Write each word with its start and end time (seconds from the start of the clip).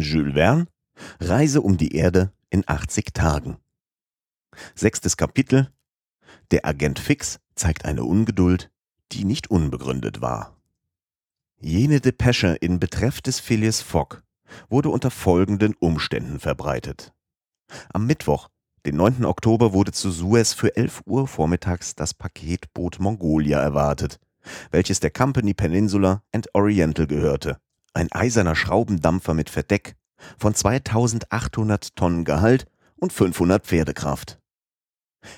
Jules 0.00 0.34
Verne, 0.34 0.66
Reise 1.20 1.60
um 1.60 1.76
die 1.76 1.94
Erde 1.94 2.32
in 2.50 2.64
80 2.66 3.12
Tagen. 3.12 3.58
Sechstes 4.74 5.16
Kapitel. 5.16 5.70
Der 6.50 6.64
Agent 6.64 6.98
Fix 6.98 7.40
zeigt 7.54 7.84
eine 7.84 8.04
Ungeduld, 8.04 8.70
die 9.12 9.24
nicht 9.24 9.50
unbegründet 9.50 10.20
war. 10.20 10.56
Jene 11.60 12.00
Depesche 12.00 12.56
in 12.60 12.80
Betreff 12.80 13.20
des 13.20 13.38
Phileas 13.38 13.80
Fogg 13.80 14.22
wurde 14.68 14.88
unter 14.88 15.10
folgenden 15.10 15.74
Umständen 15.74 16.40
verbreitet. 16.40 17.12
Am 17.92 18.06
Mittwoch, 18.06 18.48
den 18.84 18.96
9. 18.96 19.24
Oktober, 19.24 19.72
wurde 19.72 19.92
zu 19.92 20.10
Suez 20.10 20.54
für 20.54 20.76
11 20.76 21.02
Uhr 21.06 21.28
vormittags 21.28 21.94
das 21.94 22.14
Paketboot 22.14 22.98
Mongolia 22.98 23.60
erwartet, 23.60 24.18
welches 24.70 25.00
der 25.00 25.10
Company 25.10 25.54
Peninsula 25.54 26.22
and 26.32 26.48
Oriental 26.54 27.06
gehörte. 27.06 27.58
Ein 27.94 28.10
eiserner 28.12 28.54
Schraubendampfer 28.54 29.34
mit 29.34 29.50
Verdeck 29.50 29.96
von 30.38 30.54
2800 30.54 31.94
Tonnen 31.96 32.24
Gehalt 32.24 32.66
und 32.96 33.12
500 33.12 33.66
Pferdekraft. 33.66 34.38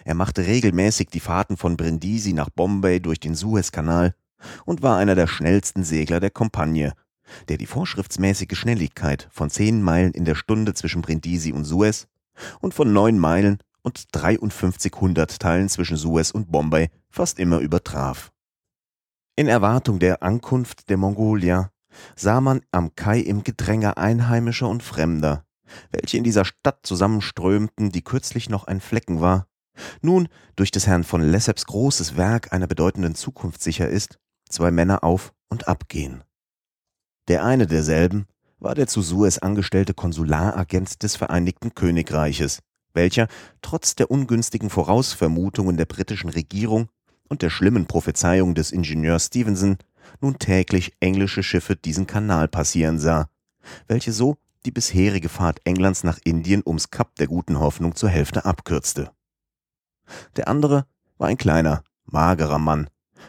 Er 0.05 0.15
machte 0.15 0.47
regelmäßig 0.47 1.09
die 1.09 1.21
Fahrten 1.21 1.57
von 1.57 1.77
Brindisi 1.77 2.33
nach 2.33 2.51
Bombay 2.51 3.01
durch 3.01 3.21
den 3.21 3.35
Suezkanal 3.35 4.15
und 4.65 4.83
war 4.83 4.99
einer 4.99 5.15
der 5.15 5.27
schnellsten 5.27 5.85
Segler 5.85 6.21
der 6.21 6.31
Kompagne, 6.31 6.93
der 7.49 7.57
die 7.57 7.67
vorschriftsmäßige 7.67 8.57
Schnelligkeit 8.57 9.29
von 9.31 9.51
10 9.51 9.83
Meilen 9.83 10.13
in 10.13 10.25
der 10.25 10.35
Stunde 10.35 10.75
zwischen 10.75 11.03
Brindisi 11.03 11.53
und 11.53 11.65
Suez 11.65 12.07
und 12.61 12.75
von 12.75 12.93
9 12.93 13.19
Meilen 13.19 13.59
und 13.83 14.07
53 14.13 14.93
Hundertteilen 15.01 15.69
zwischen 15.69 15.97
Suez 15.97 16.31
und 16.31 16.51
Bombay 16.51 16.91
fast 17.11 17.39
immer 17.39 17.59
übertraf. 17.59 18.33
In 19.37 19.49
Erwartung 19.49 19.99
der 19.99 20.23
Ankunft 20.23 20.89
der 20.89 20.97
Mongolia 20.97 21.71
sah 22.17 22.41
man 22.41 22.63
am 22.73 22.95
Kai 22.95 23.21
im 23.21 23.43
Gedränge 23.43 23.97
Einheimischer 23.97 24.69
und 24.69 24.83
Fremder, 24.83 25.45
welche 25.91 26.17
in 26.17 26.25
dieser 26.25 26.45
Stadt 26.45 26.81
zusammenströmten, 26.83 27.91
die 27.91 28.03
kürzlich 28.03 28.49
noch 28.49 28.67
ein 28.67 28.81
Flecken 28.81 29.21
war, 29.21 29.47
nun 30.03 30.29
durch 30.57 30.71
des 30.71 30.87
Herrn 30.87 31.05
von 31.05 31.23
Lesseps 31.23 31.67
großes 31.67 32.17
Werk 32.17 32.53
einer 32.53 32.67
bedeutenden 32.67 33.15
Zukunft 33.15 33.63
sicher 33.63 33.89
ist, 33.89 34.19
zwei 34.49 34.71
Männer 34.71 35.03
auf 35.05 35.33
und 35.49 35.69
abgehen. 35.69 36.23
Der 37.29 37.45
eine 37.45 37.67
derselben 37.67 38.27
war 38.59 38.75
der 38.75 38.87
zu 38.87 39.03
Suez 39.03 39.39
angestellte 39.39 39.95
Konsularagent 39.95 41.03
des 41.03 41.17
Vereinigten 41.17 41.75
Königreiches, 41.75 42.61
welcher, 42.93 43.29
trotz 43.63 43.95
der 43.97 44.11
ungünstigen 44.11 44.71
Vorausvermutungen 44.71 45.77
der 45.77 45.87
britischen 45.87 46.31
Regierung 46.31 46.89
und 47.29 47.43
der 47.43 47.51
schlimmen 47.51 47.87
Prophezeiung 47.87 48.55
des 48.55 48.71
Ingenieurs 48.71 49.27
Stevenson, 49.27 49.79
nun 50.21 50.39
täglich 50.39 50.95
englische 51.01 51.43
Schiffe 51.43 51.77
diesen 51.77 52.07
Kanal 52.07 52.49
passieren 52.49 52.99
sah, 52.99 53.29
welche 53.89 54.13
so 54.13 54.37
die 54.65 54.71
bisherige 54.71 55.29
Fahrt 55.29 55.61
Englands 55.65 56.05
nach 56.05 56.19
Indien 56.25 56.63
ums 56.65 56.91
Kap 56.91 57.15
der 57.17 57.27
guten 57.27 57.59
Hoffnung 57.59 57.95
zur 57.95 58.09
Hälfte 58.09 58.45
abkürzte. 58.45 59.11
Der 60.37 60.49
andere 60.49 60.87
war 61.19 61.29
ein 61.29 61.37
kleiner, 61.37 61.83
magerer 62.05 62.59
Mann, 62.59 62.89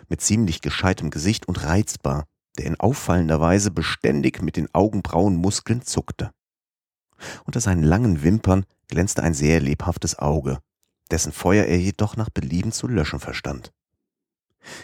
mit 0.09 0.22
ziemlich 0.22 0.61
gescheitem 0.61 1.09
Gesicht 1.09 1.47
und 1.47 1.63
reizbar, 1.63 2.25
der 2.58 2.66
in 2.66 2.80
auffallender 2.80 3.41
Weise 3.41 3.72
beständig 3.72 4.41
mit 4.41 4.56
den 4.58 4.73
Augenbrauenmuskeln 4.73 5.81
zuckte. 5.81 6.31
Unter 7.45 7.61
seinen 7.61 7.83
langen 7.83 8.23
Wimpern 8.23 8.66
glänzte 8.88 9.23
ein 9.23 9.33
sehr 9.33 9.59
lebhaftes 9.59 10.19
Auge, 10.19 10.59
dessen 11.11 11.31
Feuer 11.31 11.66
er 11.66 11.80
jedoch 11.80 12.17
nach 12.17 12.30
Belieben 12.30 12.72
zu 12.72 12.88
löschen 12.88 13.19
verstand. 13.19 13.72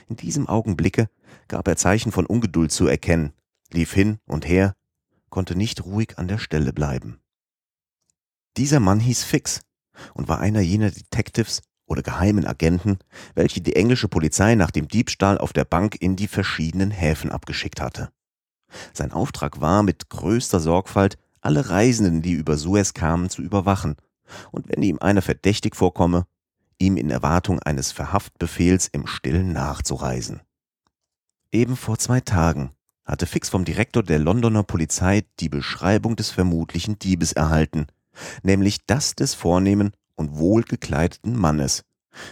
In 0.08 0.16
diesem 0.16 0.48
Augenblicke 0.48 1.10
gab 1.48 1.68
er 1.68 1.76
Zeichen 1.76 2.12
von 2.12 2.26
Ungeduld 2.26 2.72
zu 2.72 2.88
erkennen, 2.88 3.34
lief 3.72 3.94
hin 3.94 4.20
und 4.28 4.48
her, 4.48 4.76
konnte 5.30 5.56
nicht 5.56 5.86
ruhig 5.86 6.18
an 6.18 6.28
der 6.28 6.38
Stelle 6.38 6.74
bleiben. 6.74 7.20
Dieser 8.58 8.80
Mann 8.80 9.00
hieß 9.00 9.24
Fix 9.24 9.62
und 10.14 10.28
war 10.28 10.40
einer 10.40 10.62
jener 10.62 10.92
Detectives 10.92 11.62
oder 11.86 12.02
geheimen 12.02 12.46
Agenten, 12.46 13.00
welche 13.36 13.62
die 13.62 13.76
englische 13.76 14.08
Polizei 14.08 14.56
nach 14.56 14.72
dem 14.72 14.88
Diebstahl 14.88 15.38
auf 15.38 15.54
der 15.54 15.66
Bank 15.66 15.96
in 16.00 16.16
die 16.16 16.28
verschiedenen 16.28 16.92
Häfen 16.92 17.32
abgeschickt 17.32 17.82
hatte. 17.82 18.10
Sein 18.94 19.12
Auftrag 19.12 19.60
war, 19.60 19.84
mit 19.84 20.10
größter 20.10 20.60
Sorgfalt 20.60 21.18
alle 21.42 21.70
Reisenden, 21.70 22.22
die 22.22 22.34
über 22.34 22.58
Suez 22.58 22.94
kamen, 22.94 23.30
zu 23.30 23.42
überwachen 23.42 23.96
und 24.52 24.70
wenn 24.70 24.84
ihm 24.84 25.00
einer 25.00 25.22
verdächtig 25.22 25.76
vorkomme, 25.76 26.26
ihm 26.82 26.98
in 26.98 27.12
Erwartung 27.12 27.60
eines 27.60 27.92
Verhaftbefehls 27.92 28.88
im 28.88 29.08
Stillen 29.08 29.54
nachzureisen. 29.54 30.42
Eben 31.52 31.78
vor 31.78 31.98
zwei 31.98 32.20
Tagen 32.20 32.72
hatte 33.06 33.26
Fix 33.26 33.50
vom 33.50 33.66
Direktor 33.66 34.04
der 34.04 34.20
Londoner 34.20 34.64
Polizei 34.64 35.24
die 35.40 35.50
Beschreibung 35.50 36.16
des 36.16 36.32
vermutlichen 36.32 36.98
Diebes 36.98 37.34
erhalten, 37.34 37.88
nämlich 38.42 38.86
das 38.86 39.16
des 39.16 39.36
vornehmen 39.36 39.92
und 40.16 40.38
wohlgekleideten 40.38 41.38
Mannes, 41.38 41.84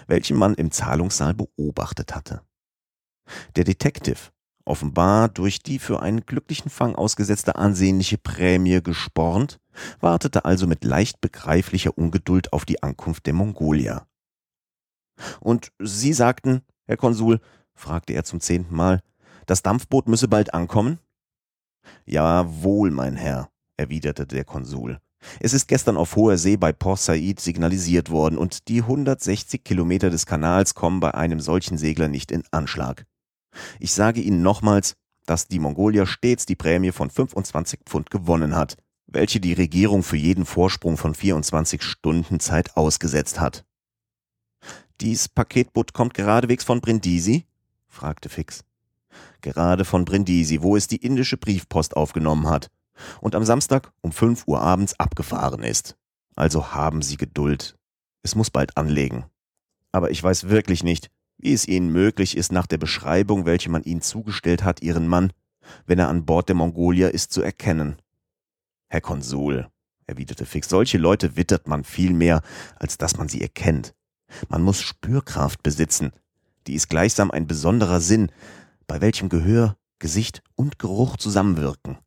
welchen 0.08 0.38
man 0.38 0.56
im 0.56 0.72
Zahlungssaal 0.72 1.34
beobachtet 1.34 2.16
hatte. 2.16 2.42
Der 3.56 3.64
Detective, 3.64 4.32
offenbar 4.66 5.30
durch 5.30 5.60
die 5.60 5.80
für 5.80 6.02
einen 6.02 6.26
glücklichen 6.26 6.72
Fang 6.72 6.96
ausgesetzte 6.96 7.56
ansehnliche 7.56 8.18
Prämie 8.18 8.82
gespornt, 8.82 9.60
wartete 10.00 10.46
also 10.46 10.66
mit 10.66 10.84
leicht 10.84 11.22
begreiflicher 11.22 11.98
Ungeduld 11.98 12.52
auf 12.54 12.66
die 12.66 12.82
Ankunft 12.82 13.26
der 13.26 13.34
Mongolia. 13.34 14.09
Und 15.40 15.72
Sie 15.80 16.14
sagten, 16.14 16.62
Herr 16.86 16.98
Konsul, 16.98 17.40
fragte 17.74 18.14
er 18.14 18.24
zum 18.24 18.40
zehnten 18.40 18.76
Mal, 18.76 19.02
das 19.46 19.64
Dampfboot 19.64 20.08
müsse 20.08 20.28
bald 20.28 20.54
ankommen? 20.54 21.00
Jawohl, 22.06 22.92
mein 22.92 23.16
Herr, 23.16 23.50
erwiderte 23.78 24.28
der 24.28 24.46
Konsul. 24.46 25.00
Es 25.40 25.54
ist 25.54 25.68
gestern 25.68 25.98
auf 25.98 26.16
hoher 26.16 26.38
See 26.38 26.58
bei 26.58 26.72
Port 26.72 27.00
Said 27.00 27.40
signalisiert 27.40 28.10
worden 28.10 28.38
und 28.38 28.68
die 28.68 28.82
160 28.82 29.64
Kilometer 29.64 30.10
des 30.10 30.26
Kanals 30.26 30.76
kommen 30.76 31.00
bei 31.00 31.14
einem 31.14 31.40
solchen 31.40 31.78
Segler 31.78 32.08
nicht 32.08 32.32
in 32.32 32.44
Anschlag. 32.52 33.06
Ich 33.80 33.92
sage 33.92 34.22
Ihnen 34.22 34.42
nochmals, 34.42 34.96
dass 35.26 35.48
die 35.48 35.60
Mongolia 35.60 36.06
stets 36.06 36.46
die 36.46 36.56
Prämie 36.56 36.92
von 36.92 37.10
25 37.10 37.82
Pfund 37.86 38.10
gewonnen 38.10 38.56
hat, 38.56 38.78
welche 39.08 39.40
die 39.40 39.54
Regierung 39.54 40.04
für 40.04 40.18
jeden 40.18 40.46
Vorsprung 40.46 40.98
von 40.98 41.14
24 41.14 41.82
Stunden 41.84 42.40
Zeit 42.40 42.78
ausgesetzt 42.78 43.40
hat. 43.40 43.66
Dies 45.02 45.30
Paketboot 45.30 45.94
kommt 45.94 46.14
geradewegs 46.14 46.66
von 46.66 46.82
Brindisi? 46.82 47.46
fragte 47.88 48.28
Fix. 48.28 48.66
Gerade 49.40 49.86
von 49.86 50.04
Brindisi, 50.04 50.62
wo 50.62 50.76
es 50.76 50.88
die 50.88 50.98
indische 50.98 51.38
Briefpost 51.38 51.96
aufgenommen 51.96 52.50
hat 52.50 52.70
und 53.22 53.34
am 53.34 53.46
Samstag 53.46 53.94
um 54.02 54.12
5 54.12 54.46
Uhr 54.48 54.60
abends 54.60 55.00
abgefahren 55.00 55.64
ist. 55.64 55.96
Also 56.36 56.74
haben 56.74 57.02
Sie 57.02 57.16
Geduld. 57.16 57.78
Es 58.24 58.36
muss 58.36 58.50
bald 58.50 58.76
anlegen. 58.76 59.26
Aber 59.94 60.12
ich 60.12 60.22
weiß 60.22 60.50
wirklich 60.50 60.84
nicht, 60.84 61.10
wie 61.38 61.54
es 61.54 61.66
Ihnen 61.66 61.94
möglich 61.94 62.36
ist, 62.36 62.52
nach 62.52 62.68
der 62.68 62.78
Beschreibung, 62.78 63.46
welche 63.46 63.70
man 63.70 63.84
Ihnen 63.84 64.02
zugestellt 64.02 64.66
hat, 64.66 64.82
Ihren 64.82 65.08
Mann, 65.08 65.32
wenn 65.86 66.00
er 66.00 66.10
an 66.10 66.26
Bord 66.26 66.50
der 66.50 66.56
Mongolia 66.56 67.08
ist, 67.08 67.32
zu 67.32 67.42
erkennen. 67.42 67.96
Herr 68.90 69.02
Konsul, 69.02 69.70
erwiderte 70.08 70.46
Fix, 70.46 70.68
solche 70.68 70.98
Leute 70.98 71.38
wittert 71.38 71.70
man 71.70 71.86
viel 71.86 72.14
mehr, 72.14 72.42
als 72.76 72.98
dass 72.98 73.18
man 73.18 73.30
sie 73.30 73.42
erkennt. 73.42 73.94
Man 74.48 74.62
muss 74.62 74.82
Spürkraft 74.82 75.64
besitzen. 75.64 76.12
Die 76.68 76.76
ist 76.76 76.90
gleichsam 76.90 77.32
ein 77.32 77.48
besonderer 77.48 78.00
Sinn, 78.00 78.32
bei 78.88 79.02
welchem 79.02 79.30
Gehör, 79.30 79.76
Gesicht 80.00 80.42
und 80.56 80.80
Geruch 80.80 81.18
zusammenwirken. 81.18 81.98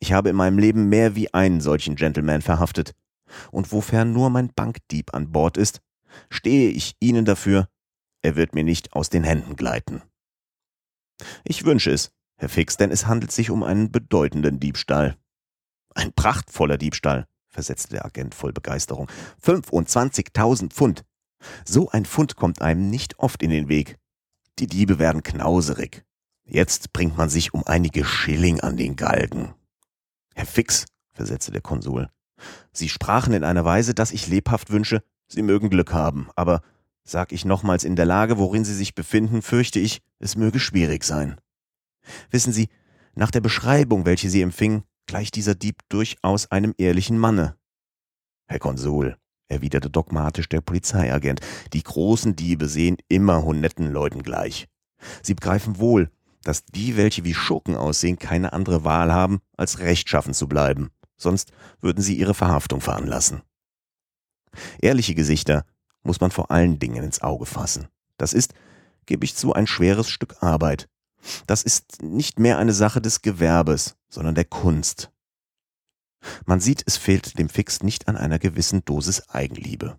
Ich 0.00 0.12
habe 0.12 0.30
in 0.30 0.36
meinem 0.36 0.58
Leben 0.58 0.88
mehr 0.88 1.14
wie 1.14 1.32
einen 1.32 1.60
solchen 1.60 1.96
Gentleman 1.96 2.42
verhaftet. 2.42 2.94
Und 3.50 3.72
wofern 3.72 4.12
nur 4.12 4.30
mein 4.30 4.52
Bankdieb 4.54 5.14
an 5.14 5.32
Bord 5.32 5.56
ist, 5.56 5.80
stehe 6.28 6.70
ich 6.70 6.94
Ihnen 7.00 7.24
dafür, 7.24 7.68
er 8.22 8.36
wird 8.36 8.54
mir 8.54 8.64
nicht 8.64 8.92
aus 8.92 9.10
den 9.10 9.24
Händen 9.24 9.56
gleiten. 9.56 10.02
Ich 11.44 11.64
wünsche 11.64 11.90
es, 11.90 12.10
Herr 12.36 12.48
Fix, 12.48 12.76
denn 12.76 12.90
es 12.90 13.06
handelt 13.06 13.32
sich 13.32 13.50
um 13.50 13.62
einen 13.62 13.92
bedeutenden 13.92 14.60
Diebstahl. 14.60 15.16
Ein 15.94 16.12
prachtvoller 16.12 16.78
Diebstahl, 16.78 17.26
versetzte 17.48 17.90
der 17.90 18.04
Agent 18.04 18.34
voll 18.34 18.52
Begeisterung. 18.52 19.08
25.000 19.42 20.70
Pfund. 20.70 21.04
So 21.64 21.90
ein 21.90 22.04
Fund 22.04 22.36
kommt 22.36 22.62
einem 22.62 22.90
nicht 22.90 23.18
oft 23.18 23.42
in 23.42 23.50
den 23.50 23.68
Weg. 23.68 23.98
Die 24.58 24.66
Diebe 24.66 24.98
werden 24.98 25.22
knauserig. 25.22 26.04
Jetzt 26.44 26.92
bringt 26.92 27.16
man 27.16 27.28
sich 27.28 27.54
um 27.54 27.64
einige 27.66 28.04
Schilling 28.04 28.60
an 28.60 28.76
den 28.76 28.96
Galgen. 28.96 29.54
Herr 30.34 30.46
Fix, 30.46 30.86
versetzte 31.12 31.52
der 31.52 31.62
Konsul, 31.62 32.08
Sie 32.72 32.88
sprachen 32.88 33.32
in 33.32 33.44
einer 33.44 33.64
Weise, 33.64 33.94
dass 33.94 34.10
ich 34.10 34.26
lebhaft 34.26 34.70
wünsche, 34.70 35.02
Sie 35.26 35.42
mögen 35.42 35.70
Glück 35.70 35.92
haben, 35.92 36.28
aber 36.36 36.62
sag 37.04 37.32
ich 37.32 37.44
nochmals 37.44 37.84
in 37.84 37.96
der 37.96 38.06
Lage, 38.06 38.38
worin 38.38 38.64
Sie 38.64 38.74
sich 38.74 38.94
befinden, 38.94 39.42
fürchte 39.42 39.78
ich, 39.78 40.02
es 40.18 40.36
möge 40.36 40.60
schwierig 40.60 41.04
sein. 41.04 41.40
Wissen 42.30 42.52
Sie, 42.52 42.68
nach 43.14 43.30
der 43.30 43.40
Beschreibung, 43.40 44.04
welche 44.04 44.28
Sie 44.28 44.42
empfingen, 44.42 44.84
gleicht 45.06 45.36
dieser 45.36 45.54
Dieb 45.54 45.80
durchaus 45.88 46.50
einem 46.50 46.74
ehrlichen 46.76 47.18
Manne. 47.18 47.56
Herr 48.46 48.58
Konsul, 48.58 49.16
erwiderte 49.48 49.90
dogmatisch 49.90 50.48
der 50.48 50.60
Polizeiagent. 50.60 51.40
Die 51.72 51.82
großen 51.82 52.36
Diebe 52.36 52.68
sehen 52.68 52.96
immer 53.08 53.44
Honettenleuten 53.44 54.22
gleich. 54.22 54.66
Sie 55.22 55.34
begreifen 55.34 55.78
wohl, 55.78 56.10
dass 56.42 56.64
die, 56.64 56.96
welche 56.96 57.24
wie 57.24 57.34
Schurken 57.34 57.76
aussehen, 57.76 58.18
keine 58.18 58.52
andere 58.52 58.84
Wahl 58.84 59.12
haben, 59.12 59.40
als 59.56 59.78
rechtschaffen 59.78 60.34
zu 60.34 60.46
bleiben, 60.46 60.90
sonst 61.16 61.52
würden 61.80 62.02
sie 62.02 62.16
ihre 62.16 62.34
Verhaftung 62.34 62.80
veranlassen. 62.80 63.42
Ehrliche 64.80 65.14
Gesichter 65.14 65.64
muss 66.02 66.20
man 66.20 66.30
vor 66.30 66.50
allen 66.50 66.78
Dingen 66.78 67.02
ins 67.02 67.22
Auge 67.22 67.46
fassen. 67.46 67.88
Das 68.18 68.32
ist, 68.32 68.54
gebe 69.06 69.24
ich 69.24 69.34
zu, 69.34 69.52
ein 69.52 69.66
schweres 69.66 70.08
Stück 70.08 70.42
Arbeit. 70.42 70.88
Das 71.46 71.62
ist 71.62 72.02
nicht 72.02 72.38
mehr 72.38 72.58
eine 72.58 72.74
Sache 72.74 73.00
des 73.00 73.22
Gewerbes, 73.22 73.96
sondern 74.08 74.34
der 74.34 74.44
Kunst. 74.44 75.10
Man 76.46 76.60
sieht, 76.60 76.82
es 76.86 76.96
fehlt 76.96 77.38
dem 77.38 77.48
Fix 77.48 77.82
nicht 77.82 78.08
an 78.08 78.16
einer 78.16 78.38
gewissen 78.38 78.84
Dosis 78.84 79.28
Eigenliebe. 79.28 79.98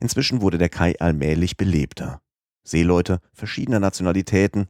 Inzwischen 0.00 0.40
wurde 0.40 0.58
der 0.58 0.68
Kai 0.68 0.94
allmählich 0.98 1.56
belebter. 1.56 2.20
Seeleute 2.62 3.20
verschiedener 3.32 3.80
Nationalitäten, 3.80 4.68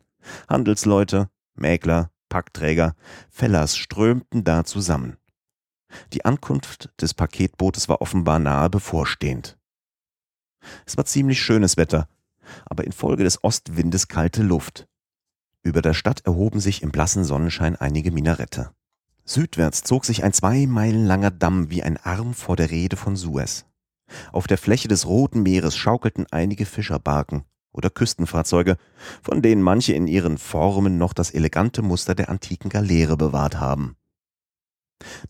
Handelsleute, 0.49 1.29
Mäkler, 1.55 2.11
Packträger, 2.29 2.95
Fellers 3.31 3.77
strömten 3.77 4.45
da 4.45 4.65
zusammen. 4.65 5.17
Die 6.13 6.25
Ankunft 6.25 6.91
des 7.01 7.15
Paketbootes 7.15 7.89
war 7.89 8.01
offenbar 8.01 8.39
nahe 8.39 8.69
bevorstehend. 8.71 9.57
Es 10.87 10.97
war 10.97 11.05
ziemlich 11.05 11.41
schönes 11.41 11.77
Wetter, 11.77 12.09
aber 12.65 12.85
infolge 12.85 13.23
des 13.23 13.45
Ostwindes 13.45 14.09
kalte 14.09 14.43
Luft. 14.43 14.89
Über 15.63 15.83
der 15.83 15.95
Stadt 15.95 16.27
erhoben 16.27 16.61
sich 16.61 16.83
im 16.83 16.91
blassen 16.91 17.25
Sonnenschein 17.25 17.77
einige 17.77 18.11
Minarette. 18.11 18.75
Südwärts 19.25 19.83
zog 19.83 20.05
sich 20.05 20.23
ein 20.23 20.33
zwei 20.33 20.67
Meilen 20.67 21.07
langer 21.07 21.31
Damm 21.31 21.71
wie 21.71 21.83
ein 21.83 21.97
Arm 21.97 22.35
vor 22.35 22.57
der 22.57 22.71
Rede 22.71 22.97
von 22.97 23.17
Suez. 23.17 23.65
Auf 24.33 24.47
der 24.47 24.59
Fläche 24.59 24.89
des 24.89 25.07
Roten 25.07 25.43
Meeres 25.43 25.77
schaukelten 25.77 26.27
einige 26.31 26.67
Fischerbarken 26.67 27.45
oder 27.73 27.91
Küstenfahrzeuge, 27.91 28.77
von 29.23 29.43
denen 29.43 29.63
manche 29.63 29.95
in 29.95 30.07
ihren 30.07 30.39
Formen 30.39 30.99
noch 30.99 31.13
das 31.13 31.31
elegante 31.31 31.83
Muster 31.83 32.15
der 32.15 32.29
antiken 32.29 32.69
Galeere 32.69 33.17
bewahrt 33.17 33.59
haben. 33.59 33.97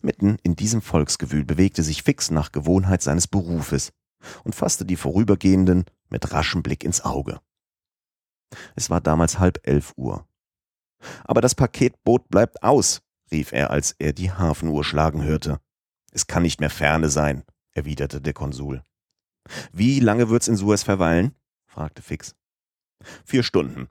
Mitten 0.01 0.37
in 0.43 0.55
diesem 0.55 0.81
Volksgewühl 0.81 1.43
bewegte 1.43 1.81
sich 1.81 2.03
Fix 2.03 2.31
nach 2.31 2.51
Gewohnheit 2.51 3.01
seines 3.01 3.27
Berufes 3.27 3.91
und 4.43 4.55
fasste 4.55 4.85
die 4.85 4.95
Vorübergehenden 4.95 5.85
mit 6.09 6.31
raschem 6.31 6.63
Blick 6.63 6.83
ins 6.83 7.03
Auge. 7.03 7.39
Es 8.75 8.89
war 8.89 9.01
damals 9.01 9.39
halb 9.39 9.59
elf 9.63 9.93
Uhr. 9.95 10.27
Aber 11.23 11.41
das 11.41 11.55
Paketboot 11.55 12.29
bleibt 12.29 12.63
aus, 12.63 13.01
rief 13.31 13.51
er, 13.51 13.71
als 13.71 13.95
er 13.97 14.13
die 14.13 14.31
Hafenuhr 14.31 14.83
schlagen 14.83 15.23
hörte. 15.23 15.59
Es 16.11 16.27
kann 16.27 16.43
nicht 16.43 16.59
mehr 16.59 16.69
ferne 16.69 17.09
sein, 17.09 17.43
erwiderte 17.71 18.21
der 18.21 18.33
Konsul. 18.33 18.83
Wie 19.71 19.99
lange 19.99 20.29
wird's 20.29 20.47
in 20.47 20.55
Suez 20.55 20.83
verweilen? 20.83 21.35
fragte 21.65 22.01
Fix. 22.01 22.35
Vier 23.25 23.43
Stunden. 23.43 23.87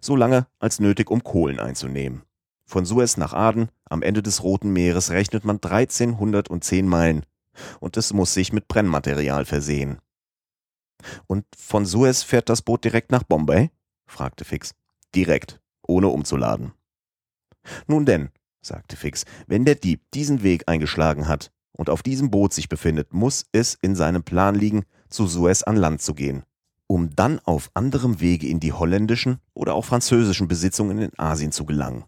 So 0.00 0.16
lange 0.16 0.46
als 0.58 0.80
nötig, 0.80 1.10
um 1.10 1.22
Kohlen 1.22 1.58
einzunehmen. 1.58 2.22
Von 2.66 2.84
Suez 2.84 3.16
nach 3.16 3.32
Aden, 3.32 3.70
am 3.84 4.02
Ende 4.02 4.22
des 4.22 4.42
Roten 4.42 4.72
Meeres, 4.72 5.10
rechnet 5.10 5.44
man 5.44 5.56
1310 5.56 6.86
Meilen. 6.86 7.26
Und 7.80 7.96
es 7.96 8.12
muss 8.12 8.32
sich 8.32 8.52
mit 8.52 8.68
Brennmaterial 8.68 9.44
versehen. 9.44 10.00
Und 11.26 11.44
von 11.56 11.84
Suez 11.84 12.22
fährt 12.22 12.48
das 12.48 12.62
Boot 12.62 12.84
direkt 12.84 13.10
nach 13.10 13.24
Bombay? 13.24 13.70
fragte 14.06 14.44
Fix. 14.44 14.74
Direkt, 15.14 15.60
ohne 15.82 16.08
umzuladen. 16.08 16.72
Nun 17.86 18.06
denn, 18.06 18.30
sagte 18.62 18.96
Fix, 18.96 19.24
wenn 19.46 19.64
der 19.64 19.74
Dieb 19.74 20.02
diesen 20.14 20.42
Weg 20.42 20.68
eingeschlagen 20.68 21.28
hat 21.28 21.52
und 21.72 21.90
auf 21.90 22.02
diesem 22.02 22.30
Boot 22.30 22.52
sich 22.52 22.68
befindet, 22.68 23.12
muss 23.12 23.44
es 23.52 23.74
in 23.74 23.94
seinem 23.94 24.22
Plan 24.22 24.54
liegen, 24.54 24.84
zu 25.08 25.26
Suez 25.26 25.62
an 25.62 25.76
Land 25.76 26.00
zu 26.00 26.14
gehen, 26.14 26.44
um 26.86 27.14
dann 27.14 27.38
auf 27.40 27.70
anderem 27.74 28.20
Wege 28.20 28.48
in 28.48 28.60
die 28.60 28.72
holländischen 28.72 29.38
oder 29.54 29.74
auch 29.74 29.84
französischen 29.84 30.48
Besitzungen 30.48 30.98
in 30.98 31.18
Asien 31.18 31.52
zu 31.52 31.66
gelangen. 31.66 32.04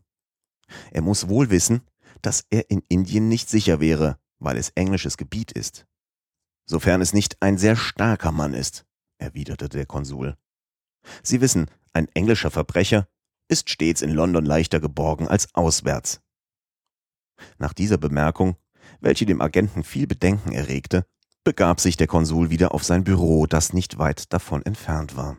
Er 0.90 1.02
muss 1.02 1.28
wohl 1.28 1.50
wissen, 1.50 1.82
dass 2.22 2.46
er 2.50 2.70
in 2.70 2.82
Indien 2.88 3.28
nicht 3.28 3.50
sicher 3.50 3.80
wäre, 3.80 4.18
weil 4.38 4.56
es 4.56 4.70
englisches 4.70 5.16
Gebiet 5.16 5.52
ist. 5.52 5.86
Sofern 6.66 7.02
es 7.02 7.12
nicht 7.12 7.42
ein 7.42 7.58
sehr 7.58 7.76
starker 7.76 8.32
Mann 8.32 8.54
ist, 8.54 8.86
erwiderte 9.18 9.68
der 9.68 9.86
Konsul. 9.86 10.36
Sie 11.22 11.40
wissen, 11.40 11.66
ein 11.92 12.08
englischer 12.14 12.50
Verbrecher 12.50 13.06
ist 13.48 13.68
stets 13.68 14.00
in 14.00 14.10
London 14.10 14.46
leichter 14.46 14.80
geborgen 14.80 15.28
als 15.28 15.54
auswärts. 15.54 16.24
Nach 17.58 17.72
dieser 17.72 17.98
Bemerkung, 17.98 18.56
welche 19.00 19.26
dem 19.26 19.40
Agenten 19.40 19.84
viel 19.84 20.06
Bedenken 20.06 20.52
erregte, 20.52 21.06
begab 21.44 21.81
sich 21.81 21.96
der 21.96 22.06
Konsul 22.06 22.50
wieder 22.50 22.75
auf 22.75 22.84
sein 22.84 23.04
Büro, 23.04 23.46
das 23.46 23.72
nicht 23.72 23.98
weit 23.98 24.32
davon 24.32 24.64
entfernt 24.64 25.16
war. 25.16 25.36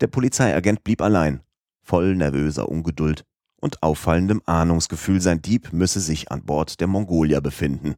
Der 0.00 0.06
Polizeiagent 0.06 0.84
blieb 0.84 1.02
allein, 1.02 1.42
voll 1.82 2.14
nervöser 2.14 2.68
Ungeduld 2.68 3.24
und 3.60 3.82
auffallendem 3.82 4.42
Ahnungsgefühl, 4.46 5.20
sein 5.20 5.42
Dieb 5.42 5.72
müsse 5.72 6.00
sich 6.00 6.30
an 6.30 6.44
Bord 6.44 6.80
der 6.80 6.86
Mongolia 6.86 7.40
befinden. 7.40 7.96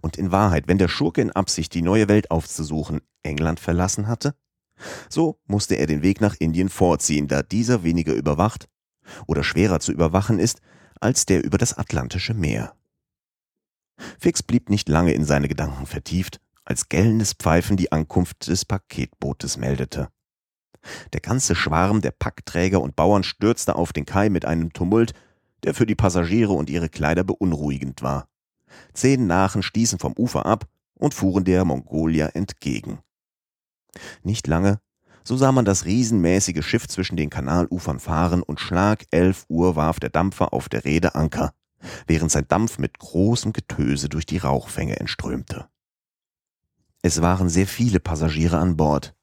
Und 0.00 0.16
in 0.16 0.32
Wahrheit, 0.32 0.68
wenn 0.68 0.78
der 0.78 0.88
Schurke 0.88 1.20
in 1.20 1.32
Absicht, 1.32 1.74
die 1.74 1.82
neue 1.82 2.08
Welt 2.08 2.30
aufzusuchen, 2.30 3.00
England 3.22 3.60
verlassen 3.60 4.06
hatte, 4.06 4.34
so 5.08 5.38
musste 5.46 5.76
er 5.76 5.86
den 5.86 6.02
Weg 6.02 6.20
nach 6.20 6.34
Indien 6.38 6.68
vorziehen, 6.68 7.28
da 7.28 7.42
dieser 7.42 7.82
weniger 7.84 8.14
überwacht 8.14 8.68
oder 9.26 9.44
schwerer 9.44 9.80
zu 9.80 9.92
überwachen 9.92 10.38
ist 10.38 10.60
als 11.04 11.26
der 11.26 11.44
über 11.44 11.58
das 11.58 11.76
Atlantische 11.76 12.32
Meer. 12.32 12.74
Fix 14.18 14.42
blieb 14.42 14.70
nicht 14.70 14.88
lange 14.88 15.12
in 15.12 15.24
seine 15.24 15.48
Gedanken 15.48 15.84
vertieft, 15.84 16.40
als 16.64 16.88
gellendes 16.88 17.34
Pfeifen 17.34 17.76
die 17.76 17.92
Ankunft 17.92 18.48
des 18.48 18.64
Paketbootes 18.64 19.58
meldete. 19.58 20.08
Der 21.12 21.20
ganze 21.20 21.54
Schwarm 21.54 22.00
der 22.00 22.10
Packträger 22.10 22.80
und 22.80 22.96
Bauern 22.96 23.22
stürzte 23.22 23.76
auf 23.76 23.92
den 23.92 24.06
Kai 24.06 24.30
mit 24.30 24.46
einem 24.46 24.72
Tumult, 24.72 25.12
der 25.62 25.74
für 25.74 25.84
die 25.84 25.94
Passagiere 25.94 26.52
und 26.52 26.70
ihre 26.70 26.88
Kleider 26.88 27.22
beunruhigend 27.22 28.02
war. 28.02 28.26
Zehn 28.94 29.26
Nachen 29.26 29.62
stießen 29.62 29.98
vom 29.98 30.14
Ufer 30.16 30.46
ab 30.46 30.66
und 30.94 31.12
fuhren 31.12 31.44
der 31.44 31.66
Mongolia 31.66 32.28
entgegen. 32.28 33.00
Nicht 34.22 34.46
lange, 34.46 34.80
so 35.26 35.36
sah 35.36 35.52
man 35.52 35.64
das 35.64 35.86
riesenmäßige 35.86 36.64
Schiff 36.64 36.86
zwischen 36.86 37.16
den 37.16 37.30
Kanalufern 37.30 37.98
fahren 37.98 38.42
und 38.42 38.60
Schlag 38.60 39.04
elf 39.10 39.46
Uhr 39.48 39.74
warf 39.74 39.98
der 39.98 40.10
Dampfer 40.10 40.52
auf 40.52 40.68
der 40.68 40.84
Reede 40.84 41.14
Anker, 41.14 41.54
während 42.06 42.30
sein 42.30 42.46
Dampf 42.46 42.78
mit 42.78 42.98
großem 42.98 43.52
Getöse 43.52 44.08
durch 44.08 44.26
die 44.26 44.38
Rauchfänge 44.38 45.00
entströmte. 45.00 45.66
Es 47.02 47.22
waren 47.22 47.48
sehr 47.48 47.66
viele 47.66 48.00
Passagiere 48.00 48.58
an 48.58 48.76
Bord. 48.76 49.14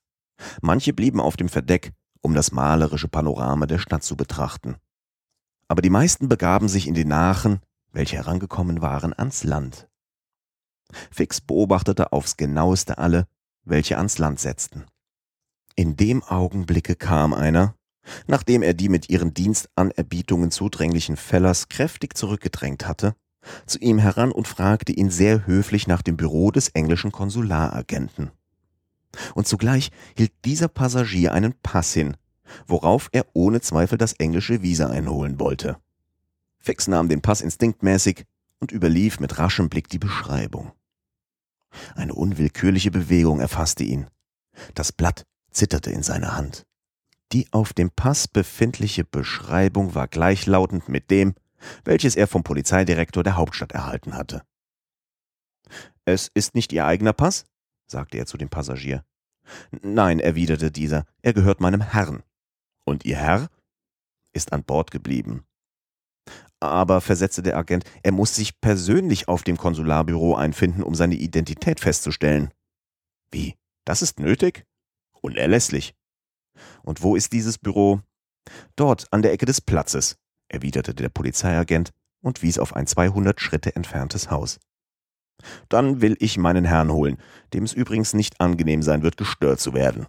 Manche 0.62 0.94
blieben 0.94 1.20
auf 1.20 1.38
dem 1.38 1.50
Verdeck, 1.50 1.94
um 2.22 2.34
das 2.34 2.52
malerische 2.52 3.08
Panorama 3.08 3.68
der 3.68 3.80
Stadt 3.80 4.04
zu 4.04 4.16
betrachten. 4.16 4.76
Aber 5.68 5.82
die 5.82 5.90
meisten 5.90 6.28
begaben 6.28 6.68
sich 6.68 6.88
in 6.88 6.94
den 6.96 7.08
Nachen, 7.08 7.60
welche 7.92 8.18
herangekommen 8.18 8.82
waren, 8.82 9.14
ans 9.18 9.44
Land. 9.44 9.88
Fix 11.12 11.42
beobachtete 11.42 12.12
aufs 12.12 12.38
genaueste 12.38 12.98
alle, 12.98 13.28
welche 13.64 13.98
ans 13.98 14.18
Land 14.18 14.40
setzten. 14.40 14.86
In 15.76 15.96
dem 15.96 16.24
Augenblicke 16.24 16.96
kam 16.96 17.34
einer, 17.34 17.76
nachdem 18.28 18.62
er 18.62 18.74
die 18.74 18.90
mit 18.90 19.10
ihren 19.10 19.34
Dienstanerbietungen 19.34 20.52
zudränglichen 20.52 21.18
Fellers 21.18 21.70
kräftig 21.70 22.18
zurückgedrängt 22.18 22.88
hatte, 22.88 23.16
zu 23.66 23.80
ihm 23.80 23.98
heran 24.00 24.32
und 24.32 24.48
fragte 24.48 24.92
ihn 24.92 25.10
sehr 25.10 25.48
höflich 25.48 25.88
nach 25.88 26.02
dem 26.02 26.18
Büro 26.18 26.52
des 26.52 26.70
englischen 26.70 27.12
Konsularagenten. 27.12 28.32
Und 29.34 29.48
zugleich 29.48 29.92
hielt 30.16 30.32
dieser 30.46 30.68
Passagier 30.68 31.34
einen 31.34 31.54
Pass 31.62 31.94
hin, 31.94 32.16
worauf 32.68 33.10
er 33.12 33.26
ohne 33.34 33.62
Zweifel 33.62 33.98
das 33.98 34.14
englische 34.14 34.62
Visa 34.62 34.88
einholen 34.88 35.40
wollte. 35.40 35.78
Fix 36.60 36.88
nahm 36.88 37.10
den 37.10 37.22
Pass 37.22 37.42
instinktmäßig 37.42 38.26
und 38.60 38.72
überlief 38.72 39.20
mit 39.20 39.38
raschem 39.40 39.70
Blick 39.70 39.90
die 39.90 40.00
Beschreibung. 40.00 40.72
Eine 41.96 42.14
unwillkürliche 42.14 42.92
Bewegung 42.92 43.40
erfasste 43.40 43.84
ihn. 43.84 44.08
Das 44.76 44.92
Blatt 44.92 45.26
zitterte 45.52 45.92
in 45.92 46.04
seiner 46.04 46.36
Hand. 46.36 46.66
Die 47.32 47.48
auf 47.52 47.74
dem 47.74 47.92
Pass 47.92 48.28
befindliche 48.28 49.04
Beschreibung 49.06 49.96
war 49.96 50.08
gleichlautend 50.08 50.90
mit 50.90 51.10
dem, 51.12 51.34
welches 51.84 52.16
er 52.16 52.28
vom 52.28 52.44
Polizeidirektor 52.44 53.24
der 53.24 53.38
Hauptstadt 53.38 53.72
erhalten 53.72 54.16
hatte. 54.16 54.44
Es 56.06 56.30
ist 56.34 56.56
nicht 56.56 56.74
Ihr 56.74 56.86
eigener 56.86 57.14
Pass? 57.14 57.46
sagte 57.88 58.18
er 58.18 58.26
zu 58.26 58.38
dem 58.38 58.50
Passagier. 58.50 59.06
Nein, 59.82 60.20
erwiderte 60.20 60.72
dieser, 60.72 61.06
er 61.22 61.34
gehört 61.34 61.62
meinem 61.62 61.82
Herrn. 61.82 62.24
Und 62.86 63.06
Ihr 63.06 63.18
Herr? 63.18 63.50
Ist 64.34 64.54
an 64.54 64.64
Bord 64.64 64.92
geblieben. 64.92 65.46
Aber, 66.60 67.02
versetzte 67.02 67.42
der 67.42 67.58
Agent, 67.58 67.86
er 68.04 68.12
muss 68.12 68.36
sich 68.36 68.62
persönlich 68.62 69.28
auf 69.28 69.44
dem 69.44 69.58
Konsularbüro 69.58 70.36
einfinden, 70.36 70.84
um 70.84 70.96
seine 70.96 71.16
Identität 71.16 71.80
festzustellen. 71.80 72.52
Wie? 73.32 73.56
Das 73.86 74.02
ist 74.02 74.20
nötig? 74.20 74.66
Unerlässlich. 75.22 75.96
Und 76.84 77.02
wo 77.02 77.16
ist 77.16 77.34
dieses 77.34 77.58
Büro? 77.58 78.02
Dort, 78.76 79.08
an 79.12 79.22
der 79.22 79.32
Ecke 79.32 79.46
des 79.46 79.62
Platzes, 79.62 80.18
erwiderte 80.50 80.94
der 80.94 81.10
Polizeiagent 81.10 81.92
und 82.22 82.42
wies 82.42 82.60
auf 82.60 82.76
ein 82.76 82.88
200 82.88 83.40
Schritte 83.40 83.76
entferntes 83.76 84.30
Haus. 84.30 84.60
Dann 85.70 86.02
will 86.02 86.16
ich 86.20 86.38
meinen 86.38 86.66
Herrn 86.66 86.92
holen, 86.92 87.18
dem 87.54 87.64
es 87.64 87.74
übrigens 87.74 88.14
nicht 88.14 88.40
angenehm 88.40 88.84
sein 88.84 89.02
wird, 89.02 89.18
gestört 89.18 89.60
zu 89.60 89.74
werden. 89.74 90.08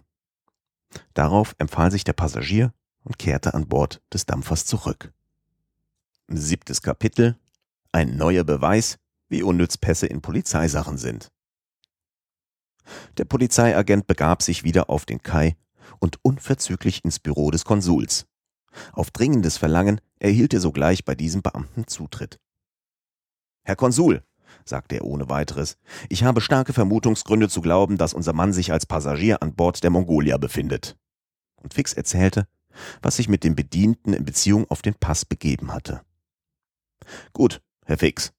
Darauf 1.13 1.55
empfahl 1.57 1.91
sich 1.91 2.03
der 2.03 2.13
Passagier 2.13 2.73
und 3.03 3.17
kehrte 3.17 3.53
an 3.53 3.67
Bord 3.67 4.01
des 4.13 4.25
Dampfers 4.25 4.65
zurück. 4.65 5.11
Siebtes 6.27 6.81
Kapitel 6.81 7.37
Ein 7.91 8.15
neuer 8.15 8.43
Beweis, 8.43 8.97
wie 9.27 9.43
unnütz 9.43 9.77
Pässe 9.77 10.07
in 10.07 10.21
Polizeisachen 10.21 10.97
sind. 10.97 11.31
Der 13.17 13.25
Polizeiagent 13.25 14.07
begab 14.07 14.41
sich 14.41 14.63
wieder 14.63 14.89
auf 14.89 15.05
den 15.05 15.21
Kai 15.21 15.55
und 15.99 16.17
unverzüglich 16.21 17.03
ins 17.03 17.19
Büro 17.19 17.51
des 17.51 17.65
Konsuls. 17.65 18.25
Auf 18.91 19.11
dringendes 19.11 19.57
Verlangen 19.57 20.01
erhielt 20.19 20.53
er 20.53 20.59
sogleich 20.59 21.05
bei 21.05 21.15
diesem 21.15 21.41
Beamten 21.41 21.87
Zutritt. 21.87 22.39
Herr 23.63 23.75
Konsul, 23.75 24.23
sagte 24.65 24.95
er 24.95 25.05
ohne 25.05 25.29
weiteres, 25.29 25.77
ich 26.09 26.23
habe 26.23 26.41
starke 26.41 26.73
Vermutungsgründe 26.73 27.49
zu 27.49 27.61
glauben, 27.61 27.97
dass 27.97 28.13
unser 28.13 28.33
Mann 28.33 28.53
sich 28.53 28.71
als 28.71 28.85
Passagier 28.85 29.41
an 29.41 29.55
Bord 29.55 29.83
der 29.83 29.89
Mongolia 29.89 30.37
befindet. 30.37 30.97
Und 31.55 31.73
Fix 31.73 31.93
erzählte, 31.93 32.47
was 33.01 33.17
sich 33.17 33.29
mit 33.29 33.43
dem 33.43 33.55
Bedienten 33.55 34.13
in 34.13 34.25
Beziehung 34.25 34.69
auf 34.69 34.81
den 34.81 34.95
Pass 34.95 35.25
begeben 35.25 35.73
hatte. 35.73 36.01
Gut, 37.31 37.61
Herr 37.85 37.97
Fix, 37.97 38.33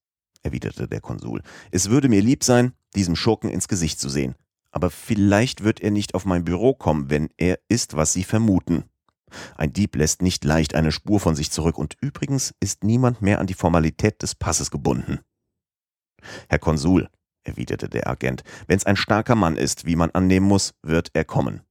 erwiderte 0.45 0.87
der 0.87 1.01
Konsul, 1.01 1.41
es 1.71 1.89
würde 1.89 2.07
mir 2.07 2.21
lieb 2.21 2.43
sein, 2.43 2.73
diesem 2.95 3.15
Schurken 3.15 3.49
ins 3.49 3.67
Gesicht 3.67 3.99
zu 3.99 4.09
sehen, 4.09 4.35
aber 4.71 4.89
vielleicht 4.89 5.63
wird 5.63 5.79
er 5.81 5.91
nicht 5.91 6.15
auf 6.15 6.25
mein 6.25 6.45
Büro 6.45 6.73
kommen, 6.73 7.09
wenn 7.09 7.29
er 7.37 7.59
ist, 7.67 7.95
was 7.95 8.13
Sie 8.13 8.23
vermuten. 8.23 8.83
Ein 9.55 9.73
Dieb 9.73 9.95
lässt 9.95 10.21
nicht 10.21 10.43
leicht 10.43 10.75
eine 10.75 10.91
Spur 10.91 11.19
von 11.19 11.35
sich 11.35 11.51
zurück 11.51 11.77
und 11.77 11.97
übrigens 12.01 12.53
ist 12.59 12.83
niemand 12.83 13.21
mehr 13.21 13.39
an 13.39 13.47
die 13.47 13.53
Formalität 13.53 14.21
des 14.21 14.35
Passes 14.35 14.71
gebunden. 14.71 15.19
Herr 16.49 16.59
Konsul, 16.59 17.09
erwiderte 17.43 17.89
der 17.89 18.07
Agent, 18.07 18.43
wenn's 18.67 18.85
ein 18.85 18.95
starker 18.95 19.35
Mann 19.35 19.57
ist, 19.57 19.85
wie 19.85 19.95
man 19.95 20.11
annehmen 20.11 20.47
muss, 20.47 20.73
wird 20.81 21.09
er 21.13 21.25
kommen. 21.25 21.61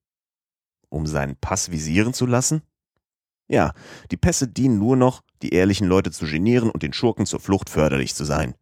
Um 0.88 1.06
seinen 1.06 1.36
Pass 1.36 1.70
visieren 1.70 2.14
zu 2.14 2.26
lassen? 2.26 2.62
Ja, 3.48 3.72
die 4.10 4.16
Pässe 4.16 4.48
dienen 4.48 4.78
nur 4.78 4.96
noch, 4.96 5.22
die 5.42 5.50
ehrlichen 5.50 5.86
Leute 5.86 6.10
zu 6.10 6.26
genieren 6.26 6.70
und 6.70 6.82
den 6.82 6.92
Schurken 6.92 7.26
zur 7.26 7.40
Flucht 7.40 7.68
förderlich 7.68 8.14
zu 8.14 8.24
sein. 8.24 8.54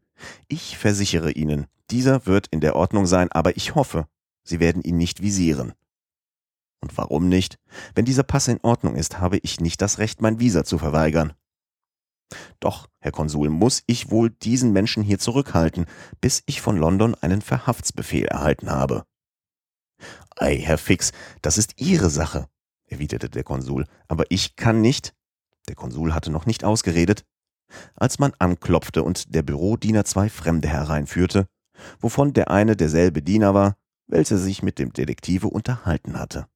Ich 0.49 0.79
versichere 0.79 1.33
Ihnen, 1.33 1.67
dieser 1.91 2.27
wird 2.27 2.47
in 2.49 2.61
der 2.61 2.77
Ordnung 2.77 3.07
sein, 3.07 3.31
aber 3.33 3.57
ich 3.57 3.75
hoffe, 3.75 4.07
Sie 4.45 4.61
werden 4.61 4.83
ihn 4.83 4.97
nicht 4.97 5.23
visieren. 5.23 5.73
Und 6.81 6.97
warum 6.99 7.29
nicht? 7.29 7.59
Wenn 7.95 8.05
dieser 8.05 8.25
Pass 8.25 8.49
in 8.49 8.59
Ordnung 8.63 8.97
ist, 8.97 9.21
habe 9.21 9.39
ich 9.39 9.61
nicht 9.61 9.81
das 9.81 9.99
Recht, 9.99 10.21
mein 10.21 10.41
Visa 10.41 10.65
zu 10.65 10.79
verweigern. 10.79 11.33
Doch, 12.61 12.89
Herr 12.99 13.13
Konsul, 13.13 13.51
muss 13.51 13.83
ich 13.87 14.11
wohl 14.11 14.31
diesen 14.31 14.73
Menschen 14.73 15.03
hier 15.03 15.19
zurückhalten, 15.19 15.87
bis 16.21 16.43
ich 16.47 16.61
von 16.61 16.77
London 16.77 17.15
einen 17.15 17.43
Verhaftsbefehl 17.43 18.25
erhalten 18.25 18.71
habe. 18.71 19.05
Ei, 20.37 20.57
Herr 20.57 20.79
Fix, 20.79 21.13
das 21.41 21.59
ist 21.59 21.81
Ihre 21.81 22.11
Sache, 22.11 22.49
erwiderte 22.87 23.29
der 23.29 23.45
Konsul, 23.45 23.87
aber 24.09 24.25
ich 24.31 24.57
kann 24.57 24.81
nicht. 24.81 25.15
Der 25.69 25.77
Konsul 25.77 26.15
hatte 26.15 26.31
noch 26.31 26.47
nicht 26.47 26.65
ausgeredet, 26.65 27.25
als 27.95 28.19
man 28.19 28.33
anklopfte 28.39 29.03
und 29.03 29.35
der 29.35 29.43
Bürodiener 29.43 30.05
zwei 30.05 30.29
Fremde 30.29 30.69
hereinführte, 30.69 31.47
wovon 32.01 32.33
der 32.33 32.51
eine 32.51 32.77
derselbe 32.77 33.23
Diener 33.23 33.55
war, 33.55 33.77
welcher 34.07 34.39
sich 34.39 34.63
mit 34.63 34.79
dem 34.79 34.93
Detektive 34.93 35.49
unterhalten 35.49 36.19
hatte. 36.19 36.47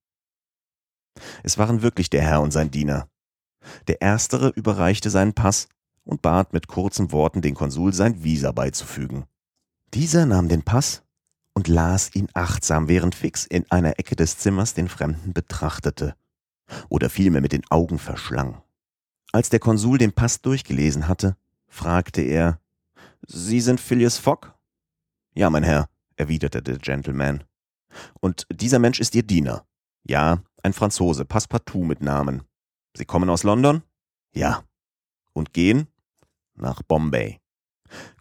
Es 1.42 1.58
waren 1.58 1.82
wirklich 1.82 2.10
der 2.10 2.22
Herr 2.22 2.42
und 2.42 2.52
sein 2.52 2.70
Diener. 2.70 3.08
Der 3.88 4.02
erstere 4.02 4.50
überreichte 4.50 5.10
seinen 5.10 5.32
Pass 5.32 5.68
und 6.04 6.22
bat 6.22 6.52
mit 6.52 6.68
kurzen 6.68 7.10
Worten 7.12 7.42
den 7.42 7.54
Konsul 7.54 7.92
sein 7.92 8.22
Visa 8.22 8.52
beizufügen. 8.52 9.24
Dieser 9.94 10.26
nahm 10.26 10.48
den 10.48 10.62
Pass 10.62 11.02
und 11.54 11.68
las 11.68 12.14
ihn 12.14 12.28
achtsam, 12.34 12.88
während 12.88 13.14
Fix 13.14 13.46
in 13.46 13.68
einer 13.70 13.98
Ecke 13.98 14.14
des 14.14 14.38
Zimmers 14.38 14.74
den 14.74 14.88
Fremden 14.88 15.32
betrachtete 15.32 16.14
oder 16.88 17.10
vielmehr 17.10 17.40
mit 17.40 17.52
den 17.52 17.68
Augen 17.70 17.98
verschlang. 17.98 18.62
Als 19.36 19.50
der 19.50 19.60
Konsul 19.60 19.98
den 19.98 20.14
Pass 20.14 20.40
durchgelesen 20.40 21.08
hatte, 21.08 21.36
fragte 21.68 22.22
er 22.22 22.58
Sie 23.26 23.60
sind 23.60 23.82
Phileas 23.82 24.16
Fogg? 24.16 24.54
Ja, 25.34 25.50
mein 25.50 25.62
Herr, 25.62 25.90
erwiderte 26.16 26.62
der 26.62 26.78
Gentleman. 26.78 27.44
Und 28.20 28.46
dieser 28.50 28.78
Mensch 28.78 28.98
ist 28.98 29.14
Ihr 29.14 29.24
Diener. 29.24 29.66
Ja, 30.04 30.42
ein 30.62 30.72
Franzose, 30.72 31.26
Passepartout 31.26 31.84
mit 31.84 32.00
Namen. 32.00 32.44
Sie 32.96 33.04
kommen 33.04 33.28
aus 33.28 33.42
London? 33.42 33.82
Ja. 34.34 34.64
Und 35.34 35.52
gehen? 35.52 35.88
Nach 36.54 36.80
Bombay. 36.80 37.38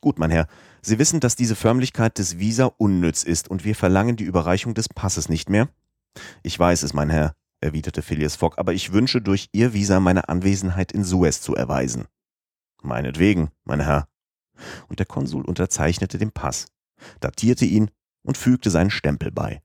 Gut, 0.01 0.19
mein 0.19 0.31
Herr, 0.31 0.48
Sie 0.81 1.00
wissen, 1.00 1.22
dass 1.22 1.38
diese 1.38 1.55
Förmlichkeit 1.55 2.17
des 2.17 2.39
Visa 2.39 2.65
unnütz 2.65 3.24
ist 3.24 3.48
und 3.48 3.63
wir 3.63 3.75
verlangen 3.75 4.17
die 4.17 4.25
Überreichung 4.25 4.74
des 4.74 4.89
Passes 4.89 5.29
nicht 5.29 5.50
mehr? 5.50 5.69
Ich 6.43 6.60
weiß 6.60 6.84
es, 6.84 6.93
mein 6.93 7.10
Herr, 7.10 7.38
erwiderte 7.65 8.01
Phileas 8.01 8.36
Fogg, 8.36 8.57
aber 8.57 8.74
ich 8.74 8.93
wünsche 8.93 9.22
durch 9.22 9.50
Ihr 9.51 9.74
Visa 9.74 10.00
meine 10.00 10.29
Anwesenheit 10.29 10.91
in 10.91 11.03
Suez 11.03 11.41
zu 11.41 11.55
erweisen. 11.55 12.07
Meinetwegen, 12.81 13.50
mein 13.65 13.81
Herr. 13.81 14.07
Und 14.88 15.00
der 15.00 15.05
Konsul 15.05 15.43
unterzeichnete 15.43 16.17
den 16.17 16.31
Pass, 16.31 16.67
datierte 17.19 17.65
ihn 17.65 17.91
und 18.24 18.38
fügte 18.38 18.69
seinen 18.69 18.91
Stempel 18.91 19.31
bei. 19.31 19.62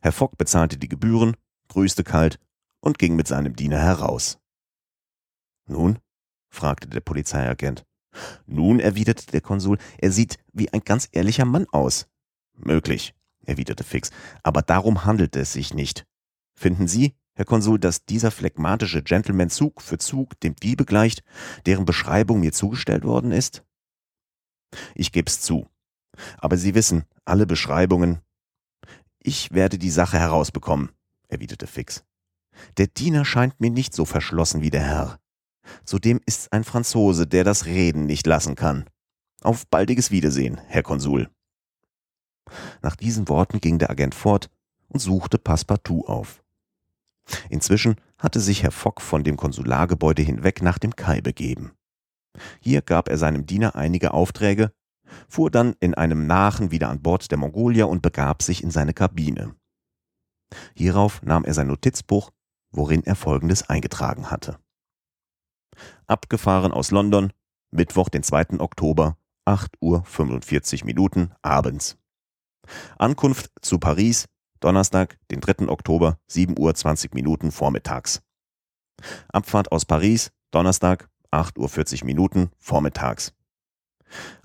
Herr 0.00 0.12
Fogg 0.12 0.36
bezahlte 0.38 0.78
die 0.78 0.88
Gebühren, 0.88 1.36
grüßte 1.68 2.04
kalt 2.04 2.38
und 2.80 2.98
ging 2.98 3.16
mit 3.16 3.28
seinem 3.28 3.56
Diener 3.56 3.78
heraus. 3.78 4.38
Nun? 5.66 5.98
fragte 6.48 6.88
der 6.88 7.00
Polizeiagent. 7.00 7.84
Nun, 8.46 8.78
erwiderte 8.78 9.26
der 9.26 9.40
Konsul, 9.40 9.78
er 9.98 10.12
sieht 10.12 10.38
wie 10.52 10.72
ein 10.72 10.80
ganz 10.80 11.08
ehrlicher 11.12 11.46
Mann 11.46 11.66
aus. 11.72 12.06
Möglich, 12.54 13.14
erwiderte 13.44 13.84
Fix, 13.84 14.10
aber 14.42 14.62
darum 14.62 15.04
handelt 15.04 15.34
es 15.36 15.54
sich 15.54 15.72
nicht. 15.72 16.06
Finden 16.62 16.86
Sie, 16.86 17.16
Herr 17.34 17.44
Konsul, 17.44 17.80
dass 17.80 18.04
dieser 18.04 18.30
phlegmatische 18.30 19.02
Gentleman 19.02 19.50
Zug 19.50 19.82
für 19.82 19.98
Zug 19.98 20.38
dem 20.38 20.54
Diebe 20.54 20.84
gleicht, 20.84 21.24
deren 21.66 21.84
Beschreibung 21.84 22.38
mir 22.38 22.52
zugestellt 22.52 23.02
worden 23.02 23.32
ist? 23.32 23.64
Ich 24.94 25.10
geb's 25.10 25.40
zu. 25.40 25.66
Aber 26.38 26.56
Sie 26.56 26.76
wissen, 26.76 27.02
alle 27.24 27.46
Beschreibungen. 27.46 28.20
Ich 29.18 29.50
werde 29.50 29.76
die 29.76 29.90
Sache 29.90 30.20
herausbekommen, 30.20 30.92
erwiderte 31.26 31.66
Fix. 31.66 32.04
Der 32.76 32.86
Diener 32.86 33.24
scheint 33.24 33.60
mir 33.60 33.70
nicht 33.70 33.92
so 33.92 34.04
verschlossen 34.04 34.62
wie 34.62 34.70
der 34.70 34.84
Herr. 34.84 35.18
Zudem 35.84 36.20
ist's 36.26 36.46
ein 36.52 36.62
Franzose, 36.62 37.26
der 37.26 37.42
das 37.42 37.66
Reden 37.66 38.06
nicht 38.06 38.24
lassen 38.24 38.54
kann. 38.54 38.88
Auf 39.40 39.66
baldiges 39.66 40.12
Wiedersehen, 40.12 40.60
Herr 40.68 40.84
Konsul. 40.84 41.28
Nach 42.82 42.94
diesen 42.94 43.28
Worten 43.28 43.60
ging 43.60 43.80
der 43.80 43.90
Agent 43.90 44.14
fort 44.14 44.48
und 44.86 45.00
suchte 45.00 45.38
Passepartout 45.38 46.06
auf. 46.06 46.41
Inzwischen 47.50 47.96
hatte 48.18 48.40
sich 48.40 48.62
Herr 48.62 48.72
Fogg 48.72 49.00
von 49.00 49.24
dem 49.24 49.36
Konsulargebäude 49.36 50.22
hinweg 50.22 50.62
nach 50.62 50.78
dem 50.78 50.96
Kai 50.96 51.20
begeben. 51.20 51.72
Hier 52.60 52.82
gab 52.82 53.08
er 53.08 53.18
seinem 53.18 53.46
Diener 53.46 53.76
einige 53.76 54.14
Aufträge, 54.14 54.72
fuhr 55.28 55.50
dann 55.50 55.74
in 55.80 55.94
einem 55.94 56.26
Nachen 56.26 56.70
wieder 56.70 56.88
an 56.88 57.02
Bord 57.02 57.30
der 57.30 57.38
Mongolia 57.38 57.84
und 57.84 58.02
begab 58.02 58.42
sich 58.42 58.62
in 58.62 58.70
seine 58.70 58.94
Kabine. 58.94 59.54
Hierauf 60.74 61.22
nahm 61.22 61.44
er 61.44 61.54
sein 61.54 61.66
Notizbuch, 61.66 62.30
worin 62.70 63.04
er 63.04 63.16
Folgendes 63.16 63.68
eingetragen 63.68 64.30
hatte. 64.30 64.58
Abgefahren 66.06 66.72
aus 66.72 66.90
London, 66.90 67.32
Mittwoch, 67.70 68.08
den 68.08 68.22
2. 68.22 68.60
Oktober, 68.60 69.16
8 69.44 69.76
Uhr 69.80 70.04
45 70.04 70.84
Minuten 70.84 71.32
abends. 71.42 71.96
Ankunft 72.98 73.50
zu 73.60 73.78
Paris, 73.78 74.26
Donnerstag, 74.62 75.18
den 75.32 75.40
3. 75.40 75.68
Oktober, 75.68 76.18
7 76.28 76.56
Uhr 76.56 76.72
20 76.72 77.14
Minuten 77.14 77.50
vormittags. 77.50 78.22
Abfahrt 79.28 79.72
aus 79.72 79.84
Paris, 79.84 80.30
Donnerstag, 80.52 81.08
8 81.32 81.58
Uhr 81.58 81.68
40 81.68 82.04
Minuten 82.04 82.50
vormittags. 82.58 83.34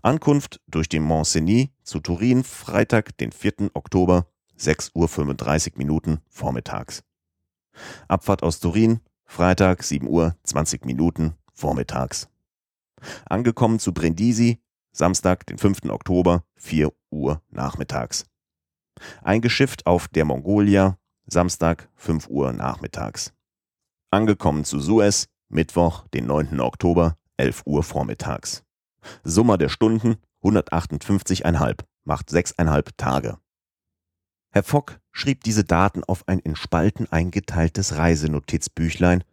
Ankunft 0.02 0.60
durch 0.68 0.90
den 0.90 1.04
Mont-Cenis 1.04 1.68
zu 1.84 2.00
Turin, 2.00 2.44
Freitag, 2.44 3.16
den 3.20 3.32
4. 3.32 3.70
Oktober, 3.76 4.26
6 4.56 4.92
Uhr 4.96 5.08
35 5.08 5.76
Minuten 5.76 6.22
vormittags. 6.30 7.04
Abfahrt 8.08 8.42
aus 8.42 8.60
Turin, 8.60 9.02
Freitag, 9.24 9.84
7 9.84 10.08
Uhr 10.08 10.36
20 10.44 10.84
Minuten 10.86 11.36
vormittags. 11.54 12.28
Angekommen 13.26 13.78
zu 13.78 13.94
Brindisi, 13.94 14.64
Samstag, 14.92 15.46
den 15.46 15.60
5. 15.60 15.90
Oktober, 15.90 16.44
4 16.56 16.92
Uhr 17.12 17.44
nachmittags. 17.52 18.26
Eingeschifft 19.24 19.86
auf 19.86 20.08
der 20.08 20.26
Mongolia, 20.26 20.98
Samstag, 21.26 21.90
5 21.96 22.28
Uhr 22.30 22.54
nachmittags. 22.54 23.34
Angekommen 24.12 24.64
zu 24.64 24.80
Suez, 24.80 25.28
Mittwoch, 25.50 26.08
den 26.10 26.28
9. 26.28 26.60
Oktober, 26.60 27.18
11 27.38 27.64
Uhr 27.66 27.84
vormittags. 27.84 28.64
Summe 29.24 29.58
der 29.58 29.70
Stunden 29.70 30.18
158,5, 30.44 31.80
macht 32.04 32.30
6,5 32.30 32.90
Tage. 32.98 33.38
Herr 34.52 34.64
Fogg 34.64 35.00
schrieb 35.12 35.44
diese 35.44 35.64
Daten 35.64 36.04
auf 36.04 36.28
ein 36.28 36.40
in 36.40 36.56
Spalten 36.56 37.12
eingeteiltes 37.12 37.98
Reisenotizbüchlein, 37.98 39.24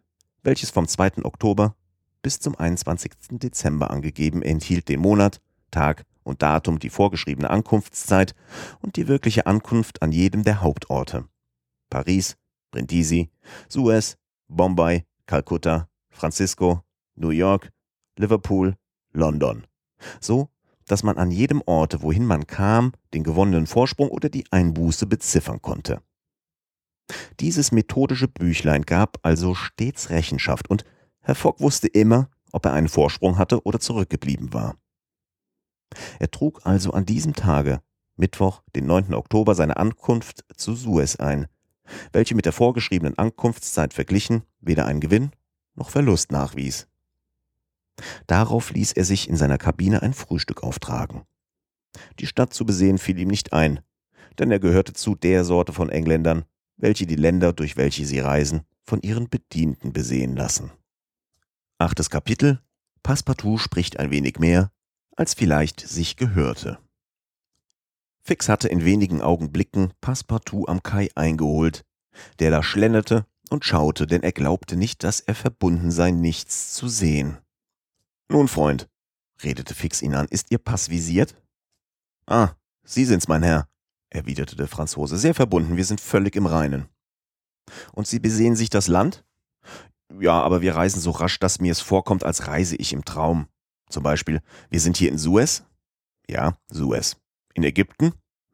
welches 0.43 0.71
vom 0.71 0.87
2. 0.87 1.23
Oktober 1.23 1.75
bis 2.21 2.39
zum 2.39 2.55
21. 2.55 3.11
Dezember 3.31 3.91
angegeben 3.91 4.41
enthielt 4.41 4.89
den 4.89 4.99
Monat, 4.99 5.41
Tag 5.71 6.05
und 6.25 6.41
Datum, 6.41 6.79
die 6.79 6.89
vorgeschriebene 6.89 7.49
Ankunftszeit 7.49 8.35
und 8.81 8.97
die 8.97 9.07
wirkliche 9.07 9.45
Ankunft 9.45 10.01
an 10.01 10.11
jedem 10.11 10.43
der 10.43 10.61
Hauptorte. 10.61 11.25
Paris, 11.89 12.35
Brindisi, 12.71 13.29
Suez, 13.69 14.17
Bombay, 14.49 15.05
Kalkutta, 15.25 15.87
Francisco, 16.09 16.81
New 17.15 17.29
York, 17.29 17.71
Liverpool, 18.17 18.75
London. 19.13 19.65
so 20.19 20.49
dass 20.87 21.03
man 21.03 21.17
an 21.17 21.31
jedem 21.31 21.61
Orte, 21.65 22.01
wohin 22.01 22.25
man 22.25 22.47
kam, 22.47 22.91
den 23.13 23.23
gewonnenen 23.23 23.67
Vorsprung 23.67 24.09
oder 24.09 24.29
die 24.29 24.45
Einbuße 24.51 25.07
beziffern 25.07 25.61
konnte. 25.61 26.01
Dieses 27.39 27.71
methodische 27.71 28.27
Büchlein 28.27 28.83
gab 28.83 29.19
also 29.23 29.53
stets 29.53 30.09
Rechenschaft 30.09 30.69
und 30.69 30.85
Herr 31.21 31.35
Fogg 31.35 31.59
wusste 31.59 31.87
immer, 31.87 32.29
ob 32.51 32.65
er 32.65 32.73
einen 32.73 32.87
Vorsprung 32.87 33.37
hatte 33.37 33.63
oder 33.65 33.79
zurückgeblieben 33.79 34.53
war. 34.53 34.75
Er 36.19 36.31
trug 36.31 36.61
also 36.65 36.91
an 36.91 37.05
diesem 37.05 37.33
Tage, 37.33 37.81
Mittwoch, 38.15 38.61
den 38.75 38.85
9. 38.85 39.13
Oktober, 39.13 39.55
seine 39.55 39.77
Ankunft 39.77 40.45
zu 40.55 40.75
Suez 40.75 41.17
ein, 41.17 41.47
welche 42.11 42.35
mit 42.35 42.45
der 42.45 42.53
vorgeschriebenen 42.53 43.17
Ankunftszeit 43.17 43.93
verglichen 43.93 44.43
weder 44.59 44.85
einen 44.85 45.01
Gewinn 45.01 45.31
noch 45.75 45.89
Verlust 45.89 46.31
nachwies. 46.31 46.87
Darauf 48.27 48.71
ließ 48.71 48.93
er 48.93 49.05
sich 49.05 49.29
in 49.29 49.37
seiner 49.37 49.57
Kabine 49.57 50.01
ein 50.01 50.13
Frühstück 50.13 50.63
auftragen. 50.63 51.23
Die 52.19 52.27
Stadt 52.27 52.53
zu 52.53 52.65
besehen 52.65 52.97
fiel 52.97 53.17
ihm 53.19 53.29
nicht 53.29 53.53
ein, 53.53 53.79
denn 54.37 54.51
er 54.51 54.59
gehörte 54.59 54.93
zu 54.93 55.15
der 55.15 55.45
Sorte 55.45 55.71
von 55.73 55.89
Engländern, 55.89 56.45
welche 56.77 57.05
die 57.05 57.15
Länder, 57.15 57.53
durch 57.53 57.77
welche 57.77 58.05
sie 58.05 58.19
reisen, 58.19 58.61
von 58.83 59.01
ihren 59.01 59.29
Bedienten 59.29 59.93
besehen 59.93 60.35
lassen. 60.35 60.71
Achtes 61.77 62.09
Kapitel 62.09 62.61
Passepartout 63.03 63.59
spricht 63.59 63.99
ein 63.99 64.11
wenig 64.11 64.39
mehr, 64.39 64.71
als 65.15 65.33
vielleicht 65.33 65.79
sich 65.81 66.17
gehörte. 66.17 66.79
Fix 68.21 68.49
hatte 68.49 68.67
in 68.67 68.83
wenigen 68.83 69.21
Augenblicken 69.21 69.93
Passepartout 70.01 70.67
am 70.67 70.81
Kai 70.81 71.09
eingeholt, 71.15 71.85
der 72.39 72.51
da 72.51 72.63
schlenderte 72.63 73.25
und 73.49 73.65
schaute, 73.65 74.07
denn 74.07 74.23
er 74.23 74.31
glaubte 74.31 74.75
nicht, 74.75 75.03
dass 75.03 75.19
er 75.19 75.35
verbunden 75.35 75.91
sei, 75.91 76.11
nichts 76.11 76.73
zu 76.73 76.87
sehen. 76.87 77.37
Nun, 78.29 78.47
Freund, 78.47 78.89
redete 79.43 79.75
Fix 79.75 80.01
ihn 80.01 80.15
an, 80.15 80.27
ist 80.27 80.49
Ihr 80.49 80.57
Pass 80.57 80.89
visiert? 80.89 81.35
Ah, 82.25 82.53
Sie 82.83 83.05
sind's, 83.05 83.27
mein 83.27 83.43
Herr, 83.43 83.67
erwiderte 84.09 84.55
der 84.55 84.67
Franzose, 84.67 85.17
sehr 85.17 85.35
verbunden, 85.35 85.77
wir 85.77 85.85
sind 85.85 86.01
völlig 86.01 86.35
im 86.35 86.47
Reinen. 86.47 86.87
Und 87.93 88.07
Sie 88.07 88.19
besehen 88.19 88.55
sich 88.55 88.71
das 88.71 88.87
Land? 88.87 89.23
Ja, 90.19 90.41
aber 90.41 90.61
wir 90.61 90.75
reisen 90.75 91.01
so 91.01 91.11
rasch, 91.11 91.39
dass 91.39 91.59
mir 91.59 91.71
es 91.71 91.81
vorkommt, 91.81 92.23
als 92.23 92.47
reise 92.47 92.75
ich 92.75 92.93
im 92.93 93.05
Traum. 93.05 93.47
Zum 93.89 94.03
Beispiel, 94.03 94.41
wir 94.69 94.79
sind 94.79 94.97
hier 94.97 95.09
in 95.09 95.17
Suez? 95.17 95.63
Ja, 96.27 96.57
Suez. 96.69 97.17
In 97.53 97.63
Ägypten? 97.63 98.13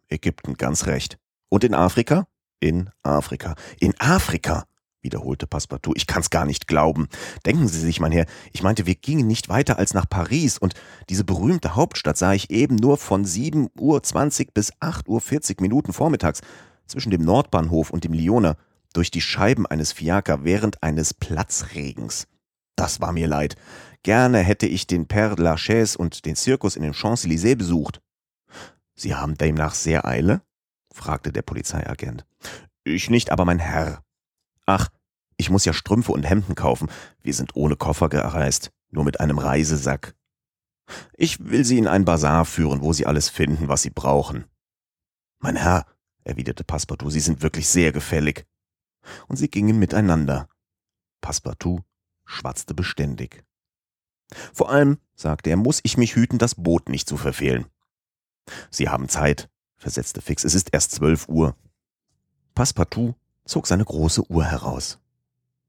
Ägypten, 0.10 0.56
ganz 0.56 0.86
recht. 0.86 1.18
Und 1.50 1.64
in 1.64 1.74
Afrika? 1.74 2.28
In 2.60 2.90
Afrika. 3.04 3.56
In 3.80 4.00
Afrika? 4.00 4.66
wiederholte 5.02 5.48
Passepartout. 5.48 5.94
Ich 5.96 6.08
kann's 6.08 6.30
gar 6.30 6.46
nicht 6.46 6.68
glauben. 6.68 7.08
Denken 7.46 7.68
Sie 7.68 7.80
sich, 7.80 8.00
mein 8.00 8.12
Herr, 8.12 8.26
ich 8.54 8.64
meinte, 8.64 8.86
wir 8.86 8.96
gingen 8.96 9.28
nicht 9.28 9.50
weiter 9.50 9.78
als 9.78 9.94
nach 9.94 10.08
Paris 10.08 10.58
und 10.58 10.74
diese 11.10 11.24
berühmte 11.24 11.76
Hauptstadt 11.76 12.18
sah 12.18 12.34
ich 12.34 12.50
eben 12.50 12.76
nur 12.76 12.98
von 12.98 13.26
7 13.26 13.70
Uhr 13.80 14.02
20 14.02 14.54
bis 14.54 14.72
8 14.80 15.08
Uhr 15.08 15.22
40 15.22 15.62
Minuten 15.62 15.94
vormittags 15.94 16.42
zwischen 16.86 17.12
dem 17.12 17.24
Nordbahnhof 17.24 17.90
und 17.90 18.04
dem 18.04 18.14
Lyoner 18.14 18.58
durch 18.94 19.12
die 19.12 19.22
Scheiben 19.22 19.66
eines 19.66 19.92
Fiaker 19.92 20.44
während 20.44 20.84
eines 20.84 21.14
Platzregens. 21.14 22.28
Das 22.76 23.00
war 23.00 23.12
mir 23.12 23.28
leid. 23.28 23.56
Gerne 24.04 24.40
hätte 24.40 24.66
ich 24.66 24.88
den 24.88 25.08
Père 25.08 25.40
Lachaise 25.40 25.98
und 25.98 26.26
den 26.26 26.36
Zirkus 26.36 26.76
in 26.76 26.82
den 26.82 26.94
Champs-Élysées 26.94 27.56
besucht. 27.56 28.02
Sie 28.96 29.16
haben 29.16 29.36
demnach 29.38 29.76
sehr 29.76 30.06
Eile? 30.06 30.42
fragte 30.94 31.32
der 31.32 31.44
Polizeiagent. 31.44 32.26
Ich 32.84 33.10
nicht, 33.10 33.32
aber 33.32 33.46
mein 33.46 33.60
Herr, 33.60 34.04
Ach, 34.66 34.90
ich 35.38 35.50
muss 35.50 35.66
ja 35.66 35.74
Strümpfe 35.74 36.12
und 36.12 36.24
Hemden 36.24 36.56
kaufen. 36.56 36.90
Wir 37.22 37.34
sind 37.34 37.56
ohne 37.56 37.76
Koffer 37.76 38.10
gereist, 38.10 38.72
nur 38.90 39.04
mit 39.04 39.20
einem 39.20 39.38
Reisesack. 39.38 40.16
Ich 41.14 41.40
will 41.40 41.66
Sie 41.66 41.78
in 41.78 41.88
ein 41.88 42.06
Bazar 42.06 42.46
führen, 42.46 42.82
wo 42.82 42.94
Sie 42.94 43.06
alles 43.06 43.30
finden, 43.30 43.68
was 43.68 43.82
Sie 43.82 43.90
brauchen. 43.90 44.46
Mein 45.40 45.56
Herr, 45.56 45.86
erwiderte 46.24 46.64
Passepartout, 46.64 47.10
Sie 47.10 47.20
sind 47.20 47.42
wirklich 47.42 47.68
sehr 47.68 47.92
gefällig. 47.92 48.46
Und 49.28 49.38
sie 49.38 49.50
gingen 49.50 49.80
miteinander. 49.80 50.48
Passepartout 51.22 51.82
schwatzte 52.26 52.74
beständig. 52.74 53.44
Vor 54.54 54.70
allem, 54.70 54.98
sagte 55.16 55.50
er, 55.50 55.58
muss 55.58 55.82
ich 55.84 55.98
mich 55.98 56.16
hüten, 56.16 56.38
das 56.38 56.56
Boot 56.56 56.90
nicht 56.90 57.08
zu 57.08 57.18
verfehlen. 57.18 57.66
Sie 58.70 58.90
haben 58.90 59.10
Zeit, 59.10 59.50
versetzte 59.78 60.22
Fix, 60.22 60.44
es 60.44 60.56
ist 60.56 60.70
erst 60.72 60.92
zwölf 60.92 61.28
Uhr. 61.28 61.56
Passepartout 62.56 63.16
zog 63.46 63.68
seine 63.68 63.86
große 63.86 64.30
Uhr 64.30 64.46
heraus. 64.46 65.00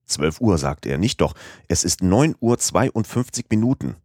Zwölf 0.07 0.41
Uhr, 0.41 0.59
sagte 0.59 0.89
er, 0.89 0.99
nicht 0.99 1.21
doch, 1.21 1.35
es 1.69 1.85
ist 1.85 2.03
neun 2.03 2.35
Uhr 2.41 2.59
zweiundfünfzig 2.59 3.47
Minuten. 3.51 3.97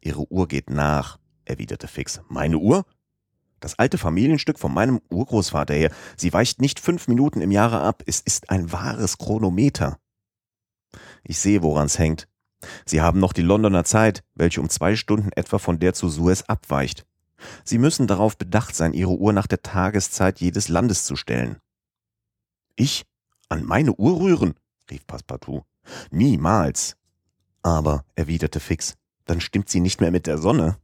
Ihre 0.00 0.30
Uhr 0.30 0.46
geht 0.46 0.70
nach, 0.70 1.18
erwiderte 1.44 1.88
Fix. 1.88 2.20
Meine 2.28 2.58
Uhr? 2.58 2.84
Das 3.60 3.78
alte 3.78 3.98
Familienstück 3.98 4.58
von 4.58 4.72
meinem 4.72 5.00
Urgroßvater 5.10 5.74
her. 5.74 5.90
Sie 6.16 6.32
weicht 6.32 6.60
nicht 6.60 6.78
fünf 6.78 7.08
Minuten 7.08 7.40
im 7.40 7.50
Jahre 7.50 7.80
ab. 7.80 8.02
Es 8.06 8.20
ist 8.20 8.50
ein 8.50 8.70
wahres 8.70 9.18
Chronometer. 9.18 9.98
Ich 11.24 11.38
sehe, 11.38 11.62
woran's 11.62 11.98
hängt. 11.98 12.28
Sie 12.84 13.00
haben 13.00 13.20
noch 13.20 13.32
die 13.32 13.42
Londoner 13.42 13.84
Zeit, 13.84 14.22
welche 14.34 14.60
um 14.60 14.68
zwei 14.68 14.96
Stunden 14.96 15.30
etwa 15.32 15.58
von 15.58 15.78
der 15.78 15.94
zu 15.94 16.08
Suez 16.08 16.42
abweicht. 16.42 17.06
Sie 17.64 17.78
müssen 17.78 18.06
darauf 18.06 18.38
bedacht 18.38 18.74
sein, 18.74 18.92
Ihre 18.92 19.16
Uhr 19.16 19.32
nach 19.32 19.46
der 19.46 19.62
Tageszeit 19.62 20.40
jedes 20.40 20.68
Landes 20.68 21.04
zu 21.04 21.16
stellen. 21.16 21.58
Ich? 22.76 23.04
An 23.48 23.64
meine 23.64 23.94
Uhr 23.94 24.20
rühren? 24.20 24.54
rief 24.90 25.06
Passepartout. 25.06 25.62
Niemals. 26.10 26.96
Aber, 27.62 28.04
erwiderte 28.14 28.60
Fix, 28.60 28.94
dann 29.24 29.40
stimmt 29.40 29.68
sie 29.68 29.80
nicht 29.80 30.00
mehr 30.00 30.10
mit 30.10 30.26
der 30.26 30.38
Sonne. 30.38 30.78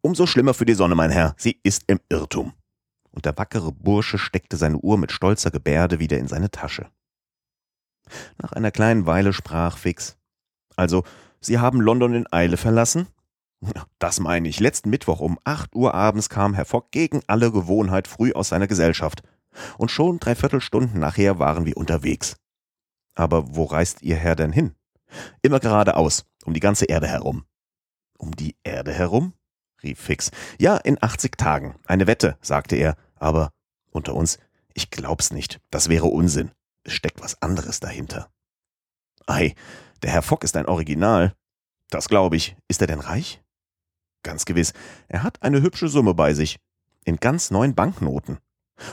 Umso 0.00 0.26
schlimmer 0.26 0.54
für 0.54 0.64
die 0.64 0.74
Sonne, 0.74 0.94
mein 0.94 1.10
Herr, 1.10 1.34
sie 1.36 1.60
ist 1.62 1.84
im 1.86 2.00
Irrtum. 2.08 2.52
Und 3.10 3.24
der 3.24 3.36
wackere 3.36 3.72
Bursche 3.72 4.18
steckte 4.18 4.56
seine 4.56 4.78
Uhr 4.78 4.96
mit 4.98 5.12
stolzer 5.12 5.50
Gebärde 5.50 5.98
wieder 5.98 6.18
in 6.18 6.28
seine 6.28 6.50
Tasche. 6.50 6.88
Nach 8.38 8.52
einer 8.52 8.70
kleinen 8.70 9.06
Weile 9.06 9.32
sprach 9.32 9.78
Fix. 9.78 10.16
Also, 10.80 11.04
Sie 11.40 11.58
haben 11.58 11.82
London 11.82 12.14
in 12.14 12.32
Eile 12.32 12.56
verlassen? 12.56 13.06
Das 13.98 14.18
meine 14.18 14.48
ich. 14.48 14.60
Letzten 14.60 14.88
Mittwoch 14.88 15.20
um 15.20 15.38
acht 15.44 15.74
Uhr 15.76 15.92
abends 15.92 16.30
kam 16.30 16.54
Herr 16.54 16.64
Fogg 16.64 16.88
gegen 16.90 17.20
alle 17.26 17.52
Gewohnheit 17.52 18.08
früh 18.08 18.32
aus 18.32 18.48
seiner 18.48 18.66
Gesellschaft 18.66 19.22
und 19.76 19.90
schon 19.90 20.20
dreiviertel 20.20 20.62
Stunden 20.62 20.98
nachher 20.98 21.38
waren 21.38 21.66
wir 21.66 21.76
unterwegs. 21.76 22.36
Aber 23.14 23.54
wo 23.54 23.64
reist 23.64 24.00
Ihr 24.00 24.16
Herr 24.16 24.36
denn 24.36 24.52
hin? 24.52 24.74
Immer 25.42 25.60
geradeaus, 25.60 26.24
um 26.46 26.54
die 26.54 26.60
ganze 26.60 26.86
Erde 26.86 27.08
herum. 27.08 27.44
Um 28.16 28.34
die 28.34 28.56
Erde 28.64 28.94
herum? 28.94 29.34
rief 29.82 30.00
Fix. 30.00 30.30
Ja, 30.58 30.78
in 30.78 30.96
80 31.02 31.36
Tagen. 31.36 31.74
Eine 31.84 32.06
Wette, 32.06 32.38
sagte 32.40 32.76
er. 32.76 32.96
Aber 33.16 33.50
unter 33.90 34.14
uns, 34.14 34.38
ich 34.72 34.88
glaub's 34.88 35.30
nicht. 35.30 35.60
Das 35.70 35.90
wäre 35.90 36.06
Unsinn. 36.06 36.52
Es 36.84 36.94
steckt 36.94 37.20
was 37.20 37.42
anderes 37.42 37.80
dahinter. 37.80 38.30
Ei, 39.26 39.54
der 40.02 40.10
Herr 40.10 40.22
Fock 40.22 40.44
ist 40.44 40.56
ein 40.56 40.66
Original. 40.66 41.34
Das 41.90 42.08
glaube 42.08 42.36
ich. 42.36 42.56
Ist 42.68 42.80
er 42.80 42.86
denn 42.86 43.00
reich? 43.00 43.42
Ganz 44.22 44.44
gewiss. 44.44 44.72
Er 45.08 45.22
hat 45.22 45.42
eine 45.42 45.62
hübsche 45.62 45.88
Summe 45.88 46.14
bei 46.14 46.34
sich. 46.34 46.58
In 47.04 47.16
ganz 47.16 47.50
neuen 47.50 47.74
Banknoten. 47.74 48.38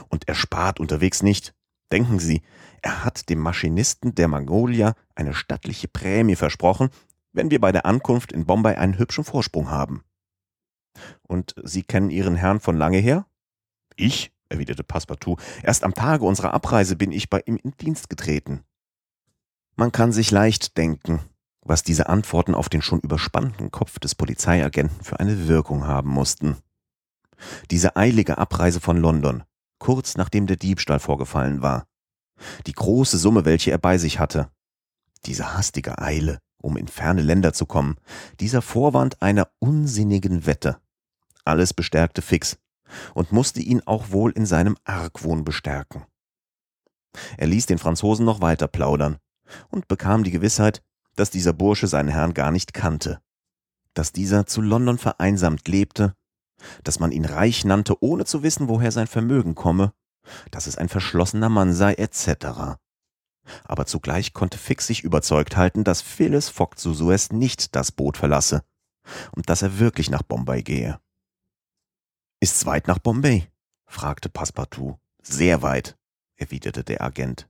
Und 0.09 0.27
er 0.27 0.35
spart 0.35 0.79
unterwegs 0.79 1.23
nicht. 1.23 1.53
Denken 1.91 2.19
Sie, 2.19 2.41
er 2.81 3.05
hat 3.05 3.29
dem 3.29 3.39
Maschinisten 3.39 4.15
der 4.15 4.27
Magnolia 4.27 4.93
eine 5.15 5.33
stattliche 5.33 5.87
Prämie 5.87 6.35
versprochen, 6.35 6.89
wenn 7.31 7.49
wir 7.51 7.61
bei 7.61 7.71
der 7.71 7.85
Ankunft 7.85 8.31
in 8.31 8.45
Bombay 8.45 8.75
einen 8.75 8.97
hübschen 8.97 9.23
Vorsprung 9.23 9.69
haben. 9.69 10.03
Und 11.21 11.55
Sie 11.63 11.83
kennen 11.83 12.09
Ihren 12.09 12.35
Herrn 12.35 12.59
von 12.59 12.75
lange 12.75 12.97
her? 12.97 13.25
Ich, 13.95 14.31
erwiderte 14.49 14.83
Passepartout, 14.83 15.37
erst 15.63 15.83
am 15.83 15.93
Tage 15.93 16.25
unserer 16.25 16.53
Abreise 16.53 16.95
bin 16.95 17.11
ich 17.11 17.29
bei 17.29 17.41
ihm 17.45 17.57
in 17.57 17.71
Dienst 17.71 18.09
getreten. 18.09 18.63
Man 19.79 19.91
kann 19.91 20.11
sich 20.11 20.31
leicht 20.31 20.75
denken, 20.75 21.19
was 21.61 21.83
diese 21.83 22.09
Antworten 22.09 22.55
auf 22.55 22.67
den 22.67 22.81
schon 22.81 22.99
überspannten 22.99 23.69
Kopf 23.69 23.99
des 23.99 24.15
Polizeiagenten 24.15 25.03
für 25.03 25.19
eine 25.19 25.47
Wirkung 25.47 25.85
haben 25.85 26.09
mussten. 26.09 26.57
Diese 27.69 27.95
eilige 27.95 28.39
Abreise 28.39 28.79
von 28.79 28.97
London, 28.97 29.43
kurz 29.77 30.17
nachdem 30.17 30.47
der 30.47 30.57
Diebstahl 30.57 30.99
vorgefallen 30.99 31.61
war. 31.61 31.85
Die 32.65 32.73
große 32.73 33.19
Summe, 33.19 33.45
welche 33.45 33.69
er 33.69 33.77
bei 33.77 33.99
sich 33.99 34.17
hatte. 34.17 34.49
Diese 35.27 35.55
hastige 35.55 35.99
Eile, 35.99 36.39
um 36.59 36.75
in 36.75 36.87
ferne 36.87 37.21
Länder 37.21 37.53
zu 37.53 37.67
kommen. 37.67 37.97
Dieser 38.39 38.63
Vorwand 38.63 39.21
einer 39.21 39.47
unsinnigen 39.59 40.47
Wette. 40.47 40.79
Alles 41.45 41.75
bestärkte 41.75 42.23
Fix 42.23 42.57
und 43.13 43.31
musste 43.31 43.59
ihn 43.59 43.83
auch 43.85 44.09
wohl 44.09 44.31
in 44.31 44.47
seinem 44.47 44.75
Argwohn 44.85 45.43
bestärken. 45.43 46.03
Er 47.37 47.45
ließ 47.45 47.67
den 47.67 47.77
Franzosen 47.77 48.25
noch 48.25 48.41
weiter 48.41 48.67
plaudern 48.67 49.19
und 49.69 49.87
bekam 49.87 50.23
die 50.23 50.31
Gewissheit, 50.31 50.83
dass 51.15 51.29
dieser 51.29 51.53
Bursche 51.53 51.87
seinen 51.87 52.09
Herrn 52.09 52.33
gar 52.33 52.51
nicht 52.51 52.73
kannte, 52.73 53.21
dass 53.93 54.11
dieser 54.11 54.45
zu 54.45 54.61
London 54.61 54.97
vereinsamt 54.97 55.67
lebte 55.67 56.15
dass 56.83 56.99
man 56.99 57.11
ihn 57.11 57.25
reich 57.25 57.65
nannte, 57.65 58.01
ohne 58.01 58.25
zu 58.25 58.43
wissen, 58.43 58.67
woher 58.67 58.91
sein 58.91 59.07
Vermögen 59.07 59.55
komme, 59.55 59.93
dass 60.51 60.67
es 60.67 60.77
ein 60.77 60.89
verschlossener 60.89 61.49
Mann 61.49 61.73
sei, 61.73 61.93
etc. 61.93 62.77
Aber 63.63 63.85
zugleich 63.85 64.33
konnte 64.33 64.57
Fix 64.57 64.87
sich 64.87 65.03
überzeugt 65.03 65.55
halten, 65.55 65.83
dass 65.83 66.01
Phyllis 66.01 66.49
Fogg 66.49 66.77
zu 66.77 66.93
Suez 66.93 67.31
nicht 67.31 67.75
das 67.75 67.91
Boot 67.91 68.17
verlasse, 68.17 68.63
und 69.31 69.49
dass 69.49 69.61
er 69.61 69.79
wirklich 69.79 70.09
nach 70.09 70.23
Bombay 70.23 70.63
gehe. 70.63 70.99
Ist's 72.39 72.65
weit 72.65 72.87
nach 72.87 72.99
Bombay? 72.99 73.47
fragte 73.85 74.29
Passepartout. 74.29 74.99
Sehr 75.23 75.61
weit, 75.61 75.97
erwiderte 76.35 76.83
der 76.83 77.01
Agent. 77.01 77.49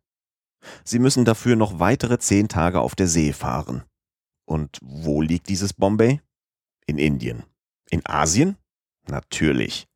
Sie 0.84 1.00
müssen 1.00 1.26
dafür 1.26 1.56
noch 1.56 1.80
weitere 1.80 2.20
zehn 2.20 2.48
Tage 2.48 2.82
auf 2.82 2.96
der 2.96 3.08
See 3.08 3.34
fahren. 3.34 3.84
Und 4.46 4.80
wo 4.82 5.22
liegt 5.22 5.50
dieses 5.50 5.74
Bombay? 5.74 6.22
In 6.86 6.98
Indien. 6.98 7.44
In 7.90 8.06
Asien? 8.06 8.58
Natürlich. 9.08 9.88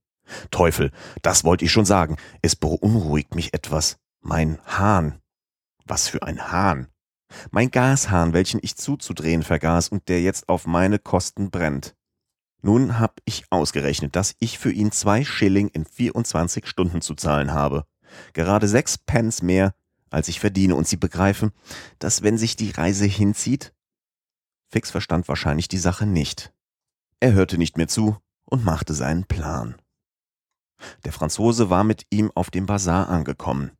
Teufel, 0.49 0.91
das 1.21 1.43
wollte 1.43 1.65
ich 1.65 1.71
schon 1.71 1.85
sagen. 1.85 2.17
Es 2.41 2.55
beunruhigt 2.55 3.35
mich 3.35 3.53
etwas. 3.53 3.97
Mein 4.21 4.59
Hahn. 4.65 5.19
Was 5.85 6.07
für 6.07 6.23
ein 6.23 6.51
Hahn. 6.51 6.87
Mein 7.49 7.71
Gashahn, 7.71 8.33
welchen 8.33 8.59
ich 8.61 8.75
zuzudrehen 8.75 9.43
vergaß 9.43 9.89
und 9.89 10.09
der 10.09 10.21
jetzt 10.21 10.49
auf 10.49 10.67
meine 10.67 10.99
Kosten 10.99 11.49
brennt. 11.49 11.95
Nun 12.61 12.99
hab 12.99 13.19
ich 13.25 13.45
ausgerechnet, 13.49 14.15
dass 14.15 14.35
ich 14.39 14.59
für 14.59 14.71
ihn 14.71 14.91
zwei 14.91 15.23
Schilling 15.23 15.69
in 15.69 15.85
24 15.85 16.67
Stunden 16.67 17.01
zu 17.01 17.15
zahlen 17.15 17.53
habe. 17.53 17.85
Gerade 18.33 18.67
sechs 18.67 18.97
Pence 18.97 19.41
mehr, 19.41 19.73
als 20.11 20.27
ich 20.27 20.39
verdiene, 20.39 20.75
und 20.75 20.87
Sie 20.87 20.97
begreifen, 20.97 21.51
dass 21.97 22.21
wenn 22.21 22.37
sich 22.37 22.55
die 22.55 22.69
Reise 22.69 23.05
hinzieht? 23.05 23.73
Fix 24.67 24.91
verstand 24.91 25.27
wahrscheinlich 25.27 25.67
die 25.67 25.77
Sache 25.77 26.05
nicht. 26.05 26.53
Er 27.19 27.33
hörte 27.33 27.57
nicht 27.57 27.77
mehr 27.77 27.87
zu 27.87 28.17
und 28.45 28.63
machte 28.63 28.93
seinen 28.93 29.25
Plan. 29.25 29.75
Der 31.05 31.13
Franzose 31.13 31.69
war 31.69 31.83
mit 31.83 32.05
ihm 32.09 32.31
auf 32.35 32.49
dem 32.51 32.65
Bazar 32.65 33.09
angekommen. 33.09 33.71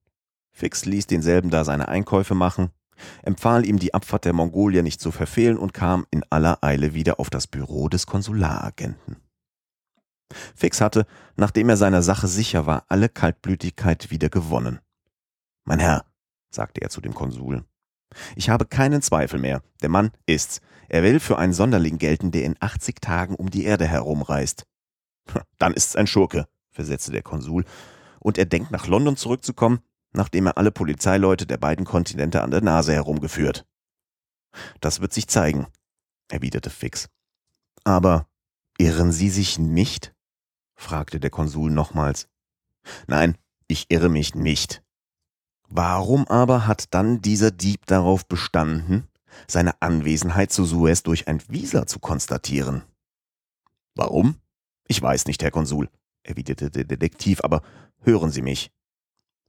Fix 0.51 0.85
ließ 0.85 1.07
denselben 1.07 1.49
da 1.49 1.63
seine 1.63 1.87
Einkäufe 1.87 2.35
machen, 2.35 2.71
empfahl 3.23 3.65
ihm 3.65 3.79
die 3.79 3.93
Abfahrt 3.93 4.25
der 4.25 4.33
Mongolier 4.33 4.83
nicht 4.83 5.01
zu 5.01 5.11
verfehlen 5.11 5.57
und 5.57 5.73
kam 5.73 6.05
in 6.11 6.23
aller 6.29 6.63
Eile 6.63 6.93
wieder 6.93 7.19
auf 7.19 7.29
das 7.29 7.47
Büro 7.47 7.89
des 7.89 8.05
Konsularagenten. 8.05 9.17
Fix 10.55 10.81
hatte, 10.81 11.05
nachdem 11.35 11.69
er 11.69 11.77
seiner 11.77 12.01
Sache 12.01 12.27
sicher 12.27 12.65
war, 12.65 12.85
alle 12.87 13.09
Kaltblütigkeit 13.09 14.11
wieder 14.11 14.29
gewonnen. 14.29 14.79
Mein 15.65 15.79
Herr, 15.79 16.05
sagte 16.51 16.81
er 16.81 16.89
zu 16.89 17.01
dem 17.01 17.13
Konsul, 17.13 17.65
ich 18.35 18.49
habe 18.49 18.65
keinen 18.65 19.01
Zweifel 19.01 19.39
mehr. 19.39 19.63
Der 19.81 19.89
Mann 19.89 20.11
ist's. 20.25 20.61
Er 20.89 21.03
will 21.03 21.19
für 21.19 21.37
einen 21.37 21.53
Sonderling 21.53 21.97
gelten, 21.97 22.31
der 22.31 22.43
in 22.43 22.57
80 22.59 22.99
Tagen 22.99 23.35
um 23.35 23.49
die 23.49 23.63
Erde 23.63 23.87
herumreist. 23.87 24.65
Dann 25.57 25.73
ist's 25.73 25.95
ein 25.95 26.07
Schurke, 26.07 26.47
versetzte 26.69 27.11
der 27.11 27.23
Konsul, 27.23 27.65
und 28.19 28.37
er 28.37 28.45
denkt 28.45 28.71
nach 28.71 28.87
London 28.87 29.15
zurückzukommen, 29.15 29.79
nachdem 30.13 30.47
er 30.47 30.57
alle 30.57 30.71
Polizeileute 30.71 31.45
der 31.45 31.57
beiden 31.57 31.85
Kontinente 31.85 32.41
an 32.41 32.51
der 32.51 32.61
Nase 32.61 32.93
herumgeführt. 32.93 33.65
Das 34.81 34.99
wird 34.99 35.13
sich 35.13 35.27
zeigen, 35.27 35.67
erwiderte 36.27 36.69
Fix. 36.69 37.09
Aber 37.83 38.27
irren 38.77 39.11
Sie 39.11 39.29
sich 39.29 39.57
nicht? 39.57 40.13
fragte 40.75 41.19
der 41.19 41.29
Konsul 41.29 41.71
nochmals. 41.71 42.27
Nein, 43.07 43.37
ich 43.67 43.85
irre 43.89 44.09
mich 44.09 44.35
nicht. 44.35 44.83
Warum 45.73 46.27
aber 46.27 46.67
hat 46.67 46.93
dann 46.93 47.21
dieser 47.21 47.49
Dieb 47.49 47.85
darauf 47.85 48.25
bestanden, 48.25 49.07
seine 49.47 49.81
Anwesenheit 49.81 50.51
zu 50.51 50.65
Suez 50.65 51.01
durch 51.01 51.29
ein 51.29 51.41
Visa 51.47 51.87
zu 51.87 51.99
konstatieren? 51.99 52.83
Warum? 53.95 54.35
Ich 54.87 55.01
weiß 55.01 55.27
nicht, 55.27 55.41
Herr 55.41 55.51
Konsul, 55.51 55.89
erwiderte 56.23 56.69
der 56.69 56.83
Detektiv, 56.83 57.39
aber 57.41 57.61
hören 58.01 58.31
Sie 58.31 58.41
mich 58.41 58.69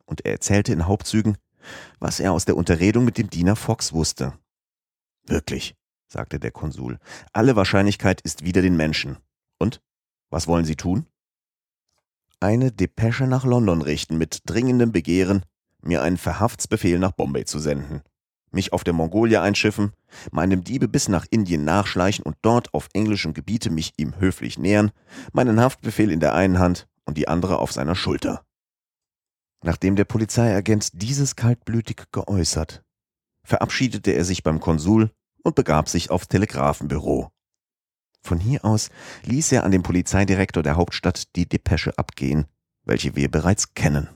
und 0.05 0.25
er 0.25 0.33
erzählte 0.33 0.73
in 0.73 0.87
Hauptzügen, 0.87 1.39
was 1.99 2.21
er 2.21 2.33
aus 2.33 2.45
der 2.45 2.57
Unterredung 2.57 3.05
mit 3.05 3.19
dem 3.19 3.29
Diener 3.29 3.57
Fox 3.57 3.93
wusste. 3.93 4.39
Wirklich, 5.27 5.75
sagte 6.07 6.39
der 6.39 6.53
Konsul, 6.53 7.01
alle 7.33 7.57
Wahrscheinlichkeit 7.57 8.21
ist 8.21 8.45
wieder 8.45 8.63
den 8.63 8.77
Menschen. 8.77 9.19
Und? 9.59 9.83
Was 10.31 10.47
wollen 10.47 10.65
Sie 10.65 10.77
tun? 10.77 11.07
Eine 12.39 12.71
Depesche 12.71 13.27
nach 13.27 13.45
London 13.45 13.83
richten 13.83 14.19
mit 14.19 14.43
dringendem 14.45 14.93
Begehren, 14.93 15.45
mir 15.85 16.03
einen 16.03 16.17
Verhaftsbefehl 16.17 16.99
nach 16.99 17.13
Bombay 17.13 17.45
zu 17.45 17.59
senden, 17.59 18.03
mich 18.51 18.73
auf 18.73 18.85
der 18.85 18.93
Mongolia 18.93 19.43
einschiffen, 19.43 19.93
meinem 20.31 20.65
Diebe 20.65 20.89
bis 20.89 21.09
nach 21.09 21.27
Indien 21.31 21.65
nachschleichen 21.65 22.25
und 22.25 22.37
dort 22.43 22.73
auf 22.75 22.89
englischem 22.93 23.35
Gebiete 23.35 23.71
mich 23.71 23.95
ihm 23.97 24.19
höflich 24.19 24.59
nähern, 24.59 24.93
meinen 25.33 25.61
Haftbefehl 25.61 26.11
in 26.11 26.21
der 26.21 26.35
einen 26.35 26.59
Hand 26.59 26.89
und 27.05 27.19
die 27.19 27.29
andere 27.29 27.59
auf 27.59 27.73
seiner 27.73 27.95
Schulter. 27.95 28.45
Nachdem 29.65 29.97
der 29.97 30.05
Polizeiagent 30.05 30.91
dieses 31.01 31.37
kaltblütig 31.37 32.05
geäußert, 32.11 32.83
verabschiedete 33.45 34.13
er 34.13 34.25
sich 34.25 34.43
beim 34.43 34.61
Konsul 34.61 35.11
und 35.43 35.55
begab 35.55 35.89
sich 35.89 36.11
aufs 36.11 36.29
Telegrafenbüro. 36.29 37.31
Von 38.23 38.39
hier 38.39 38.65
aus 38.65 38.91
ließ 39.25 39.53
er 39.53 39.65
an 39.65 39.73
den 39.73 39.83
Polizeidirektor 39.83 40.63
der 40.63 40.77
Hauptstadt 40.77 41.35
die 41.35 41.49
Depesche 41.49 41.97
abgehen, 41.99 42.47
welche 42.85 43.17
wir 43.17 43.31
bereits 43.31 43.75
kennen. 43.75 44.09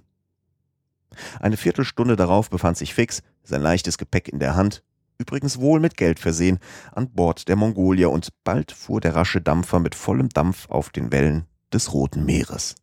Eine 1.40 1.57
Viertelstunde 1.57 2.16
darauf 2.16 2.50
befand 2.50 2.76
sich 2.76 2.94
Fix, 2.94 3.22
sein 3.42 3.62
leichtes 3.62 3.98
Gepäck 3.98 4.29
in 4.29 4.38
der 4.38 4.57
Hand, 4.57 4.83
übrigens 5.18 5.61
wohl 5.61 5.81
mit 5.81 5.96
Geld 5.96 6.18
versehen, 6.18 6.59
an 6.92 7.11
Bord 7.11 7.48
der 7.48 7.57
Mongolia 7.57 8.09
und 8.09 8.29
bald 8.44 8.72
fuhr 8.72 9.00
der 9.00 9.14
rasche 9.14 9.40
Dampfer 9.40 9.81
mit 9.81 9.94
vollem 9.94 10.29
Dampf 10.29 10.68
auf 10.68 10.90
den 10.90 11.12
Wellen 11.12 11.46
des 11.72 11.92
Roten 11.92 12.24
Meeres. 12.24 12.76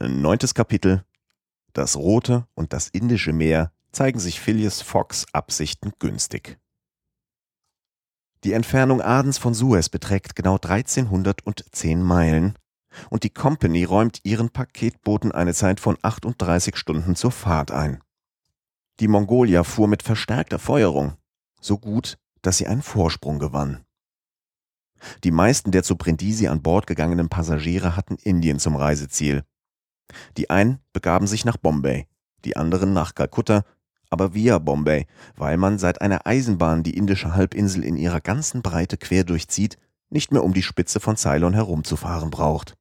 Neuntes 0.00 0.54
Kapitel 0.54 1.04
das 1.74 1.96
Rote 1.96 2.46
und 2.54 2.72
das 2.72 2.88
Indische 2.88 3.32
Meer 3.32 3.72
zeigen 3.90 4.20
sich 4.20 4.40
Phileas 4.40 4.80
Foggs 4.80 5.26
Absichten 5.32 5.92
günstig. 5.98 6.58
Die 8.44 8.52
Entfernung 8.52 9.00
Adens 9.00 9.38
von 9.38 9.54
Suez 9.54 9.88
beträgt 9.88 10.36
genau 10.36 10.54
1310 10.54 12.00
Meilen 12.00 12.56
und 13.10 13.22
die 13.22 13.30
Company 13.30 13.84
räumt 13.84 14.20
ihren 14.24 14.50
Paketbooten 14.50 15.32
eine 15.32 15.54
Zeit 15.54 15.80
von 15.80 15.98
38 16.02 16.76
Stunden 16.76 17.16
zur 17.16 17.32
Fahrt 17.32 17.70
ein. 17.70 18.00
Die 19.00 19.08
Mongolia 19.08 19.64
fuhr 19.64 19.88
mit 19.88 20.02
verstärkter 20.02 20.58
Feuerung, 20.58 21.14
so 21.60 21.78
gut, 21.78 22.18
dass 22.42 22.58
sie 22.58 22.66
einen 22.66 22.82
Vorsprung 22.82 23.38
gewann. 23.38 23.84
Die 25.24 25.32
meisten 25.32 25.70
der 25.70 25.82
zu 25.82 25.96
Brindisi 25.96 26.46
an 26.46 26.62
Bord 26.62 26.86
gegangenen 26.86 27.28
Passagiere 27.28 27.96
hatten 27.96 28.16
Indien 28.16 28.58
zum 28.58 28.76
Reiseziel 28.76 29.44
die 30.36 30.50
einen 30.50 30.78
begaben 30.92 31.26
sich 31.26 31.44
nach 31.44 31.56
Bombay, 31.56 32.06
die 32.44 32.56
anderen 32.56 32.92
nach 32.92 33.14
Kalkutta, 33.14 33.64
aber 34.10 34.34
via 34.34 34.58
Bombay, 34.58 35.06
weil 35.36 35.56
man 35.56 35.78
seit 35.78 36.00
einer 36.00 36.26
Eisenbahn 36.26 36.82
die 36.82 36.96
indische 36.96 37.34
Halbinsel 37.34 37.84
in 37.84 37.96
ihrer 37.96 38.20
ganzen 38.20 38.62
Breite 38.62 38.96
quer 38.96 39.24
durchzieht, 39.24 39.78
nicht 40.10 40.30
mehr 40.30 40.44
um 40.44 40.54
die 40.54 40.62
Spitze 40.62 41.00
von 41.00 41.16
Ceylon 41.16 41.54
herumzufahren 41.54 42.30
braucht. 42.30 42.74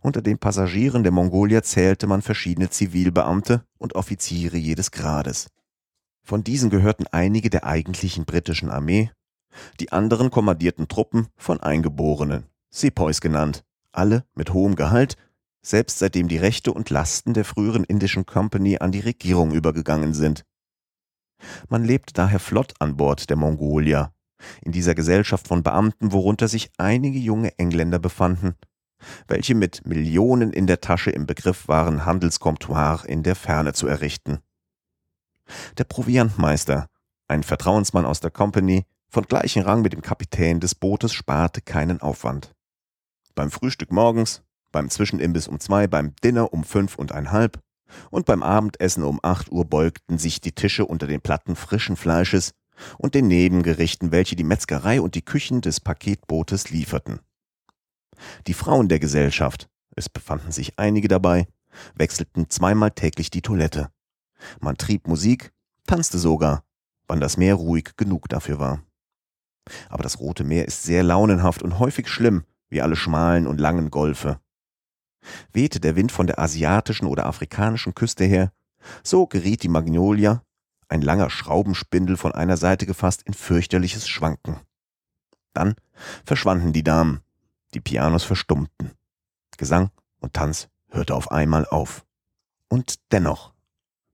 Unter 0.00 0.22
den 0.22 0.38
Passagieren 0.38 1.02
der 1.02 1.12
Mongolia 1.12 1.62
zählte 1.62 2.06
man 2.06 2.22
verschiedene 2.22 2.70
Zivilbeamte 2.70 3.64
und 3.78 3.94
Offiziere 3.94 4.56
jedes 4.56 4.90
Grades. 4.90 5.48
Von 6.22 6.44
diesen 6.44 6.70
gehörten 6.70 7.06
einige 7.10 7.50
der 7.50 7.64
eigentlichen 7.64 8.24
britischen 8.24 8.70
Armee, 8.70 9.10
die 9.80 9.92
anderen 9.92 10.30
kommandierten 10.30 10.88
Truppen 10.88 11.28
von 11.36 11.60
Eingeborenen, 11.60 12.46
Sepoys 12.70 13.20
genannt, 13.20 13.64
alle 13.92 14.24
mit 14.34 14.52
hohem 14.52 14.74
Gehalt 14.74 15.16
selbst 15.64 15.98
seitdem 15.98 16.28
die 16.28 16.36
Rechte 16.36 16.72
und 16.72 16.90
Lasten 16.90 17.32
der 17.32 17.44
früheren 17.44 17.84
indischen 17.84 18.26
Company 18.26 18.78
an 18.78 18.92
die 18.92 19.00
Regierung 19.00 19.52
übergegangen 19.52 20.14
sind. 20.14 20.44
Man 21.68 21.84
lebte 21.84 22.12
daher 22.12 22.38
flott 22.38 22.74
an 22.78 22.96
Bord 22.96 23.28
der 23.30 23.36
Mongolia, 23.36 24.12
in 24.62 24.72
dieser 24.72 24.94
Gesellschaft 24.94 25.48
von 25.48 25.62
Beamten, 25.62 26.12
worunter 26.12 26.48
sich 26.48 26.70
einige 26.76 27.18
junge 27.18 27.58
Engländer 27.58 27.98
befanden, 27.98 28.54
welche 29.28 29.54
mit 29.54 29.86
Millionen 29.86 30.52
in 30.52 30.66
der 30.66 30.80
Tasche 30.80 31.10
im 31.10 31.26
Begriff 31.26 31.68
waren, 31.68 32.04
Handelscomptoir 32.04 33.04
in 33.06 33.22
der 33.22 33.36
Ferne 33.36 33.72
zu 33.72 33.86
errichten. 33.86 34.38
Der 35.78 35.84
Proviantmeister, 35.84 36.88
ein 37.28 37.42
Vertrauensmann 37.42 38.06
aus 38.06 38.20
der 38.20 38.30
Company, 38.30 38.84
von 39.08 39.24
gleichem 39.24 39.62
Rang 39.62 39.82
mit 39.82 39.92
dem 39.92 40.02
Kapitän 40.02 40.60
des 40.60 40.74
Bootes, 40.74 41.12
sparte 41.12 41.60
keinen 41.60 42.00
Aufwand. 42.00 42.54
Beim 43.34 43.50
Frühstück 43.50 43.92
morgens, 43.92 44.42
beim 44.72 44.90
Zwischenimbiss 44.90 45.48
um 45.48 45.60
zwei, 45.60 45.86
beim 45.86 46.14
Dinner 46.16 46.52
um 46.52 46.64
fünf 46.64 46.96
und 46.96 47.12
ein 47.12 47.30
halb 47.30 47.60
und 48.10 48.26
beim 48.26 48.42
Abendessen 48.42 49.04
um 49.04 49.20
acht 49.22 49.52
Uhr 49.52 49.64
beugten 49.64 50.18
sich 50.18 50.40
die 50.40 50.52
Tische 50.52 50.86
unter 50.86 51.06
den 51.06 51.20
Platten 51.20 51.54
frischen 51.54 51.96
Fleisches 51.96 52.52
und 52.98 53.14
den 53.14 53.28
Nebengerichten, 53.28 54.10
welche 54.10 54.36
die 54.36 54.44
Metzgerei 54.44 55.00
und 55.00 55.14
die 55.14 55.24
Küchen 55.24 55.60
des 55.60 55.80
Paketbootes 55.80 56.70
lieferten. 56.70 57.20
Die 58.46 58.54
Frauen 58.54 58.88
der 58.88 58.98
Gesellschaft, 58.98 59.68
es 59.96 60.08
befanden 60.08 60.52
sich 60.52 60.78
einige 60.78 61.08
dabei, 61.08 61.46
wechselten 61.94 62.50
zweimal 62.50 62.90
täglich 62.90 63.30
die 63.30 63.42
Toilette. 63.42 63.90
Man 64.60 64.76
trieb 64.76 65.06
Musik, 65.06 65.52
tanzte 65.86 66.18
sogar, 66.18 66.64
wann 67.06 67.20
das 67.20 67.36
Meer 67.36 67.54
ruhig 67.54 67.96
genug 67.96 68.28
dafür 68.28 68.58
war. 68.58 68.82
Aber 69.88 70.02
das 70.02 70.20
Rote 70.20 70.44
Meer 70.44 70.66
ist 70.66 70.82
sehr 70.82 71.02
launenhaft 71.02 71.62
und 71.62 71.78
häufig 71.78 72.08
schlimm, 72.08 72.44
wie 72.68 72.82
alle 72.82 72.96
schmalen 72.96 73.46
und 73.46 73.60
langen 73.60 73.90
Golfe. 73.90 74.40
Wehte 75.52 75.80
der 75.80 75.96
Wind 75.96 76.12
von 76.12 76.26
der 76.26 76.38
asiatischen 76.38 77.06
oder 77.06 77.26
afrikanischen 77.26 77.94
Küste 77.94 78.24
her, 78.24 78.52
so 79.02 79.26
geriet 79.26 79.62
die 79.62 79.68
Magnolia, 79.68 80.42
ein 80.88 81.00
langer 81.00 81.30
Schraubenspindel 81.30 82.16
von 82.16 82.32
einer 82.32 82.58
Seite 82.58 82.84
gefasst, 82.84 83.22
in 83.22 83.32
fürchterliches 83.32 84.06
Schwanken. 84.06 84.60
Dann 85.54 85.74
verschwanden 86.24 86.72
die 86.72 86.82
Damen, 86.82 87.20
die 87.74 87.80
Pianos 87.80 88.24
verstummten. 88.24 88.92
Gesang 89.56 89.90
und 90.20 90.34
Tanz 90.34 90.68
hörte 90.90 91.14
auf 91.14 91.30
einmal 91.30 91.66
auf. 91.66 92.06
Und 92.68 92.96
dennoch, 93.12 93.52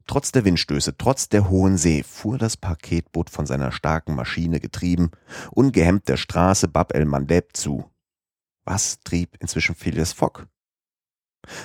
trotz 0.07 0.33
der 0.33 0.45
Windstöße, 0.45 0.97
trotz 0.97 1.29
der 1.29 1.49
hohen 1.49 1.77
See, 1.77 2.03
fuhr 2.03 2.39
das 2.39 2.57
Paketboot 2.57 3.31
von 3.31 3.47
seiner 3.47 3.73
starken 3.73 4.15
Maschine 4.15 4.61
getrieben, 4.61 5.11
ungehemmt 5.51 6.09
der 6.09 6.17
Straße 6.17 6.69
Bab 6.69 6.95
el-Mandeb 6.95 7.57
zu. 7.57 7.91
Was 8.65 9.01
trieb 9.01 9.37
inzwischen 9.41 9.75
Phileas 9.75 10.13
Fogg? 10.13 10.47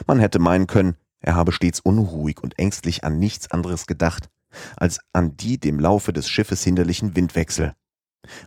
Man 0.07 0.19
hätte 0.19 0.39
meinen 0.39 0.67
können, 0.67 0.95
er 1.19 1.35
habe 1.35 1.51
stets 1.51 1.79
unruhig 1.79 2.41
und 2.41 2.57
ängstlich 2.59 3.03
an 3.03 3.19
nichts 3.19 3.51
anderes 3.51 3.87
gedacht, 3.87 4.29
als 4.77 4.99
an 5.11 5.35
die 5.35 5.59
dem 5.59 5.79
Laufe 5.79 6.13
des 6.13 6.29
Schiffes 6.29 6.63
hinderlichen 6.63 7.15
Windwechsel, 7.15 7.73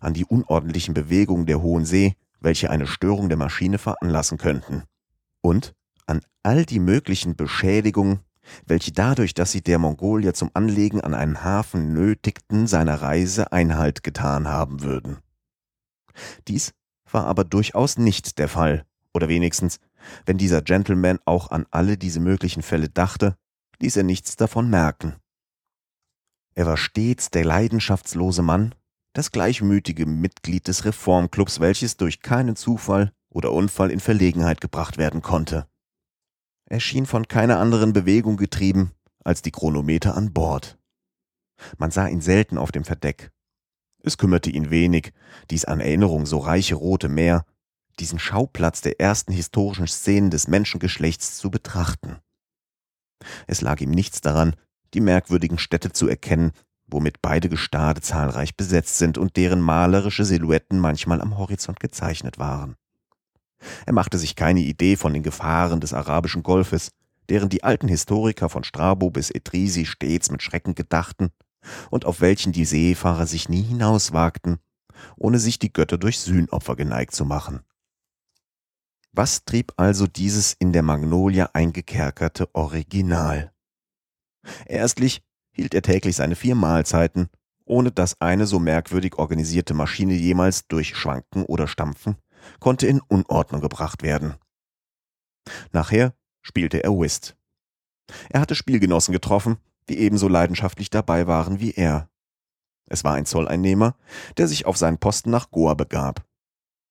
an 0.00 0.14
die 0.14 0.24
unordentlichen 0.24 0.94
Bewegungen 0.94 1.46
der 1.46 1.61
hohen 1.61 1.84
See, 1.84 2.16
welche 2.40 2.70
eine 2.70 2.87
Störung 2.87 3.29
der 3.29 3.38
Maschine 3.38 3.79
veranlassen 3.79 4.38
könnten, 4.38 4.85
und 5.40 5.74
an 6.07 6.20
all 6.42 6.64
die 6.64 6.81
möglichen 6.81 7.37
Beschädigungen, 7.37 8.20
welche 8.66 8.92
dadurch, 8.92 9.35
dass 9.35 9.53
sie 9.53 9.61
der 9.61 9.79
Mongolier 9.79 10.35
zum 10.35 10.51
Anlegen 10.55 11.01
an 11.01 11.14
einen 11.14 11.44
Hafen 11.44 11.92
nötigten, 11.92 12.66
seiner 12.66 13.03
Reise 13.03 13.53
Einhalt 13.53 14.03
getan 14.03 14.48
haben 14.48 14.83
würden. 14.83 15.18
Dies 16.48 16.72
war 17.11 17.27
aber 17.27 17.44
durchaus 17.44 17.98
nicht 17.98 18.38
der 18.38 18.48
Fall, 18.48 18.85
oder 19.12 19.29
wenigstens, 19.29 19.79
wenn 20.27 20.38
dieser 20.38 20.62
Gentleman 20.62 21.18
auch 21.24 21.51
an 21.51 21.66
alle 21.70 21.96
diese 21.96 22.20
möglichen 22.20 22.62
Fälle 22.62 22.88
dachte, 22.88 23.37
ließ 23.81 23.96
er 23.96 24.05
nichts 24.05 24.37
davon 24.37 24.70
merken. 24.70 25.16
Er 26.55 26.66
war 26.66 26.77
stets 26.77 27.31
der 27.31 27.44
leidenschaftslose 27.44 28.42
Mann, 28.42 28.74
das 29.18 29.33
gleichmütige 29.33 30.07
Mitglied 30.07 30.68
des 30.68 30.85
Reformclubs, 30.85 31.59
welches 31.59 31.96
durch 31.96 32.20
keinen 32.20 32.54
Zufall 32.54 33.12
oder 33.31 33.52
Unfall 33.52 33.90
in 33.90 33.98
Verlegenheit 33.98 34.61
gebracht 34.61 34.96
werden 34.96 35.22
konnte. 35.22 35.66
Er 36.66 36.78
schien 36.78 37.04
von 37.04 37.26
keiner 37.26 37.59
anderen 37.59 37.92
Bewegung 37.92 38.37
getrieben 38.37 38.92
als 39.24 39.42
die 39.42 39.50
Chronometer 39.50 40.16
an 40.16 40.33
Bord. 40.33 40.78
Man 41.78 41.90
sah 41.90 42.07
ihn 42.07 42.20
selten 42.20 42.59
auf 42.59 42.70
dem 42.70 42.85
Verdeck. 42.85 43.33
Es 44.04 44.18
kümmerte 44.18 44.50
ihn 44.50 44.70
wenig, 44.70 45.12
dies 45.50 45.64
an 45.64 45.81
Erinnerung 45.81 46.24
so 46.24 46.38
reiche 46.38 46.76
rote 46.76 47.09
Meer, 47.09 47.44
diesen 47.98 48.20
Schauplatz 48.20 48.83
der 48.83 49.00
ersten 49.00 49.33
historischen 49.33 49.88
Szenen 49.88 50.31
des 50.31 50.46
Menschengeschlechts 50.46 51.38
zu 51.38 51.50
betrachten. 51.50 52.18
Es 53.48 53.62
lag 53.62 53.81
ihm 53.81 53.90
nichts 53.90 54.20
daran, 54.20 54.54
die 54.94 55.00
merkwürdigen 55.00 55.59
Städte 55.59 55.90
zu 55.90 56.07
erkennen, 56.07 56.52
womit 56.88 57.22
beide 57.22 57.48
Gestade 57.48 58.01
zahlreich 58.01 58.57
besetzt 58.57 58.98
sind 58.98 59.18
und 59.18 59.37
deren 59.37 59.61
malerische 59.61 60.24
Silhouetten 60.24 60.79
manchmal 60.79 61.20
am 61.20 61.38
Horizont 61.38 61.81
gezeichnet 61.81 62.38
waren. 62.38 62.77
Er 63.87 63.92
machte 63.92 64.18
sich 64.18 64.37
keine 64.37 64.61
Idee 64.61 64.96
von 64.96 65.12
den 65.12 65.22
Gefahren 65.22 65.81
des 65.81 65.92
arabischen 65.92 66.42
Golfes, 66.42 66.90
deren 67.29 67.48
die 67.48 67.64
alten 67.64 67.88
Historiker 67.88 68.48
von 68.48 68.64
Strabo 68.64 69.11
bis 69.11 69.31
Etrisi 69.31 69.85
stets 69.85 70.31
mit 70.31 70.42
Schrecken 70.42 70.74
gedachten 70.74 71.31
und 71.90 72.05
auf 72.05 72.20
welchen 72.20 72.53
die 72.53 72.64
Seefahrer 72.64 73.27
sich 73.27 73.48
nie 73.48 73.62
hinauswagten, 73.62 74.59
ohne 75.16 75.38
sich 75.38 75.59
die 75.59 75.72
Götter 75.72 75.98
durch 75.98 76.18
Sühnopfer 76.20 76.77
geneigt 76.77 77.14
zu 77.14 77.24
machen. 77.24 77.61
Was 79.12 79.44
trieb 79.44 79.72
also 79.77 80.07
dieses 80.07 80.53
in 80.53 80.72
der 80.72 80.83
Magnolia 80.83 81.51
eingekerkerte 81.53 82.55
Original? 82.55 83.53
Erstlich 84.66 85.22
hielt 85.59 85.75
er 85.75 85.83
täglich 85.83 86.16
seine 86.16 86.37
vier 86.37 86.55
Mahlzeiten, 86.55 87.29
ohne 87.64 87.90
dass 87.90 88.21
eine 88.21 88.47
so 88.47 88.59
merkwürdig 88.59 89.18
organisierte 89.18 89.75
Maschine 89.75 90.14
jemals 90.14 90.68
durch 90.68 90.97
Schwanken 90.97 91.44
oder 91.44 91.66
Stampfen 91.66 92.16
konnte 92.61 92.87
in 92.87 93.01
Unordnung 93.01 93.61
gebracht 93.61 94.03
werden. 94.03 94.37
Nachher 95.73 96.14
spielte 96.40 96.83
er 96.83 96.92
Whist. 96.92 97.37
Er 98.31 98.40
hatte 98.40 98.55
Spielgenossen 98.55 99.12
getroffen, 99.12 99.59
die 99.88 99.99
ebenso 99.99 100.29
leidenschaftlich 100.29 100.88
dabei 100.88 101.27
waren 101.27 101.61
wie 101.61 101.73
er. 101.73 102.09
Es 102.87 103.05
war 103.05 103.14
ein 103.14 103.27
Zolleinnehmer, 103.27 103.97
der 104.37 104.49
sich 104.49 104.64
auf 104.64 104.77
seinen 104.77 104.99
Posten 104.99 105.31
nach 105.31 105.51
Goa 105.51 105.75
begab. 105.75 106.25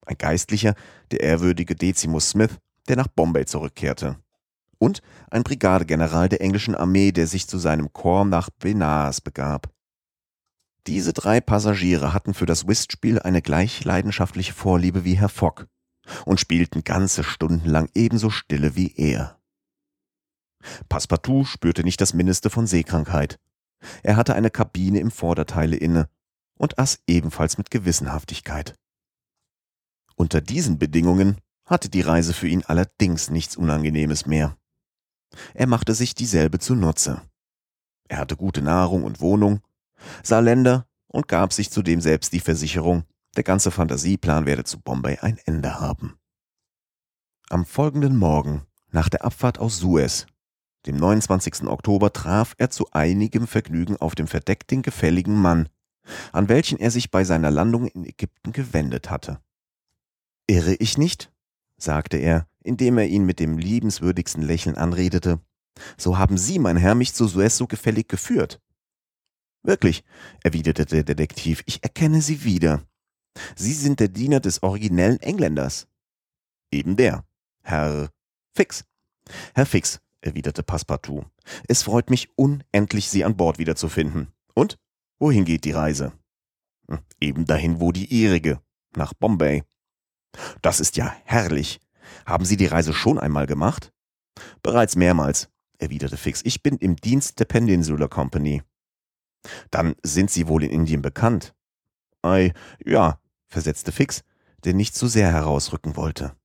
Ein 0.06 0.18
Geistlicher, 0.18 0.76
der 1.12 1.22
ehrwürdige 1.22 1.76
Decimus 1.76 2.30
Smith, 2.30 2.60
der 2.88 2.98
nach 2.98 3.08
Bombay 3.08 3.46
zurückkehrte 3.46 4.18
und 4.80 5.02
ein 5.30 5.44
Brigadegeneral 5.44 6.30
der 6.30 6.42
englischen 6.42 6.76
Armee, 6.76 7.12
der 7.12 7.28
sich 7.28 7.48
zu 7.48 7.58
seinem 7.58 7.94
Korps 7.94 8.30
nach 8.30 8.50
Benares 8.50 9.22
begab. 9.22 9.70
Diese 10.88 11.12
drei 11.12 11.42
Passagiere 11.42 12.14
hatten 12.14 12.34
für 12.34 12.46
das 12.46 12.68
Whistspiel 12.68 13.20
eine 13.20 13.42
gleich 13.42 13.84
leidenschaftliche 13.84 14.54
Vorliebe 14.54 15.04
wie 15.04 15.16
Herr 15.16 15.30
Fogg 15.30 15.66
und 16.26 16.40
spielten 16.40 16.84
ganze 16.84 17.24
Stunden 17.24 17.68
lang 17.68 17.90
ebenso 17.94 18.30
stille 18.30 18.76
wie 18.76 18.94
er. 18.96 19.38
Passepartout 20.90 21.46
spürte 21.46 21.84
nicht 21.84 22.00
das 22.00 22.14
Mindeste 22.14 22.50
von 22.50 22.68
Seekrankheit. 22.68 23.40
Er 24.04 24.16
hatte 24.16 24.34
eine 24.34 24.50
Kabine 24.50 25.00
im 25.00 25.12
Vorderteile 25.12 25.76
inne 25.76 26.10
und 26.58 26.80
aß 26.80 27.00
ebenfalls 27.08 27.58
mit 27.58 27.70
Gewissenhaftigkeit. 27.70 28.76
Unter 30.16 30.42
diesen 30.42 30.80
Bedingungen 30.80 31.38
hatte 31.66 31.90
die 31.90 32.02
Reise 32.02 32.34
für 32.34 32.48
ihn 32.48 32.64
allerdings 32.66 33.30
nichts 33.30 33.56
Unangenehmes 33.56 34.26
mehr. 34.26 34.58
Er 35.54 35.68
machte 35.68 35.94
sich 35.94 36.16
dieselbe 36.16 36.60
zunutze. 36.60 37.22
Er 38.08 38.20
hatte 38.20 38.36
gute 38.36 38.62
Nahrung 38.62 39.04
und 39.04 39.20
Wohnung, 39.20 39.62
sah 40.24 40.40
Länder 40.40 40.88
und 41.08 41.28
gab 41.28 41.54
sich 41.54 41.72
zudem 41.72 42.02
selbst 42.02 42.34
die 42.34 42.40
Versicherung, 42.40 43.04
der 43.36 43.44
ganze 43.44 43.72
Fantasieplan 43.72 44.46
werde 44.46 44.64
zu 44.64 44.80
Bombay 44.80 45.20
ein 45.20 45.38
Ende 45.46 45.80
haben. 45.80 46.18
Am 47.50 47.66
folgenden 47.66 48.18
Morgen, 48.18 48.66
nach 48.92 49.10
der 49.10 49.24
Abfahrt 49.24 49.60
aus 49.60 49.78
Suez, 49.78 50.26
dem 50.86 50.98
29. 50.98 51.64
Oktober, 51.68 52.14
traf 52.14 52.56
er 52.58 52.70
zu 52.70 52.92
einigem 52.92 53.48
Vergnügen 53.48 53.98
auf 53.98 54.16
dem 54.16 54.28
Verdeck 54.28 54.68
den 54.68 54.82
gefälligen 54.82 55.36
Mann, 55.36 55.70
an 56.32 56.50
welchen 56.50 56.80
er 56.80 56.92
sich 56.92 57.12
bei 57.12 57.24
seiner 57.24 57.52
Landung 57.52 57.88
in 57.88 58.06
Ägypten 58.06 58.54
gewendet 58.54 59.10
hatte. 59.10 59.40
Irre 60.48 60.76
ich 60.76 60.98
nicht? 60.98 61.32
sagte 61.78 62.18
er, 62.18 62.48
indem 62.68 62.98
er 62.98 63.08
ihn 63.08 63.26
mit 63.26 63.40
dem 63.40 63.58
liebenswürdigsten 63.58 64.44
Lächeln 64.44 64.76
anredete. 64.76 65.40
So 65.98 66.18
haben 66.18 66.38
Sie, 66.38 66.60
mein 66.60 66.78
Herr, 66.78 66.96
mich 66.96 67.14
zu 67.14 67.28
Suez 67.28 67.58
so 67.58 67.68
gefällig 67.68 68.08
geführt. 68.08 68.62
Wirklich, 69.64 70.04
erwiderte 70.44 70.86
der 70.86 71.04
Detektiv, 71.04 71.64
ich 71.66 71.84
erkenne 71.84 72.22
Sie 72.22 72.44
wieder. 72.44 72.84
Sie 73.56 73.74
sind 73.74 74.00
der 74.00 74.08
Diener 74.08 74.40
des 74.40 74.64
originellen 74.64 75.20
Engländers. 75.20 75.88
Eben 76.72 76.96
der, 76.96 77.26
Herr 77.64 78.10
Fix. 78.56 78.86
Herr 79.54 79.66
Fix, 79.66 80.00
erwiderte 80.22 80.64
Passepartout, 80.64 81.26
es 81.68 81.84
freut 81.84 82.10
mich 82.10 82.30
unendlich, 82.38 83.10
Sie 83.10 83.24
an 83.24 83.38
Bord 83.38 83.60
wiederzufinden. 83.60 84.34
Und 84.54 84.78
wohin 85.20 85.46
geht 85.46 85.66
die 85.66 85.72
Reise? 85.72 86.14
Hm, 86.90 87.00
eben 87.20 87.46
dahin, 87.46 87.80
wo 87.80 87.92
die 87.92 88.06
Ihrige, 88.06 88.62
nach 88.96 89.14
Bombay. 89.14 89.64
Das 90.62 90.80
ist 90.80 90.98
ja 90.98 91.16
herrlich. 91.26 91.80
Haben 92.26 92.46
Sie 92.46 92.58
die 92.58 92.66
Reise 92.68 92.94
schon 92.94 93.20
einmal 93.20 93.48
gemacht? 93.48 93.92
Bereits 94.64 94.96
mehrmals, 94.96 95.50
erwiderte 95.78 96.18
Fix. 96.18 96.42
Ich 96.44 96.64
bin 96.64 96.78
im 96.78 96.96
Dienst 96.96 97.40
der 97.40 97.46
Peninsular 97.46 98.10
Company. 98.10 98.64
Dann 99.72 99.96
sind 100.04 100.32
Sie 100.32 100.48
wohl 100.48 100.64
in 100.64 100.72
Indien 100.72 101.02
bekannt. 101.02 101.56
Ei, 102.22 102.54
ja, 102.84 103.20
versetzte 103.48 103.92
Fix, 103.92 104.24
der 104.64 104.74
nicht 104.74 104.96
zu 104.96 105.08
sehr 105.08 105.32
herausrücken 105.32 105.96
wollte. 105.96 106.36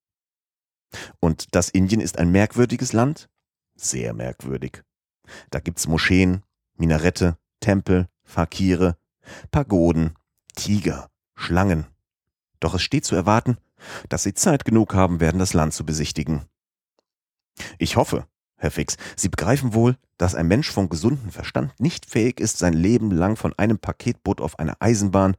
Und 1.20 1.54
das 1.54 1.68
Indien 1.68 2.00
ist 2.00 2.18
ein 2.18 2.30
merkwürdiges 2.30 2.92
Land? 2.92 3.28
Sehr 3.74 4.12
merkwürdig. 4.12 4.82
Da 5.50 5.60
gibt's 5.60 5.86
Moscheen, 5.86 6.42
Minarette, 6.76 7.38
Tempel, 7.60 8.08
Fakire, 8.22 8.96
Pagoden, 9.50 10.14
Tiger, 10.54 11.10
Schlangen. 11.34 11.86
Doch 12.62 12.74
es 12.74 12.82
steht 12.82 13.04
zu 13.04 13.16
erwarten, 13.16 13.56
dass 14.08 14.22
Sie 14.22 14.34
Zeit 14.34 14.64
genug 14.64 14.94
haben 14.94 15.18
werden, 15.18 15.40
das 15.40 15.52
Land 15.52 15.74
zu 15.74 15.84
besichtigen. 15.84 16.42
Ich 17.76 17.96
hoffe, 17.96 18.24
Herr 18.56 18.70
Fix, 18.70 18.96
Sie 19.16 19.28
begreifen 19.28 19.74
wohl, 19.74 19.96
dass 20.16 20.36
ein 20.36 20.46
Mensch 20.46 20.70
von 20.70 20.88
gesundem 20.88 21.32
Verstand 21.32 21.78
nicht 21.80 22.06
fähig 22.06 22.38
ist, 22.38 22.58
sein 22.58 22.74
Leben 22.74 23.10
lang 23.10 23.34
von 23.34 23.52
einem 23.58 23.78
Paketboot 23.78 24.40
auf 24.40 24.60
eine 24.60 24.80
Eisenbahn 24.80 25.36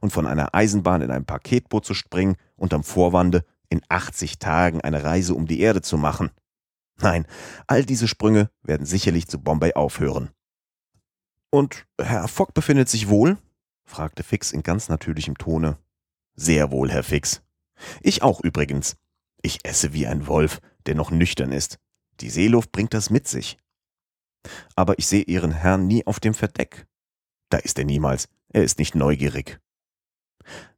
und 0.00 0.12
von 0.12 0.26
einer 0.26 0.52
Eisenbahn 0.52 1.00
in 1.00 1.12
ein 1.12 1.24
Paketboot 1.24 1.84
zu 1.84 1.94
springen 1.94 2.34
und 2.56 2.74
am 2.74 2.82
Vorwande 2.82 3.44
in 3.68 3.80
80 3.88 4.40
Tagen 4.40 4.80
eine 4.80 5.04
Reise 5.04 5.36
um 5.36 5.46
die 5.46 5.60
Erde 5.60 5.80
zu 5.80 5.96
machen. 5.96 6.32
Nein, 7.00 7.24
all 7.68 7.84
diese 7.84 8.08
Sprünge 8.08 8.50
werden 8.64 8.84
sicherlich 8.84 9.28
zu 9.28 9.40
Bombay 9.40 9.74
aufhören. 9.74 10.30
Und 11.50 11.86
Herr 12.00 12.26
Fogg 12.26 12.52
befindet 12.52 12.88
sich 12.88 13.08
wohl? 13.08 13.38
fragte 13.84 14.24
Fix 14.24 14.50
in 14.50 14.64
ganz 14.64 14.88
natürlichem 14.88 15.38
Tone. 15.38 15.78
Sehr 16.34 16.70
wohl, 16.70 16.90
Herr 16.90 17.04
Fix, 17.04 17.42
ich 18.00 18.22
auch 18.22 18.40
übrigens. 18.40 18.96
Ich 19.42 19.64
esse 19.64 19.92
wie 19.92 20.06
ein 20.06 20.26
Wolf, 20.26 20.60
der 20.86 20.94
noch 20.94 21.10
nüchtern 21.10 21.52
ist. 21.52 21.78
Die 22.20 22.30
Seeluft 22.30 22.72
bringt 22.72 22.94
das 22.94 23.10
mit 23.10 23.28
sich. 23.28 23.58
Aber 24.74 24.98
ich 24.98 25.06
sehe 25.06 25.22
Ihren 25.22 25.52
Herrn 25.52 25.86
nie 25.86 26.06
auf 26.06 26.20
dem 26.20 26.34
Verdeck. 26.34 26.86
Da 27.50 27.58
ist 27.58 27.78
er 27.78 27.84
niemals. 27.84 28.28
Er 28.48 28.64
ist 28.64 28.78
nicht 28.78 28.94
neugierig. 28.94 29.60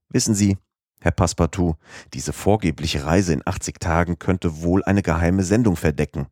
Wissen 0.08 0.34
Sie, 0.34 0.56
Herr 1.00 1.12
Passepartout, 1.12 1.76
diese 2.14 2.32
vorgebliche 2.32 3.04
Reise 3.04 3.32
in 3.32 3.42
80 3.44 3.78
Tagen 3.78 4.18
könnte 4.18 4.62
wohl 4.62 4.82
eine 4.84 5.02
geheime 5.02 5.44
Sendung 5.44 5.76
verdecken. 5.76 6.26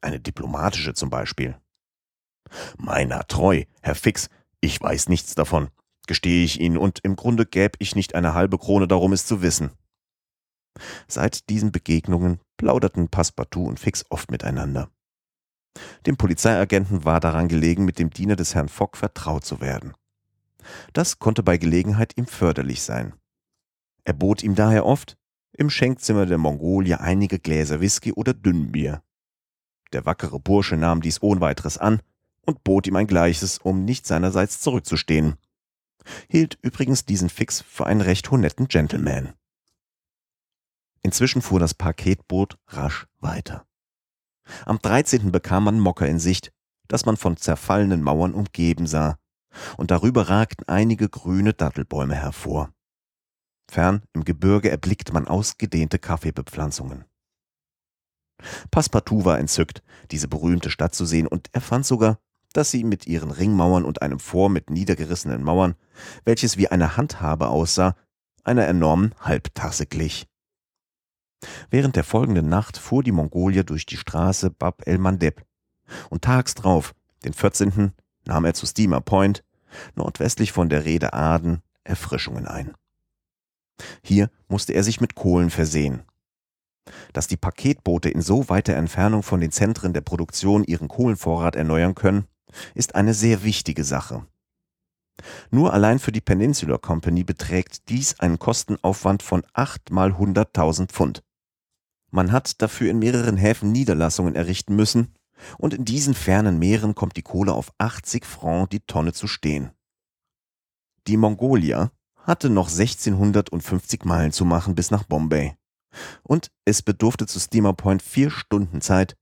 Eine 0.00 0.20
diplomatische 0.20 0.94
zum 0.94 1.10
Beispiel. 1.10 1.58
Meiner 2.78 3.26
treu, 3.26 3.64
Herr 3.82 3.94
Fix, 3.94 4.28
ich 4.60 4.80
weiß 4.80 5.08
nichts 5.08 5.34
davon, 5.34 5.70
gestehe 6.10 6.44
ich 6.44 6.58
Ihnen, 6.60 6.76
und 6.76 6.98
im 7.04 7.14
Grunde 7.14 7.46
gäb 7.46 7.76
ich 7.78 7.94
nicht 7.94 8.16
eine 8.16 8.34
halbe 8.34 8.58
Krone 8.58 8.88
darum, 8.88 9.12
es 9.12 9.26
zu 9.26 9.42
wissen. 9.42 9.70
Seit 11.06 11.48
diesen 11.48 11.70
Begegnungen 11.70 12.40
plauderten 12.56 13.08
Passepartout 13.08 13.64
und 13.64 13.78
Fix 13.78 14.04
oft 14.10 14.28
miteinander. 14.28 14.90
Dem 16.06 16.16
Polizeiagenten 16.16 17.04
war 17.04 17.20
daran 17.20 17.46
gelegen, 17.46 17.84
mit 17.84 18.00
dem 18.00 18.10
Diener 18.10 18.34
des 18.34 18.56
Herrn 18.56 18.68
Fogg 18.68 18.96
vertraut 18.96 19.44
zu 19.44 19.60
werden. 19.60 19.94
Das 20.92 21.20
konnte 21.20 21.44
bei 21.44 21.58
Gelegenheit 21.58 22.16
ihm 22.16 22.26
förderlich 22.26 22.82
sein. 22.82 23.14
Er 24.02 24.14
bot 24.14 24.42
ihm 24.42 24.56
daher 24.56 24.86
oft 24.86 25.16
im 25.52 25.70
Schenkzimmer 25.70 26.26
der 26.26 26.38
Mongolie 26.38 26.98
einige 26.98 27.38
Gläser 27.38 27.80
Whisky 27.80 28.10
oder 28.10 28.34
Dünnbier. 28.34 29.04
Der 29.92 30.06
wackere 30.06 30.40
Bursche 30.40 30.76
nahm 30.76 31.02
dies 31.02 31.22
ohne 31.22 31.40
weiteres 31.40 31.78
an 31.78 32.02
und 32.44 32.64
bot 32.64 32.88
ihm 32.88 32.96
ein 32.96 33.06
Gleiches, 33.06 33.58
um 33.58 33.84
nicht 33.84 34.08
seinerseits 34.08 34.60
zurückzustehen. 34.60 35.36
Hielt 36.28 36.58
übrigens 36.62 37.04
diesen 37.04 37.28
Fix 37.28 37.60
für 37.60 37.86
einen 37.86 38.00
recht 38.00 38.30
honetten 38.30 38.68
Gentleman. 38.68 39.34
Inzwischen 41.02 41.42
fuhr 41.42 41.60
das 41.60 41.74
Paketboot 41.74 42.58
rasch 42.68 43.06
weiter. 43.20 43.66
Am 44.66 44.78
13. 44.78 45.32
bekam 45.32 45.64
man 45.64 45.78
Mocker 45.78 46.06
in 46.06 46.18
Sicht, 46.18 46.52
das 46.88 47.06
man 47.06 47.16
von 47.16 47.36
zerfallenen 47.36 48.02
Mauern 48.02 48.34
umgeben 48.34 48.86
sah, 48.86 49.18
und 49.76 49.90
darüber 49.90 50.28
ragten 50.28 50.68
einige 50.68 51.08
grüne 51.08 51.54
Dattelbäume 51.54 52.14
hervor. 52.14 52.72
Fern 53.70 54.02
im 54.12 54.24
Gebirge 54.24 54.70
erblickte 54.70 55.12
man 55.12 55.28
ausgedehnte 55.28 55.98
Kaffeebepflanzungen. 55.98 57.04
Passepartout 58.70 59.24
war 59.24 59.38
entzückt, 59.38 59.82
diese 60.10 60.28
berühmte 60.28 60.70
Stadt 60.70 60.94
zu 60.94 61.04
sehen, 61.04 61.26
und 61.26 61.48
er 61.52 61.60
fand 61.60 61.86
sogar, 61.86 62.18
dass 62.52 62.70
sie 62.70 62.84
mit 62.84 63.06
ihren 63.06 63.30
Ringmauern 63.30 63.84
und 63.84 64.02
einem 64.02 64.18
Fort 64.18 64.52
mit 64.52 64.70
niedergerissenen 64.70 65.42
Mauern, 65.42 65.74
welches 66.24 66.56
wie 66.56 66.68
eine 66.68 66.96
Handhabe 66.96 67.48
aussah, 67.48 67.94
einer 68.44 68.66
enormen 68.66 69.14
Halbtasse 69.20 69.86
glich. 69.86 70.26
Während 71.70 71.96
der 71.96 72.04
folgenden 72.04 72.48
Nacht 72.48 72.76
fuhr 72.76 73.02
die 73.02 73.12
Mongolier 73.12 73.64
durch 73.64 73.86
die 73.86 73.96
Straße 73.96 74.50
Bab 74.50 74.86
el 74.86 74.98
Mandeb 74.98 75.44
und 76.10 76.22
tags 76.22 76.54
drauf, 76.54 76.94
den 77.24 77.32
14., 77.32 77.92
nahm 78.26 78.44
er 78.44 78.54
zu 78.54 78.66
Steamer 78.66 79.00
Point, 79.00 79.44
nordwestlich 79.94 80.52
von 80.52 80.68
der 80.68 80.84
Rede 80.84 81.12
Aden, 81.12 81.62
Erfrischungen 81.84 82.46
ein. 82.46 82.74
Hier 84.02 84.30
musste 84.48 84.74
er 84.74 84.82
sich 84.82 85.00
mit 85.00 85.14
Kohlen 85.14 85.50
versehen. 85.50 86.02
Dass 87.12 87.26
die 87.26 87.36
Paketboote 87.36 88.10
in 88.10 88.20
so 88.20 88.48
weiter 88.48 88.74
Entfernung 88.74 89.22
von 89.22 89.40
den 89.40 89.52
Zentren 89.52 89.92
der 89.92 90.00
Produktion 90.00 90.64
ihren 90.64 90.88
Kohlenvorrat 90.88 91.56
erneuern 91.56 91.94
können, 91.94 92.26
ist 92.74 92.94
eine 92.94 93.14
sehr 93.14 93.44
wichtige 93.44 93.84
Sache. 93.84 94.26
Nur 95.50 95.72
allein 95.72 95.98
für 95.98 96.12
die 96.12 96.20
Peninsular 96.20 96.78
Company 96.78 97.24
beträgt 97.24 97.88
dies 97.88 98.18
einen 98.20 98.38
Kostenaufwand 98.38 99.22
von 99.22 99.44
8 99.52 99.90
mal 99.90 100.12
100.000 100.12 100.88
Pfund. 100.88 101.22
Man 102.10 102.32
hat 102.32 102.60
dafür 102.60 102.90
in 102.90 102.98
mehreren 102.98 103.36
Häfen 103.36 103.70
Niederlassungen 103.72 104.34
errichten 104.34 104.74
müssen, 104.74 105.14
und 105.58 105.72
in 105.72 105.84
diesen 105.86 106.14
fernen 106.14 106.58
Meeren 106.58 106.94
kommt 106.94 107.16
die 107.16 107.22
Kohle 107.22 107.54
auf 107.54 107.72
80 107.78 108.26
Francs 108.26 108.70
die 108.70 108.80
Tonne 108.80 109.12
zu 109.12 109.26
stehen. 109.26 109.70
Die 111.06 111.16
Mongolia 111.16 111.90
hatte 112.16 112.50
noch 112.50 112.68
1650 112.68 114.04
Meilen 114.04 114.32
zu 114.32 114.44
machen 114.44 114.74
bis 114.74 114.90
nach 114.90 115.04
Bombay. 115.04 115.56
Und 116.22 116.50
es 116.64 116.82
bedurfte 116.82 117.26
zu 117.26 117.40
Steamer 117.40 117.72
Point 117.72 118.02
vier 118.02 118.30
Stunden 118.30 118.80
Zeit, 118.80 119.16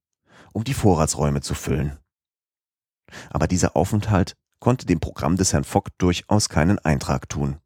um 0.53 0.65
die 0.65 0.75
Vorratsräume 0.75 1.41
zu 1.41 1.55
füllen. 1.55 1.99
Aber 3.31 3.47
dieser 3.47 3.77
Aufenthalt 3.77 4.35
konnte 4.61 4.87
dem 4.87 5.01
Programm 5.01 5.37
des 5.37 5.53
Herrn 5.53 5.65
Fogg 5.65 5.91
durchaus 5.99 6.49
keinen 6.49 6.79
Eintrag 6.79 7.29
tun. 7.29 7.59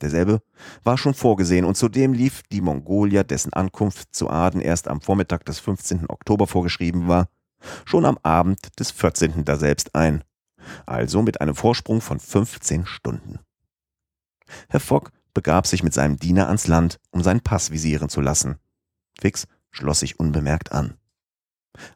Derselbe 0.00 0.42
war 0.82 0.98
schon 0.98 1.14
vorgesehen 1.14 1.64
und 1.64 1.76
zudem 1.76 2.12
lief 2.12 2.42
die 2.50 2.60
Mongolia, 2.60 3.22
dessen 3.22 3.52
Ankunft 3.52 4.14
zu 4.14 4.28
Aden 4.28 4.60
erst 4.60 4.88
am 4.88 5.00
Vormittag 5.00 5.44
des 5.44 5.60
15. 5.60 6.10
Oktober 6.10 6.46
vorgeschrieben 6.46 7.06
war, 7.06 7.28
schon 7.84 8.04
am 8.04 8.18
Abend 8.22 8.78
des 8.80 8.90
14. 8.90 9.44
daselbst 9.44 9.94
ein, 9.94 10.24
also 10.86 11.22
mit 11.22 11.40
einem 11.40 11.54
Vorsprung 11.54 12.00
von 12.00 12.18
15 12.18 12.86
Stunden. 12.86 13.38
Herr 14.68 14.80
Fogg 14.80 15.10
begab 15.34 15.66
sich 15.66 15.82
mit 15.82 15.94
seinem 15.94 16.16
Diener 16.16 16.48
ans 16.48 16.66
Land, 16.66 16.98
um 17.10 17.22
seinen 17.22 17.40
Pass 17.40 17.70
visieren 17.70 18.08
zu 18.08 18.20
lassen. 18.20 18.58
Fix 19.18 19.46
schloss 19.70 20.00
sich 20.00 20.18
unbemerkt 20.18 20.72
an. 20.72 20.94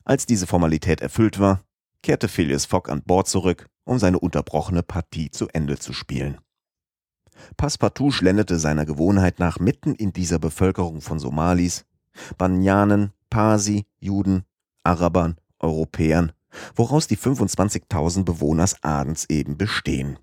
Als 0.05 0.27
diese 0.27 0.47
Formalität 0.47 1.01
erfüllt 1.01 1.39
war, 1.39 1.61
kehrte 2.07 2.29
Phileas 2.29 2.67
Fogg 2.67 2.89
an 2.89 3.03
Bord 3.03 3.27
zurück, 3.27 3.69
um 3.83 3.99
seine 3.99 4.21
unterbrochene 4.21 4.85
Partie 4.85 5.29
zu 5.33 5.49
Ende 5.49 5.77
zu 5.77 5.93
spielen. 5.93 6.39
Passepartout 7.57 8.13
schlenderte 8.13 8.61
seiner 8.61 8.87
Gewohnheit 8.87 9.41
nach 9.41 9.59
mitten 9.59 9.93
in 9.93 10.13
dieser 10.13 10.39
Bevölkerung 10.39 11.01
von 11.01 11.19
Somalis, 11.19 11.85
Banyanen, 12.39 13.13
Parsi, 13.29 13.87
Juden, 13.99 14.45
Arabern, 14.85 15.35
Europäern, 15.59 16.31
woraus 16.77 17.09
die 17.09 17.19
25.000 17.19 18.23
Bewohners 18.23 18.85
Adens 18.85 19.29
eben 19.29 19.59
bestehen. 19.59 20.21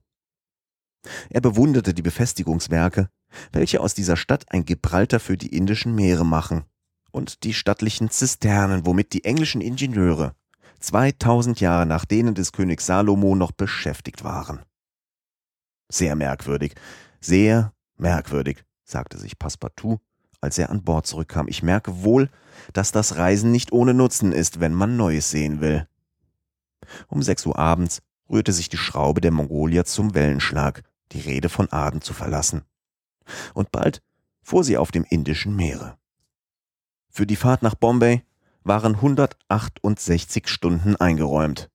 Er 1.30 1.42
bewunderte 1.42 1.94
die 1.94 2.02
Befestigungswerke, 2.02 3.10
welche 3.52 3.82
aus 3.82 3.94
dieser 3.94 4.16
Stadt 4.16 4.46
ein 4.54 4.64
Gibraltar 4.64 5.20
für 5.20 5.36
die 5.36 5.54
indischen 5.54 5.94
Meere 5.94 6.26
machen, 6.26 6.64
und 7.12 7.44
die 7.44 7.54
stattlichen 7.54 8.10
Zisternen, 8.10 8.86
womit 8.86 9.12
die 9.12 9.26
englischen 9.26 9.60
Ingenieure 9.60 10.34
2000 10.84 11.62
Jahre 11.62 11.86
nach 11.86 12.04
denen 12.04 12.36
des 12.36 12.52
Königs 12.52 12.86
Salomo 12.86 13.36
noch 13.36 13.54
beschäftigt 13.54 14.24
waren. 14.24 14.62
Sehr 15.90 16.16
merkwürdig, 16.16 16.76
sehr 17.22 17.74
merkwürdig, 17.98 18.66
sagte 18.84 19.18
sich 19.18 19.40
Passepartout, 19.40 20.00
als 20.42 20.58
er 20.58 20.70
an 20.70 20.84
Bord 20.84 21.08
zurückkam. 21.08 21.48
Ich 21.48 21.64
merke 21.64 22.04
wohl, 22.04 22.30
dass 22.74 22.92
das 22.92 23.16
Reisen 23.16 23.52
nicht 23.52 23.72
ohne 23.72 23.94
Nutzen 23.94 24.34
ist, 24.34 24.60
wenn 24.60 24.74
man 24.74 24.98
Neues 24.98 25.30
sehen 25.30 25.62
will. 25.62 25.88
Um 27.08 27.22
sechs 27.24 27.46
Uhr 27.46 27.58
abends 27.58 28.02
rührte 28.30 28.52
sich 28.52 28.68
die 28.68 28.78
Schraube 28.78 29.22
der 29.22 29.32
Mongolia 29.32 29.86
zum 29.86 30.14
Wellenschlag, 30.16 30.84
die 31.14 31.22
Rede 31.22 31.48
von 31.48 31.72
Aden 31.72 32.02
zu 32.02 32.14
verlassen. 32.14 32.64
Und 33.54 33.72
bald 33.72 34.02
fuhr 34.42 34.66
sie 34.66 34.78
auf 34.78 34.92
dem 34.92 35.06
Indischen 35.06 35.56
Meere. 35.56 35.98
Für 37.10 37.26
die 37.26 37.38
Fahrt 37.38 37.64
nach 37.64 37.76
Bombay 37.76 38.24
waren 38.64 38.96
168 38.96 40.48
Stunden 40.48 40.96
eingeräumt. 40.96 41.70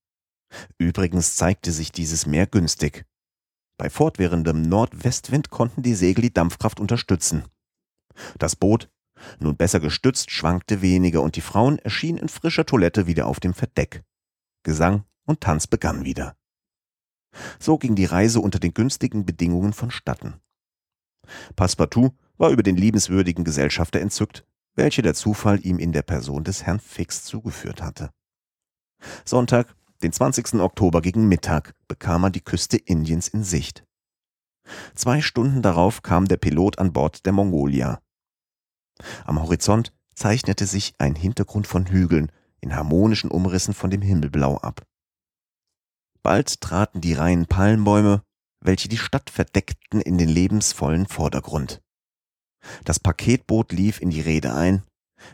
Übrigens 0.78 1.36
zeigte 1.36 1.72
sich 1.72 1.92
dieses 1.92 2.26
Meer 2.26 2.46
günstig. 2.46 3.04
Bei 3.78 3.90
fortwährendem 3.90 4.62
Nordwestwind 4.62 5.50
konnten 5.50 5.82
die 5.82 5.94
Segel 5.94 6.22
die 6.22 6.32
Dampfkraft 6.32 6.80
unterstützen. 6.80 7.44
Das 8.38 8.56
Boot, 8.56 8.90
nun 9.38 9.56
besser 9.56 9.80
gestützt, 9.80 10.30
schwankte 10.30 10.82
weniger 10.82 11.22
und 11.22 11.36
die 11.36 11.40
Frauen 11.40 11.78
erschienen 11.78 12.18
in 12.18 12.28
frischer 12.28 12.66
Toilette 12.66 13.06
wieder 13.06 13.26
auf 13.26 13.40
dem 13.40 13.54
Verdeck. 13.54 14.02
Gesang 14.64 15.04
und 15.24 15.40
Tanz 15.40 15.66
begann 15.66 16.04
wieder. 16.04 16.36
So 17.58 17.78
ging 17.78 17.94
die 17.94 18.06
Reise 18.06 18.40
unter 18.40 18.58
den 18.58 18.74
günstigen 18.74 19.24
Bedingungen 19.24 19.72
vonstatten. 19.72 20.40
Passepartout 21.56 22.12
war 22.38 22.50
über 22.50 22.62
den 22.62 22.76
liebenswürdigen 22.76 23.44
Gesellschafter 23.44 24.00
entzückt, 24.00 24.46
welche 24.78 25.02
der 25.02 25.14
Zufall 25.14 25.64
ihm 25.66 25.78
in 25.78 25.92
der 25.92 26.02
Person 26.02 26.44
des 26.44 26.62
Herrn 26.62 26.78
Fix 26.78 27.24
zugeführt 27.24 27.82
hatte. 27.82 28.10
Sonntag, 29.24 29.74
den 30.02 30.12
20. 30.12 30.54
Oktober 30.54 31.02
gegen 31.02 31.28
Mittag, 31.28 31.74
bekam 31.88 32.22
man 32.22 32.32
die 32.32 32.40
Küste 32.40 32.76
Indiens 32.76 33.26
in 33.26 33.42
Sicht. 33.42 33.84
Zwei 34.94 35.20
Stunden 35.20 35.62
darauf 35.62 36.02
kam 36.02 36.26
der 36.26 36.36
Pilot 36.36 36.78
an 36.78 36.92
Bord 36.92 37.26
der 37.26 37.32
Mongolia. 37.32 38.00
Am 39.24 39.42
Horizont 39.42 39.92
zeichnete 40.14 40.66
sich 40.66 40.94
ein 40.98 41.16
Hintergrund 41.16 41.66
von 41.66 41.86
Hügeln 41.86 42.30
in 42.60 42.74
harmonischen 42.74 43.30
Umrissen 43.30 43.74
von 43.74 43.90
dem 43.90 44.02
Himmelblau 44.02 44.58
ab. 44.58 44.86
Bald 46.22 46.60
traten 46.60 47.00
die 47.00 47.14
Reihen 47.14 47.46
Palmbäume, 47.46 48.22
welche 48.60 48.88
die 48.88 48.98
Stadt 48.98 49.30
verdeckten, 49.30 50.00
in 50.00 50.18
den 50.18 50.28
lebensvollen 50.28 51.06
Vordergrund. 51.06 51.80
Das 52.84 52.98
Paketboot 52.98 53.72
lief 53.72 54.00
in 54.00 54.10
die 54.10 54.20
Rede 54.20 54.54
ein, 54.54 54.82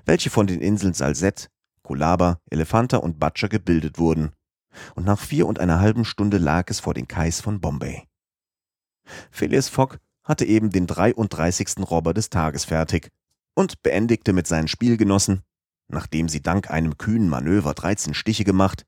welche 0.04 0.30
von 0.30 0.46
den 0.46 0.60
Inseln 0.60 0.94
Salsette, 0.94 1.48
Kulaba, 1.82 2.40
Elefanta 2.50 2.98
und 2.98 3.18
Batscha 3.18 3.48
gebildet 3.48 3.98
wurden, 3.98 4.32
und 4.94 5.04
nach 5.04 5.18
vier 5.18 5.46
und 5.46 5.58
einer 5.58 5.80
halben 5.80 6.04
Stunde 6.04 6.38
lag 6.38 6.68
es 6.68 6.80
vor 6.80 6.94
den 6.94 7.06
Kais 7.06 7.40
von 7.40 7.60
Bombay. 7.60 8.08
Phileas 9.30 9.68
Fogg 9.68 9.98
hatte 10.24 10.44
eben 10.44 10.70
den 10.70 10.86
33. 10.86 11.88
Robber 11.90 12.14
des 12.14 12.30
Tages 12.30 12.64
fertig 12.64 13.10
und 13.54 13.82
beendigte 13.82 14.32
mit 14.32 14.46
seinen 14.46 14.68
Spielgenossen, 14.68 15.42
nachdem 15.88 16.28
sie 16.28 16.42
dank 16.42 16.70
einem 16.70 16.96
kühnen 16.98 17.28
Manöver 17.28 17.74
13 17.74 18.14
Stiche 18.14 18.44
gemacht, 18.44 18.84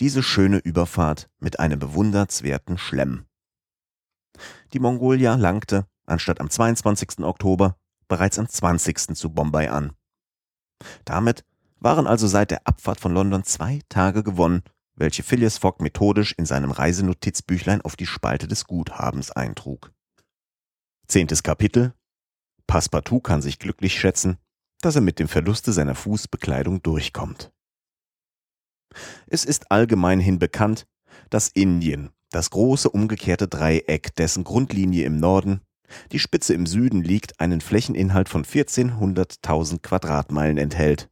diese 0.00 0.22
schöne 0.22 0.58
Überfahrt 0.58 1.28
mit 1.40 1.60
einem 1.60 1.78
bewundernswerten 1.78 2.78
Schlemm. 2.78 3.26
Die 4.72 4.78
Mongolia 4.78 5.34
langte, 5.34 5.86
anstatt 6.08 6.40
am 6.40 6.50
22. 6.50 7.20
Oktober 7.20 7.76
bereits 8.08 8.38
am 8.38 8.48
20. 8.48 9.16
zu 9.16 9.30
Bombay 9.30 9.68
an. 9.68 9.92
Damit 11.04 11.44
waren 11.80 12.06
also 12.06 12.26
seit 12.26 12.50
der 12.50 12.66
Abfahrt 12.66 13.00
von 13.00 13.12
London 13.12 13.44
zwei 13.44 13.80
Tage 13.88 14.22
gewonnen, 14.22 14.62
welche 14.96 15.22
Phileas 15.22 15.58
Fogg 15.58 15.82
methodisch 15.82 16.34
in 16.36 16.46
seinem 16.46 16.70
Reisenotizbüchlein 16.70 17.82
auf 17.82 17.96
die 17.96 18.06
Spalte 18.06 18.48
des 18.48 18.66
Guthabens 18.66 19.30
eintrug. 19.30 19.92
Zehntes 21.06 21.42
Kapitel 21.42 21.94
Passepartout 22.66 23.20
kann 23.20 23.40
sich 23.40 23.58
glücklich 23.58 23.98
schätzen, 23.98 24.38
dass 24.80 24.94
er 24.94 25.00
mit 25.00 25.18
dem 25.18 25.28
Verluste 25.28 25.72
seiner 25.72 25.94
Fußbekleidung 25.94 26.82
durchkommt. 26.82 27.50
Es 29.26 29.44
ist 29.44 29.70
allgemeinhin 29.70 30.38
bekannt, 30.38 30.86
dass 31.30 31.48
Indien, 31.48 32.10
das 32.30 32.50
große 32.50 32.90
umgekehrte 32.90 33.48
Dreieck, 33.48 34.14
dessen 34.16 34.44
Grundlinie 34.44 35.04
im 35.04 35.18
Norden, 35.18 35.62
die 36.12 36.18
Spitze 36.18 36.54
im 36.54 36.66
Süden 36.66 37.02
liegt, 37.02 37.40
einen 37.40 37.60
Flächeninhalt 37.60 38.28
von 38.28 38.44
1400.000 38.44 39.80
Quadratmeilen 39.80 40.58
enthält, 40.58 41.08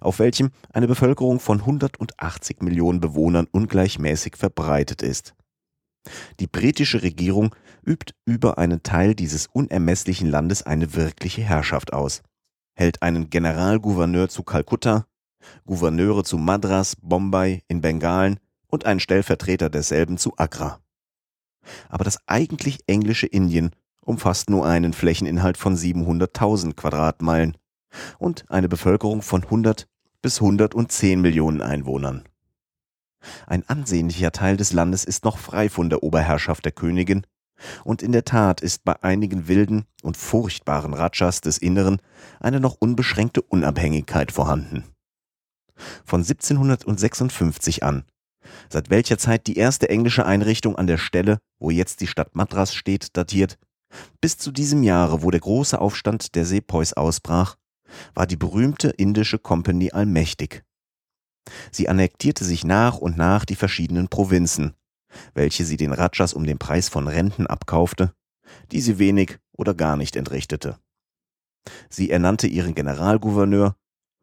auf 0.00 0.18
welchem 0.18 0.50
eine 0.72 0.86
Bevölkerung 0.86 1.40
von 1.40 1.60
180 1.60 2.62
Millionen 2.62 3.00
Bewohnern 3.00 3.46
ungleichmäßig 3.50 4.36
verbreitet 4.36 5.02
ist. 5.02 5.34
Die 6.40 6.46
britische 6.46 7.02
Regierung 7.02 7.54
übt 7.84 8.14
über 8.24 8.58
einen 8.58 8.82
Teil 8.82 9.14
dieses 9.14 9.48
unermesslichen 9.48 10.28
Landes 10.28 10.62
eine 10.62 10.94
wirkliche 10.94 11.42
Herrschaft 11.42 11.92
aus, 11.92 12.22
hält 12.74 13.02
einen 13.02 13.30
Generalgouverneur 13.30 14.28
zu 14.28 14.42
Kalkutta, 14.42 15.06
Gouverneure 15.64 16.24
zu 16.24 16.38
Madras, 16.38 16.96
Bombay 16.96 17.62
in 17.68 17.80
Bengalen 17.80 18.38
und 18.68 18.84
einen 18.84 19.00
Stellvertreter 19.00 19.70
derselben 19.70 20.18
zu 20.18 20.34
Agra. 20.36 20.80
Aber 21.88 22.04
das 22.04 22.18
eigentlich 22.26 22.80
englische 22.86 23.26
Indien 23.26 23.70
umfasst 24.06 24.48
nur 24.48 24.66
einen 24.66 24.92
Flächeninhalt 24.92 25.58
von 25.58 25.76
700.000 25.76 26.74
Quadratmeilen 26.74 27.56
und 28.18 28.44
eine 28.48 28.68
Bevölkerung 28.68 29.22
von 29.22 29.44
100 29.44 29.86
bis 30.22 30.40
110 30.40 31.20
Millionen 31.20 31.60
Einwohnern. 31.60 32.24
Ein 33.46 33.68
ansehnlicher 33.68 34.32
Teil 34.32 34.56
des 34.56 34.72
Landes 34.72 35.04
ist 35.04 35.24
noch 35.24 35.38
frei 35.38 35.68
von 35.68 35.90
der 35.90 36.02
Oberherrschaft 36.02 36.64
der 36.64 36.72
Königin, 36.72 37.26
und 37.84 38.02
in 38.02 38.12
der 38.12 38.24
Tat 38.24 38.60
ist 38.60 38.84
bei 38.84 39.02
einigen 39.02 39.48
wilden 39.48 39.86
und 40.02 40.16
furchtbaren 40.18 40.92
Rajas 40.92 41.40
des 41.40 41.56
Inneren 41.56 42.02
eine 42.38 42.60
noch 42.60 42.76
unbeschränkte 42.78 43.40
Unabhängigkeit 43.40 44.30
vorhanden. 44.30 44.84
Von 46.04 46.20
1756 46.20 47.82
an, 47.82 48.04
seit 48.68 48.90
welcher 48.90 49.16
Zeit 49.18 49.46
die 49.46 49.56
erste 49.56 49.88
englische 49.88 50.26
Einrichtung 50.26 50.76
an 50.76 50.86
der 50.86 50.98
Stelle, 50.98 51.38
wo 51.58 51.70
jetzt 51.70 52.00
die 52.02 52.06
Stadt 52.06 52.36
Madras 52.36 52.74
steht, 52.74 53.16
datiert, 53.16 53.58
bis 54.20 54.38
zu 54.38 54.50
diesem 54.50 54.82
Jahre, 54.82 55.22
wo 55.22 55.30
der 55.30 55.40
große 55.40 55.80
Aufstand 55.80 56.34
der 56.34 56.44
Sepoys 56.44 56.92
ausbrach, 56.92 57.56
war 58.14 58.26
die 58.26 58.36
berühmte 58.36 58.88
indische 58.88 59.38
Company 59.38 59.90
allmächtig. 59.92 60.64
Sie 61.70 61.88
annektierte 61.88 62.44
sich 62.44 62.64
nach 62.64 62.98
und 62.98 63.16
nach 63.16 63.44
die 63.44 63.54
verschiedenen 63.54 64.08
Provinzen, 64.08 64.74
welche 65.34 65.64
sie 65.64 65.76
den 65.76 65.92
Rajas 65.92 66.34
um 66.34 66.44
den 66.44 66.58
Preis 66.58 66.88
von 66.88 67.06
Renten 67.06 67.46
abkaufte, 67.46 68.12
die 68.72 68.80
sie 68.80 68.98
wenig 68.98 69.38
oder 69.56 69.74
gar 69.74 69.96
nicht 69.96 70.16
entrichtete. 70.16 70.78
Sie 71.88 72.10
ernannte 72.10 72.46
ihren 72.46 72.74
Generalgouverneur 72.74 73.76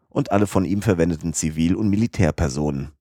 und 0.09 0.31
alle 0.31 0.47
von 0.47 0.65
ihm 0.65 0.81
verwendeten 0.81 1.33
Zivil- 1.33 1.75
und 1.75 1.89
Militärpersonen. 1.89 2.91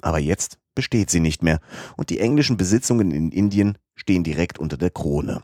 Aber 0.00 0.18
jetzt 0.18 0.58
besteht 0.74 1.10
sie 1.10 1.20
nicht 1.20 1.42
mehr 1.42 1.60
und 1.96 2.10
die 2.10 2.20
englischen 2.20 2.56
Besitzungen 2.56 3.10
in 3.10 3.32
Indien 3.32 3.78
stehen 3.94 4.24
direkt 4.24 4.58
unter 4.58 4.76
der 4.76 4.90
Krone. 4.90 5.42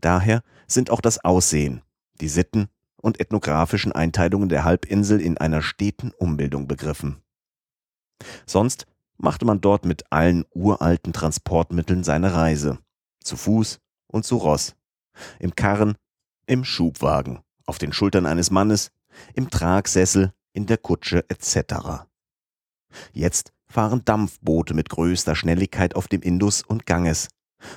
Daher 0.00 0.42
sind 0.66 0.90
auch 0.90 1.00
das 1.00 1.24
Aussehen, 1.24 1.82
die 2.20 2.28
Sitten 2.28 2.68
und 2.96 3.20
ethnografischen 3.20 3.92
Einteilungen 3.92 4.48
der 4.48 4.64
Halbinsel 4.64 5.20
in 5.20 5.38
einer 5.38 5.62
steten 5.62 6.12
Umbildung 6.12 6.66
begriffen. 6.66 7.22
Sonst 8.46 8.86
machte 9.18 9.44
man 9.44 9.60
dort 9.60 9.84
mit 9.84 10.10
allen 10.10 10.44
uralten 10.54 11.12
Transportmitteln 11.12 12.04
seine 12.04 12.34
Reise, 12.34 12.78
zu 13.22 13.36
Fuß 13.36 13.80
und 14.08 14.24
zu 14.24 14.36
Ross, 14.36 14.74
im 15.38 15.54
Karren, 15.54 15.96
im 16.46 16.64
Schubwagen, 16.64 17.40
auf 17.64 17.78
den 17.78 17.92
Schultern 17.92 18.26
eines 18.26 18.50
Mannes, 18.50 18.92
im 19.34 19.50
Tragsessel, 19.50 20.32
in 20.52 20.66
der 20.66 20.78
Kutsche 20.78 21.24
etc. 21.28 22.06
Jetzt 23.12 23.52
fahren 23.66 24.02
Dampfboote 24.04 24.74
mit 24.74 24.88
größter 24.88 25.34
Schnelligkeit 25.34 25.96
auf 25.96 26.08
dem 26.08 26.22
Indus 26.22 26.62
und 26.62 26.86
Ganges 26.86 27.28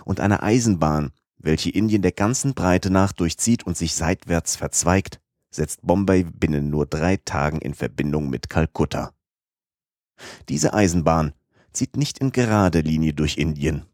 und 0.05 0.19
eine 0.19 0.43
Eisenbahn, 0.43 1.11
welche 1.39 1.69
Indien 1.69 2.01
der 2.01 2.11
ganzen 2.11 2.53
Breite 2.53 2.89
nach 2.89 3.13
durchzieht 3.13 3.65
und 3.65 3.77
sich 3.77 3.95
seitwärts 3.95 4.55
verzweigt, 4.55 5.19
setzt 5.49 5.81
Bombay 5.81 6.23
binnen 6.23 6.69
nur 6.69 6.85
drei 6.85 7.17
Tagen 7.17 7.59
in 7.59 7.73
Verbindung 7.73 8.29
mit 8.29 8.49
Kalkutta. 8.49 9.13
Diese 10.49 10.73
Eisenbahn 10.73 11.33
zieht 11.71 11.97
nicht 11.97 12.19
in 12.19 12.31
gerade 12.31 12.81
Linie 12.81 13.13
durch 13.13 13.37
Indien. 13.37 13.85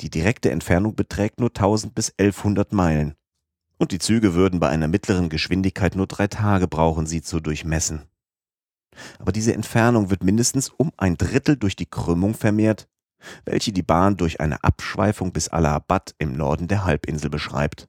Die 0.00 0.10
direkte 0.10 0.50
Entfernung 0.50 0.94
beträgt 0.94 1.40
nur 1.40 1.50
1000 1.50 1.94
bis 1.94 2.10
1100 2.18 2.72
Meilen. 2.72 3.14
Und 3.78 3.92
die 3.92 3.98
Züge 3.98 4.34
würden 4.34 4.60
bei 4.60 4.68
einer 4.68 4.88
mittleren 4.88 5.28
Geschwindigkeit 5.28 5.96
nur 5.96 6.06
drei 6.06 6.28
Tage 6.28 6.68
brauchen, 6.68 7.06
sie 7.06 7.22
zu 7.22 7.40
durchmessen. 7.40 8.02
Aber 9.18 9.32
diese 9.32 9.54
Entfernung 9.54 10.10
wird 10.10 10.22
mindestens 10.22 10.68
um 10.68 10.92
ein 10.96 11.16
Drittel 11.16 11.56
durch 11.56 11.74
die 11.74 11.86
Krümmung 11.86 12.34
vermehrt, 12.34 12.88
welche 13.44 13.72
die 13.72 13.82
Bahn 13.82 14.16
durch 14.16 14.40
eine 14.40 14.62
Abschweifung 14.64 15.32
bis 15.32 15.48
Allahabad 15.48 16.14
im 16.18 16.36
Norden 16.36 16.68
der 16.68 16.84
Halbinsel 16.84 17.30
beschreibt. 17.30 17.88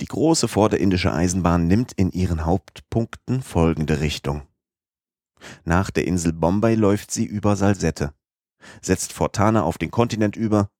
Die 0.00 0.06
große 0.06 0.48
vorderindische 0.48 1.12
Eisenbahn 1.12 1.66
nimmt 1.66 1.92
in 1.92 2.10
ihren 2.10 2.44
Hauptpunkten 2.44 3.42
folgende 3.42 4.00
Richtung. 4.00 4.42
Nach 5.64 5.90
der 5.90 6.06
Insel 6.06 6.32
Bombay 6.32 6.74
läuft 6.74 7.10
sie 7.10 7.24
über 7.24 7.56
Salsette, 7.56 8.12
setzt 8.80 9.12
Fortana 9.12 9.62
auf 9.62 9.78
den 9.78 9.90
Kontinent 9.90 10.36
über, 10.36 10.70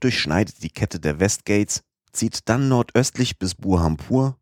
durchschneidet 0.00 0.62
die 0.62 0.70
Kette 0.70 1.00
der 1.00 1.20
Westgates, 1.20 1.82
zieht 2.12 2.48
dann 2.48 2.68
nordöstlich 2.68 3.38
bis 3.38 3.54
Burhampur 3.54 4.38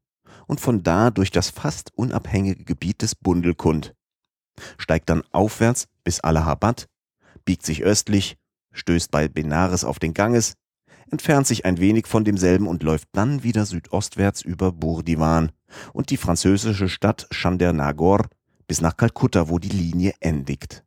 und 0.46 0.60
von 0.60 0.82
da 0.82 1.10
durch 1.10 1.30
das 1.30 1.50
fast 1.50 1.92
unabhängige 1.96 2.64
Gebiet 2.64 3.02
des 3.02 3.14
Bundelkund, 3.14 3.94
steigt 4.78 5.08
dann 5.08 5.22
aufwärts 5.32 5.88
bis 6.04 6.20
Allahabad, 6.20 6.88
biegt 7.44 7.64
sich 7.64 7.82
östlich 7.82 8.36
stößt 8.72 9.10
bei 9.10 9.28
Benares 9.28 9.84
auf 9.84 9.98
den 9.98 10.14
Ganges, 10.14 10.54
entfernt 11.10 11.46
sich 11.46 11.64
ein 11.64 11.78
wenig 11.78 12.06
von 12.06 12.24
demselben 12.24 12.66
und 12.66 12.82
läuft 12.82 13.08
dann 13.12 13.42
wieder 13.42 13.66
südostwärts 13.66 14.42
über 14.42 14.72
Burdivan 14.72 15.52
und 15.92 16.10
die 16.10 16.16
französische 16.16 16.88
Stadt 16.88 17.26
Chandernagor 17.30 18.28
bis 18.66 18.80
nach 18.80 18.96
Kalkutta, 18.96 19.48
wo 19.48 19.58
die 19.58 19.68
Linie 19.68 20.14
endigt. 20.20 20.84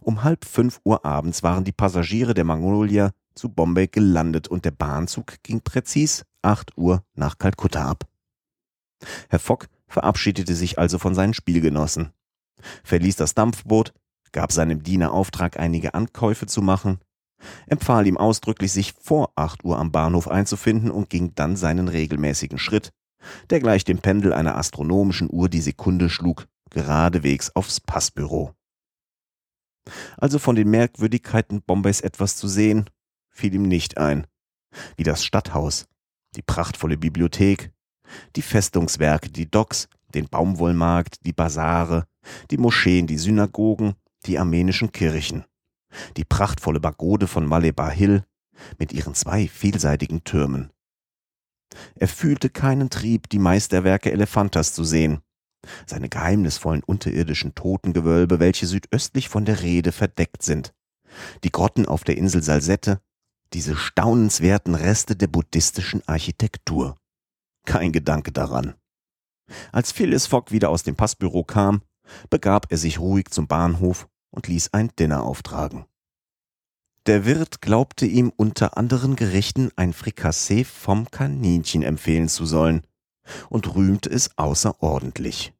Um 0.00 0.22
halb 0.22 0.44
fünf 0.44 0.80
Uhr 0.84 1.04
abends 1.04 1.42
waren 1.42 1.64
die 1.64 1.72
Passagiere 1.72 2.34
der 2.34 2.44
Magnolia 2.44 3.10
zu 3.34 3.48
Bombay 3.48 3.88
gelandet 3.88 4.48
und 4.48 4.64
der 4.64 4.70
Bahnzug 4.70 5.42
ging 5.42 5.60
präzis 5.60 6.24
acht 6.42 6.76
Uhr 6.76 7.02
nach 7.14 7.38
Kalkutta 7.38 7.84
ab. 7.84 8.04
Herr 9.28 9.38
Fogg 9.38 9.66
verabschiedete 9.88 10.54
sich 10.54 10.78
also 10.78 10.98
von 10.98 11.14
seinen 11.14 11.34
Spielgenossen, 11.34 12.12
verließ 12.84 13.16
das 13.16 13.34
Dampfboot, 13.34 13.92
gab 14.36 14.52
seinem 14.52 14.82
Diener 14.82 15.12
Auftrag, 15.12 15.58
einige 15.58 15.94
Ankäufe 15.94 16.44
zu 16.44 16.60
machen, 16.60 16.98
empfahl 17.68 18.06
ihm 18.06 18.18
ausdrücklich, 18.18 18.70
sich 18.70 18.92
vor 18.92 19.32
acht 19.34 19.64
Uhr 19.64 19.78
am 19.78 19.92
Bahnhof 19.92 20.28
einzufinden 20.28 20.90
und 20.90 21.08
ging 21.08 21.34
dann 21.34 21.56
seinen 21.56 21.88
regelmäßigen 21.88 22.58
Schritt, 22.58 22.92
der 23.48 23.60
gleich 23.60 23.84
dem 23.84 23.98
Pendel 24.00 24.34
einer 24.34 24.58
astronomischen 24.58 25.30
Uhr 25.32 25.48
die 25.48 25.62
Sekunde 25.62 26.10
schlug, 26.10 26.48
geradewegs 26.68 27.50
aufs 27.56 27.80
Passbüro. 27.80 28.52
Also 30.18 30.38
von 30.38 30.54
den 30.54 30.68
Merkwürdigkeiten 30.68 31.62
Bombays 31.62 32.02
etwas 32.02 32.36
zu 32.36 32.46
sehen, 32.46 32.90
fiel 33.30 33.54
ihm 33.54 33.62
nicht 33.62 33.96
ein, 33.96 34.26
wie 34.98 35.04
das 35.04 35.24
Stadthaus, 35.24 35.86
die 36.34 36.42
prachtvolle 36.42 36.98
Bibliothek, 36.98 37.72
die 38.36 38.42
Festungswerke, 38.42 39.30
die 39.30 39.50
Docks, 39.50 39.88
den 40.12 40.28
Baumwollmarkt, 40.28 41.24
die 41.24 41.32
Basare, 41.32 42.06
die 42.50 42.58
Moscheen, 42.58 43.06
die 43.06 43.16
Synagogen, 43.16 43.94
die 44.26 44.38
armenischen 44.38 44.92
Kirchen, 44.92 45.44
die 46.16 46.24
prachtvolle 46.24 46.80
Pagode 46.80 47.26
von 47.26 47.46
Malebar 47.46 47.90
Hill 47.90 48.24
mit 48.78 48.92
ihren 48.92 49.14
zwei 49.14 49.48
vielseitigen 49.48 50.24
Türmen. 50.24 50.70
Er 51.94 52.08
fühlte 52.08 52.48
keinen 52.48 52.90
Trieb, 52.90 53.28
die 53.28 53.38
Meisterwerke 53.38 54.10
Elephantas 54.10 54.72
zu 54.72 54.84
sehen, 54.84 55.20
seine 55.86 56.08
geheimnisvollen 56.08 56.82
unterirdischen 56.84 57.54
Totengewölbe, 57.54 58.38
welche 58.38 58.66
südöstlich 58.66 59.28
von 59.28 59.44
der 59.44 59.62
Rede 59.62 59.92
verdeckt 59.92 60.42
sind, 60.42 60.74
die 61.44 61.50
Grotten 61.50 61.86
auf 61.86 62.04
der 62.04 62.16
Insel 62.16 62.42
Salsette, 62.42 63.00
diese 63.52 63.76
staunenswerten 63.76 64.74
Reste 64.74 65.16
der 65.16 65.28
buddhistischen 65.28 66.06
Architektur. 66.06 66.96
Kein 67.64 67.92
Gedanke 67.92 68.32
daran. 68.32 68.74
Als 69.72 69.92
Phyllis 69.92 70.26
Fogg 70.26 70.50
wieder 70.50 70.70
aus 70.70 70.82
dem 70.82 70.96
Passbüro 70.96 71.44
kam, 71.44 71.82
begab 72.30 72.66
er 72.70 72.78
sich 72.78 72.98
ruhig 72.98 73.30
zum 73.30 73.46
Bahnhof 73.46 74.08
und 74.36 74.46
ließ 74.46 74.72
ein 74.74 74.90
Dinner 74.98 75.24
auftragen. 75.24 75.86
Der 77.06 77.24
Wirt 77.24 77.62
glaubte 77.62 78.04
ihm 78.04 78.32
unter 78.36 78.76
anderen 78.76 79.16
Gerichten 79.16 79.70
ein 79.76 79.92
Frikassee 79.92 80.64
vom 80.64 81.10
Kaninchen 81.10 81.82
empfehlen 81.82 82.28
zu 82.28 82.46
sollen 82.46 82.82
und 83.48 83.74
rühmte 83.74 84.10
es 84.10 84.36
außerordentlich. 84.36 85.54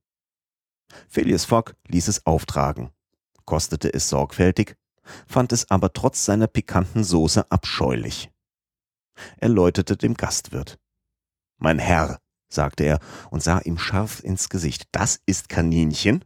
Phileas 1.09 1.45
Fogg 1.45 1.74
ließ 1.89 2.09
es 2.09 2.27
auftragen, 2.27 2.91
kostete 3.45 3.93
es 3.93 4.09
sorgfältig, 4.09 4.77
fand 5.27 5.53
es 5.53 5.70
aber 5.70 5.93
trotz 5.93 6.24
seiner 6.24 6.47
pikanten 6.47 7.03
Soße 7.03 7.51
abscheulich. 7.51 8.31
Er 9.39 9.49
läutete 9.49 9.97
dem 9.97 10.14
Gastwirt. 10.14 10.79
Mein 11.59 11.79
Herr, 11.79 12.20
sagte 12.49 12.85
er 12.85 13.01
und 13.31 13.43
sah 13.43 13.61
ihm 13.61 13.79
scharf 13.79 14.22
ins 14.22 14.49
Gesicht, 14.49 14.89
das 14.93 15.20
ist 15.27 15.49
Kaninchen? 15.49 16.24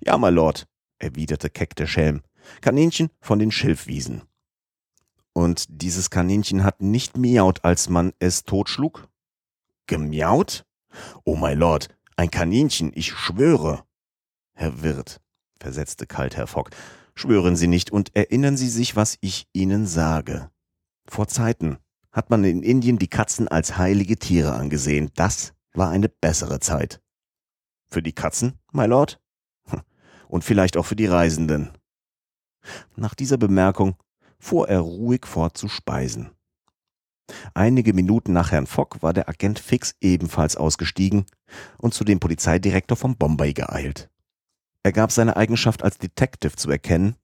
Ja, 0.00 0.16
my 0.16 0.30
Lord, 0.30 0.66
erwiderte 1.02 1.50
keck 1.50 1.74
der 1.76 1.86
Schelm, 1.86 2.22
Kaninchen 2.60 3.10
von 3.20 3.38
den 3.38 3.50
Schilfwiesen. 3.50 4.22
Und 5.32 5.66
dieses 5.68 6.10
Kaninchen 6.10 6.64
hat 6.64 6.80
nicht 6.82 7.16
miaut, 7.16 7.64
als 7.64 7.88
man 7.88 8.12
es 8.18 8.44
totschlug? 8.44 9.08
Gemiaut? 9.86 10.64
Oh, 11.24 11.36
my 11.36 11.54
Lord, 11.54 11.88
ein 12.16 12.30
Kaninchen, 12.30 12.92
ich 12.94 13.12
schwöre. 13.12 13.84
Herr 14.54 14.82
Wirt, 14.82 15.20
versetzte 15.58 16.06
kalt 16.06 16.36
Herr 16.36 16.46
Fogg, 16.46 16.70
schwören 17.14 17.56
Sie 17.56 17.66
nicht 17.66 17.90
und 17.90 18.14
erinnern 18.14 18.56
Sie 18.56 18.68
sich, 18.68 18.94
was 18.94 19.16
ich 19.20 19.46
Ihnen 19.52 19.86
sage. 19.86 20.50
Vor 21.06 21.28
Zeiten 21.28 21.78
hat 22.10 22.28
man 22.28 22.44
in 22.44 22.62
Indien 22.62 22.98
die 22.98 23.08
Katzen 23.08 23.48
als 23.48 23.78
heilige 23.78 24.18
Tiere 24.18 24.52
angesehen. 24.52 25.10
Das 25.14 25.54
war 25.72 25.90
eine 25.90 26.10
bessere 26.10 26.60
Zeit. 26.60 27.00
Für 27.88 28.02
die 28.02 28.12
Katzen, 28.12 28.58
my 28.72 28.84
Lord? 28.84 29.21
Und 30.32 30.44
vielleicht 30.44 30.78
auch 30.78 30.86
für 30.86 30.96
die 30.96 31.04
Reisenden. 31.04 31.72
Nach 32.96 33.14
dieser 33.14 33.36
Bemerkung 33.36 33.96
fuhr 34.38 34.66
er 34.66 34.80
ruhig 34.80 35.26
fort 35.26 35.58
zu 35.58 35.68
speisen. 35.68 36.30
Einige 37.52 37.92
Minuten 37.92 38.32
nach 38.32 38.50
Herrn 38.50 38.66
Fogg 38.66 39.02
war 39.02 39.12
der 39.12 39.28
Agent 39.28 39.58
Fix 39.58 39.94
ebenfalls 40.00 40.56
ausgestiegen 40.56 41.26
und 41.76 41.92
zu 41.92 42.04
dem 42.04 42.18
Polizeidirektor 42.18 42.96
von 42.96 43.18
Bombay 43.18 43.52
geeilt. 43.52 44.08
Er 44.82 44.92
gab 44.92 45.12
seine 45.12 45.36
Eigenschaft 45.36 45.82
als 45.82 45.98
Detective 45.98 46.56
zu 46.56 46.70
erkennen, 46.70 47.16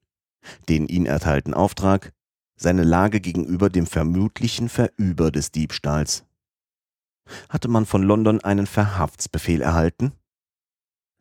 den 0.68 0.86
ihn 0.86 1.06
erteilten 1.06 1.54
Auftrag, 1.54 2.12
seine 2.56 2.84
Lage 2.84 3.22
gegenüber 3.22 3.70
dem 3.70 3.86
vermutlichen 3.86 4.68
Verüber 4.68 5.30
des 5.30 5.50
Diebstahls. 5.50 6.26
Hatte 7.48 7.68
man 7.68 7.86
von 7.86 8.02
London 8.02 8.42
einen 8.42 8.66
Verhaftsbefehl 8.66 9.62
erhalten? 9.62 10.12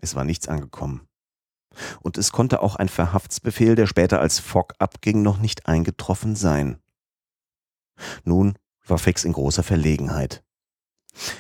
Es 0.02 0.16
war 0.16 0.26
nichts 0.26 0.50
angekommen. 0.50 1.07
Und 2.02 2.18
es 2.18 2.32
konnte 2.32 2.62
auch 2.62 2.76
ein 2.76 2.90
Verhaftsbefehl, 2.90 3.76
der 3.76 3.88
später 3.88 4.20
als 4.20 4.40
Fogg 4.40 4.74
abging, 4.80 5.22
noch 5.22 5.40
nicht 5.40 5.68
eingetroffen 5.68 6.36
sein. 6.36 6.80
Nun 8.24 8.58
war 8.86 8.98
Fix 8.98 9.24
in 9.24 9.34
großer 9.34 9.64
Verlegenheit. 9.64 10.44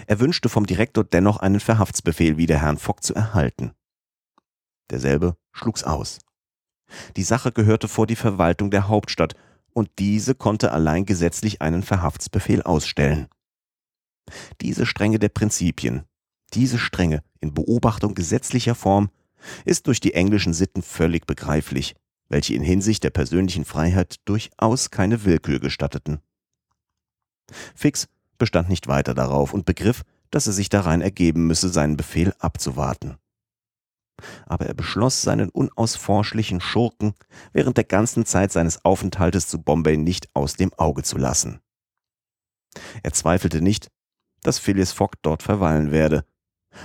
Er 0.07 0.19
wünschte 0.19 0.49
vom 0.49 0.65
Direktor 0.65 1.03
dennoch 1.03 1.37
einen 1.37 1.59
Verhaftsbefehl 1.59 2.37
wider 2.37 2.59
Herrn 2.59 2.77
Fogg 2.77 3.01
zu 3.03 3.13
erhalten. 3.13 3.73
Derselbe 4.89 5.37
schlug's 5.51 5.83
aus. 5.83 6.19
Die 7.15 7.23
Sache 7.23 7.51
gehörte 7.51 7.87
vor 7.87 8.07
die 8.07 8.15
Verwaltung 8.15 8.71
der 8.71 8.87
Hauptstadt, 8.87 9.35
und 9.73 9.91
diese 9.99 10.33
konnte 10.33 10.71
allein 10.71 11.05
gesetzlich 11.05 11.61
einen 11.61 11.83
Verhaftsbefehl 11.83 12.63
ausstellen. 12.63 13.27
Diese 14.61 14.87
Strenge 14.87 15.19
der 15.19 15.29
Prinzipien, 15.29 16.03
diese 16.53 16.79
Strenge 16.79 17.21
in 17.41 17.53
Beobachtung 17.53 18.15
gesetzlicher 18.15 18.73
Form 18.73 19.11
ist 19.65 19.87
durch 19.87 19.99
die 19.99 20.13
englischen 20.13 20.53
Sitten 20.53 20.81
völlig 20.81 21.25
begreiflich, 21.25 21.95
welche 22.29 22.53
in 22.53 22.63
Hinsicht 22.63 23.03
der 23.03 23.09
persönlichen 23.09 23.65
Freiheit 23.65 24.17
durchaus 24.25 24.91
keine 24.91 25.23
Willkür 25.23 25.59
gestatteten. 25.59 26.19
Fix 27.75 28.07
bestand 28.37 28.69
nicht 28.69 28.87
weiter 28.87 29.13
darauf 29.13 29.53
und 29.53 29.65
begriff, 29.65 30.03
dass 30.31 30.47
er 30.47 30.53
sich 30.53 30.69
darein 30.69 31.01
ergeben 31.01 31.47
müsse, 31.47 31.69
seinen 31.69 31.97
Befehl 31.97 32.33
abzuwarten. 32.39 33.17
Aber 34.45 34.65
er 34.65 34.73
beschloss, 34.73 35.21
seinen 35.21 35.49
unausforschlichen 35.49 36.59
Schurken 36.59 37.13
während 37.53 37.77
der 37.77 37.83
ganzen 37.83 38.25
Zeit 38.25 38.51
seines 38.51 38.83
Aufenthaltes 38.83 39.47
zu 39.47 39.61
Bombay 39.61 39.95
nicht 39.95 40.27
aus 40.33 40.55
dem 40.55 40.73
Auge 40.73 41.03
zu 41.03 41.17
lassen. 41.17 41.61
Er 43.03 43.13
zweifelte 43.13 43.61
nicht, 43.61 43.89
dass 44.41 44.59
Phileas 44.59 44.91
Fogg 44.91 45.17
dort 45.21 45.43
verweilen 45.43 45.91
werde, 45.91 46.25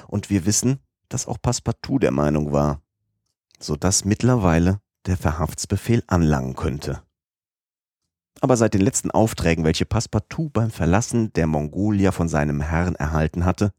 und 0.06 0.30
wir 0.30 0.46
wissen, 0.46 0.80
dass 1.12 1.26
auch 1.26 1.38
Passepartout 1.40 1.98
der 1.98 2.10
Meinung 2.10 2.52
war, 2.52 2.80
so 3.58 3.76
dass 3.76 4.04
mittlerweile 4.04 4.80
der 5.06 5.16
Verhaftsbefehl 5.16 6.02
anlangen 6.06 6.54
könnte 6.54 7.02
aber 8.42 8.56
seit 8.56 8.74
den 8.74 8.80
letzten 8.80 9.12
Aufträgen, 9.12 9.64
welche 9.64 9.86
Passepartout 9.86 10.50
beim 10.50 10.72
Verlassen 10.72 11.32
der 11.34 11.46
Mongolia 11.46 12.10
von 12.10 12.28
seinem 12.28 12.60
Herrn 12.60 12.96
erhalten 12.96 13.44
hatte, 13.44 13.72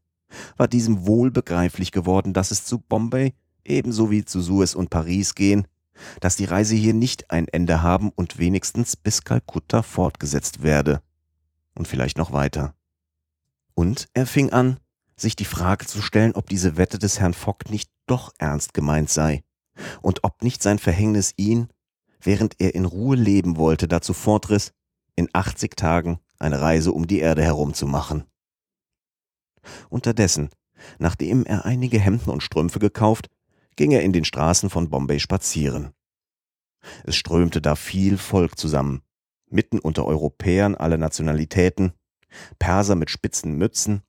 war 0.56 0.68
diesem 0.68 1.06
wohl 1.06 1.30
begreiflich 1.30 1.92
geworden, 1.92 2.32
dass 2.32 2.50
es 2.50 2.64
zu 2.64 2.78
Bombay 2.78 3.34
ebenso 3.64 4.10
wie 4.10 4.24
zu 4.24 4.40
Suez 4.40 4.74
und 4.74 4.88
Paris 4.88 5.34
gehen, 5.34 5.68
dass 6.20 6.36
die 6.36 6.46
Reise 6.46 6.74
hier 6.74 6.94
nicht 6.94 7.30
ein 7.30 7.46
Ende 7.46 7.82
haben 7.82 8.10
und 8.10 8.38
wenigstens 8.38 8.96
bis 8.96 9.22
Kalkutta 9.22 9.82
fortgesetzt 9.82 10.62
werde. 10.62 11.02
Und 11.74 11.86
vielleicht 11.86 12.16
noch 12.16 12.32
weiter. 12.32 12.74
Und 13.74 14.08
er 14.14 14.26
fing 14.26 14.50
an, 14.50 14.78
sich 15.16 15.36
die 15.36 15.44
Frage 15.44 15.86
zu 15.86 16.02
stellen, 16.02 16.34
ob 16.34 16.48
diese 16.48 16.76
Wette 16.76 16.98
des 16.98 17.20
Herrn 17.20 17.34
Fogg 17.34 17.70
nicht 17.70 17.90
doch 18.06 18.32
ernst 18.38 18.74
gemeint 18.74 19.10
sei 19.10 19.42
und 20.02 20.24
ob 20.24 20.42
nicht 20.42 20.62
sein 20.62 20.78
Verhängnis 20.78 21.32
ihn 21.36 21.68
während 22.24 22.60
er 22.60 22.74
in 22.74 22.84
Ruhe 22.84 23.16
leben 23.16 23.56
wollte, 23.56 23.88
dazu 23.88 24.12
fortriss, 24.12 24.72
in 25.16 25.28
80 25.32 25.76
Tagen 25.76 26.18
eine 26.38 26.60
Reise 26.60 26.92
um 26.92 27.06
die 27.06 27.20
Erde 27.20 27.42
herum 27.42 27.74
zu 27.74 27.86
machen. 27.86 28.24
Unterdessen, 29.88 30.50
nachdem 30.98 31.44
er 31.44 31.64
einige 31.64 31.98
Hemden 31.98 32.30
und 32.30 32.42
Strümpfe 32.42 32.78
gekauft, 32.78 33.28
ging 33.76 33.92
er 33.92 34.02
in 34.02 34.12
den 34.12 34.24
Straßen 34.24 34.70
von 34.70 34.90
Bombay 34.90 35.20
spazieren. 35.20 35.92
Es 37.04 37.16
strömte 37.16 37.62
da 37.62 37.76
viel 37.76 38.18
Volk 38.18 38.58
zusammen, 38.58 39.02
mitten 39.48 39.78
unter 39.78 40.04
Europäern 40.04 40.74
aller 40.74 40.98
Nationalitäten, 40.98 41.92
Perser 42.58 42.94
mit 42.94 43.10
spitzen 43.10 43.56
Mützen, 43.56 44.02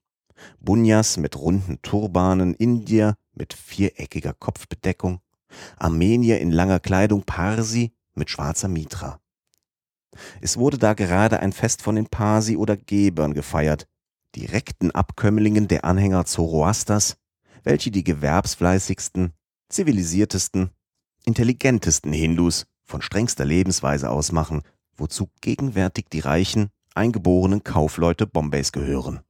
Bunyas 0.60 1.18
mit 1.18 1.38
runden 1.38 1.82
Turbanen, 1.82 2.54
Indier 2.54 3.16
mit 3.34 3.54
viereckiger 3.54 4.34
Kopfbedeckung, 4.34 5.20
Armenier 5.78 6.40
in 6.40 6.52
langer 6.52 6.80
Kleidung, 6.80 7.24
Parsi 7.24 7.94
mit 8.14 8.30
schwarzer 8.30 8.68
Mitra. 8.68 9.20
Es 10.42 10.58
wurde 10.58 10.78
da 10.78 10.94
gerade 10.94 11.40
ein 11.40 11.54
Fest 11.54 11.82
von 11.82 11.96
den 11.96 12.08
Parsi 12.08 12.56
oder 12.56 12.78
Gebern 12.78 13.34
gefeiert, 13.34 13.88
direkten 14.36 14.92
Abkömmlingen 14.92 15.68
der 15.68 15.86
Anhänger 15.86 16.26
Zoroasters, 16.26 17.18
welche 17.64 17.92
die 17.92 18.04
gewerbsfleißigsten, 18.04 19.34
zivilisiertesten, 19.70 20.70
intelligentesten 21.26 22.14
Hindus 22.14 22.66
von 22.84 23.02
strengster 23.02 23.46
Lebensweise 23.46 24.10
ausmachen, 24.10 24.62
wozu 24.96 25.30
gegenwärtig 25.42 26.06
die 26.12 26.20
reichen, 26.20 26.70
eingeborenen 26.94 27.64
Kaufleute 27.64 28.28
Bombays 28.28 28.72
gehören. 28.72 29.22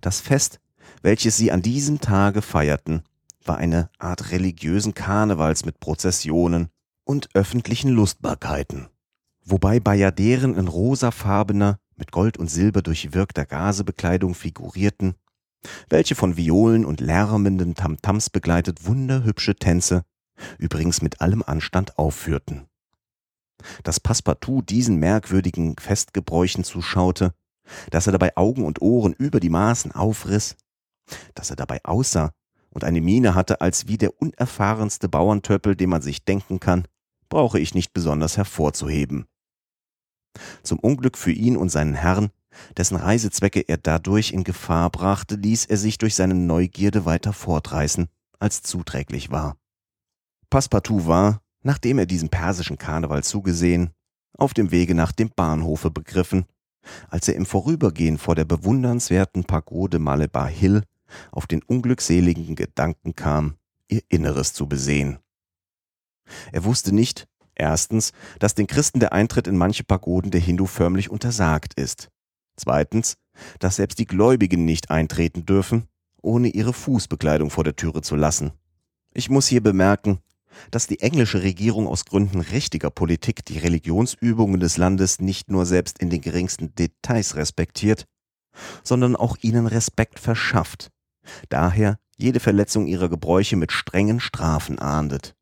Das 0.00 0.20
Fest, 0.20 0.60
welches 1.02 1.36
sie 1.36 1.52
an 1.52 1.62
diesem 1.62 2.00
Tage 2.00 2.42
feierten, 2.42 3.02
war 3.44 3.58
eine 3.58 3.90
Art 3.98 4.30
religiösen 4.30 4.94
Karnevals 4.94 5.64
mit 5.64 5.80
Prozessionen, 5.80 6.70
und 7.04 7.28
öffentlichen 7.34 7.90
Lustbarkeiten, 7.90 8.88
wobei 9.44 9.78
Bajaderen 9.78 10.56
in 10.56 10.68
rosafarbener, 10.68 11.78
mit 11.96 12.10
Gold 12.10 12.38
und 12.38 12.50
Silber 12.50 12.82
durchwirkter 12.82 13.46
Gasebekleidung 13.46 14.34
figurierten, 14.34 15.14
welche 15.88 16.14
von 16.14 16.36
Violen 16.36 16.84
und 16.84 17.00
lärmenden 17.00 17.74
Tamtams 17.74 18.30
begleitet 18.30 18.84
wunderhübsche 18.86 19.54
Tänze, 19.54 20.04
übrigens 20.58 21.02
mit 21.02 21.20
allem 21.20 21.42
Anstand 21.42 21.98
aufführten. 21.98 22.66
Dass 23.84 24.00
Passepartout 24.00 24.62
diesen 24.62 24.96
merkwürdigen 24.96 25.76
Festgebräuchen 25.78 26.64
zuschaute, 26.64 27.32
dass 27.90 28.06
er 28.06 28.12
dabei 28.12 28.36
Augen 28.36 28.64
und 28.64 28.82
Ohren 28.82 29.12
über 29.12 29.40
die 29.40 29.50
Maßen 29.50 29.92
aufriss, 29.92 30.56
dass 31.34 31.50
er 31.50 31.56
dabei 31.56 31.80
aussah 31.84 32.32
und 32.70 32.84
eine 32.84 33.00
Miene 33.00 33.34
hatte 33.34 33.60
als 33.60 33.86
wie 33.86 33.98
der 33.98 34.20
unerfahrenste 34.20 35.08
Bauerntöppel, 35.08 35.76
den 35.76 35.90
man 35.90 36.02
sich 36.02 36.24
denken 36.24 36.60
kann, 36.60 36.86
brauche 37.28 37.58
ich 37.58 37.74
nicht 37.74 37.92
besonders 37.92 38.36
hervorzuheben. 38.36 39.26
Zum 40.62 40.78
Unglück 40.78 41.16
für 41.16 41.32
ihn 41.32 41.56
und 41.56 41.68
seinen 41.68 41.94
Herrn, 41.94 42.30
dessen 42.76 42.96
Reisezwecke 42.96 43.60
er 43.60 43.78
dadurch 43.78 44.32
in 44.32 44.44
Gefahr 44.44 44.90
brachte, 44.90 45.36
ließ 45.36 45.66
er 45.66 45.76
sich 45.76 45.98
durch 45.98 46.14
seine 46.14 46.34
Neugierde 46.34 47.04
weiter 47.04 47.32
fortreißen, 47.32 48.08
als 48.38 48.62
zuträglich 48.62 49.30
war. 49.30 49.56
Passepartout 50.50 51.06
war, 51.06 51.40
nachdem 51.62 51.98
er 51.98 52.06
diesem 52.06 52.28
persischen 52.28 52.78
Karneval 52.78 53.24
zugesehen, 53.24 53.90
auf 54.36 54.54
dem 54.54 54.70
Wege 54.70 54.94
nach 54.94 55.12
dem 55.12 55.30
Bahnhofe 55.30 55.90
begriffen, 55.90 56.44
als 57.08 57.28
er 57.28 57.36
im 57.36 57.46
Vorübergehen 57.46 58.18
vor 58.18 58.34
der 58.34 58.44
bewundernswerten 58.44 59.44
Pagode 59.44 59.98
Malebar 59.98 60.48
Hill 60.48 60.82
auf 61.30 61.46
den 61.46 61.62
unglückseligen 61.62 62.56
Gedanken 62.56 63.14
kam, 63.14 63.54
ihr 63.88 64.02
Inneres 64.08 64.52
zu 64.52 64.66
besehen. 64.66 65.18
Er 66.52 66.64
wusste 66.64 66.94
nicht, 66.94 67.26
Erstens, 67.54 68.12
dass 68.40 68.54
den 68.54 68.66
Christen 68.66 69.00
der 69.00 69.12
Eintritt 69.12 69.46
in 69.46 69.56
manche 69.56 69.84
Pagoden 69.84 70.30
der 70.30 70.40
Hindu 70.40 70.66
förmlich 70.66 71.10
untersagt 71.10 71.74
ist. 71.74 72.08
Zweitens, 72.56 73.16
dass 73.58 73.76
selbst 73.76 73.98
die 73.98 74.06
Gläubigen 74.06 74.64
nicht 74.64 74.90
eintreten 74.90 75.46
dürfen, 75.46 75.88
ohne 76.20 76.48
ihre 76.48 76.72
Fußbekleidung 76.72 77.50
vor 77.50 77.64
der 77.64 77.76
Türe 77.76 78.02
zu 78.02 78.16
lassen. 78.16 78.52
Ich 79.12 79.30
muss 79.30 79.46
hier 79.46 79.62
bemerken, 79.62 80.18
dass 80.70 80.86
die 80.86 81.00
englische 81.00 81.42
Regierung 81.42 81.86
aus 81.86 82.04
Gründen 82.04 82.40
richtiger 82.40 82.90
Politik 82.90 83.44
die 83.44 83.58
Religionsübungen 83.58 84.60
des 84.60 84.76
Landes 84.76 85.20
nicht 85.20 85.50
nur 85.50 85.66
selbst 85.66 85.98
in 85.98 86.10
den 86.10 86.20
geringsten 86.20 86.74
Details 86.74 87.36
respektiert, 87.36 88.06
sondern 88.82 89.16
auch 89.16 89.36
ihnen 89.40 89.66
Respekt 89.66 90.18
verschafft, 90.18 90.90
daher 91.48 91.98
jede 92.16 92.40
Verletzung 92.40 92.86
ihrer 92.86 93.08
Gebräuche 93.08 93.56
mit 93.56 93.72
strengen 93.72 94.20
Strafen 94.20 94.78
ahndet. 94.78 95.34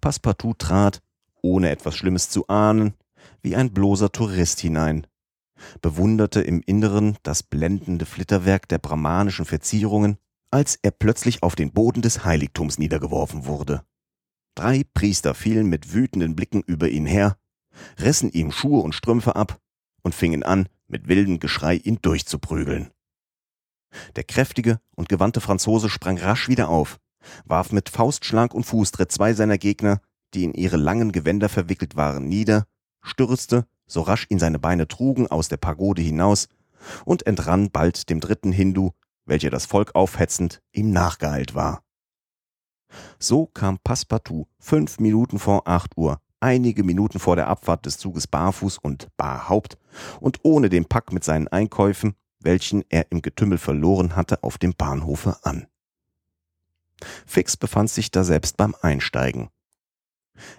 Passepartout 0.00 0.54
trat, 0.58 1.02
ohne 1.42 1.70
etwas 1.70 1.96
Schlimmes 1.96 2.30
zu 2.30 2.48
ahnen, 2.48 2.94
wie 3.42 3.56
ein 3.56 3.72
bloßer 3.72 4.10
Tourist 4.10 4.60
hinein, 4.60 5.06
bewunderte 5.82 6.40
im 6.40 6.62
Inneren 6.64 7.16
das 7.22 7.42
blendende 7.42 8.06
Flitterwerk 8.06 8.68
der 8.68 8.78
brahmanischen 8.78 9.44
Verzierungen, 9.44 10.18
als 10.56 10.78
er 10.80 10.90
plötzlich 10.90 11.42
auf 11.42 11.54
den 11.54 11.70
Boden 11.70 12.00
des 12.00 12.24
Heiligtums 12.24 12.78
niedergeworfen 12.78 13.44
wurde. 13.44 13.84
Drei 14.54 14.84
Priester 14.94 15.34
fielen 15.34 15.66
mit 15.66 15.92
wütenden 15.92 16.34
Blicken 16.34 16.62
über 16.62 16.88
ihn 16.88 17.04
her, 17.04 17.36
rissen 18.00 18.30
ihm 18.30 18.50
Schuhe 18.50 18.80
und 18.80 18.94
Strümpfe 18.94 19.36
ab 19.36 19.60
und 20.02 20.14
fingen 20.14 20.42
an, 20.42 20.70
mit 20.88 21.08
wildem 21.08 21.40
Geschrei 21.40 21.74
ihn 21.74 21.98
durchzuprügeln. 22.00 22.90
Der 24.16 24.24
kräftige 24.24 24.80
und 24.94 25.10
gewandte 25.10 25.42
Franzose 25.42 25.90
sprang 25.90 26.16
rasch 26.16 26.48
wieder 26.48 26.70
auf, 26.70 27.00
warf 27.44 27.70
mit 27.70 27.90
Faustschlag 27.90 28.54
und 28.54 28.64
Fußtritt 28.64 29.12
zwei 29.12 29.34
seiner 29.34 29.58
Gegner, 29.58 30.00
die 30.32 30.44
in 30.44 30.54
ihre 30.54 30.78
langen 30.78 31.12
Gewänder 31.12 31.50
verwickelt 31.50 31.96
waren, 31.96 32.28
nieder, 32.28 32.64
stürzte, 33.02 33.66
so 33.86 34.00
rasch 34.00 34.24
ihn 34.30 34.38
seine 34.38 34.58
Beine 34.58 34.88
trugen, 34.88 35.26
aus 35.26 35.48
der 35.48 35.58
Pagode 35.58 36.00
hinaus 36.00 36.48
und 37.04 37.26
entrann 37.26 37.70
bald 37.70 38.08
dem 38.08 38.20
dritten 38.20 38.52
Hindu, 38.52 38.92
welcher 39.26 39.50
das 39.50 39.66
Volk 39.66 39.94
aufhetzend 39.94 40.62
ihm 40.72 40.90
nachgeeilt 40.90 41.54
war. 41.54 41.82
So 43.18 43.46
kam 43.46 43.78
Passepartout 43.78 44.46
fünf 44.58 44.98
Minuten 45.00 45.38
vor 45.38 45.66
acht 45.66 45.96
Uhr, 45.96 46.20
einige 46.40 46.84
Minuten 46.84 47.18
vor 47.18 47.36
der 47.36 47.48
Abfahrt 47.48 47.84
des 47.86 47.98
Zuges 47.98 48.26
barfuß 48.26 48.78
und 48.78 49.08
barhaupt 49.16 49.76
und 50.20 50.38
ohne 50.42 50.68
den 50.68 50.86
Pack 50.86 51.12
mit 51.12 51.24
seinen 51.24 51.48
Einkäufen, 51.48 52.14
welchen 52.40 52.84
er 52.88 53.10
im 53.10 53.22
Getümmel 53.22 53.58
verloren 53.58 54.14
hatte, 54.14 54.42
auf 54.42 54.58
dem 54.58 54.74
Bahnhofe 54.74 55.36
an. 55.42 55.66
Fix 57.26 57.56
befand 57.56 57.90
sich 57.90 58.10
da 58.10 58.24
selbst 58.24 58.56
beim 58.56 58.74
Einsteigen. 58.80 59.50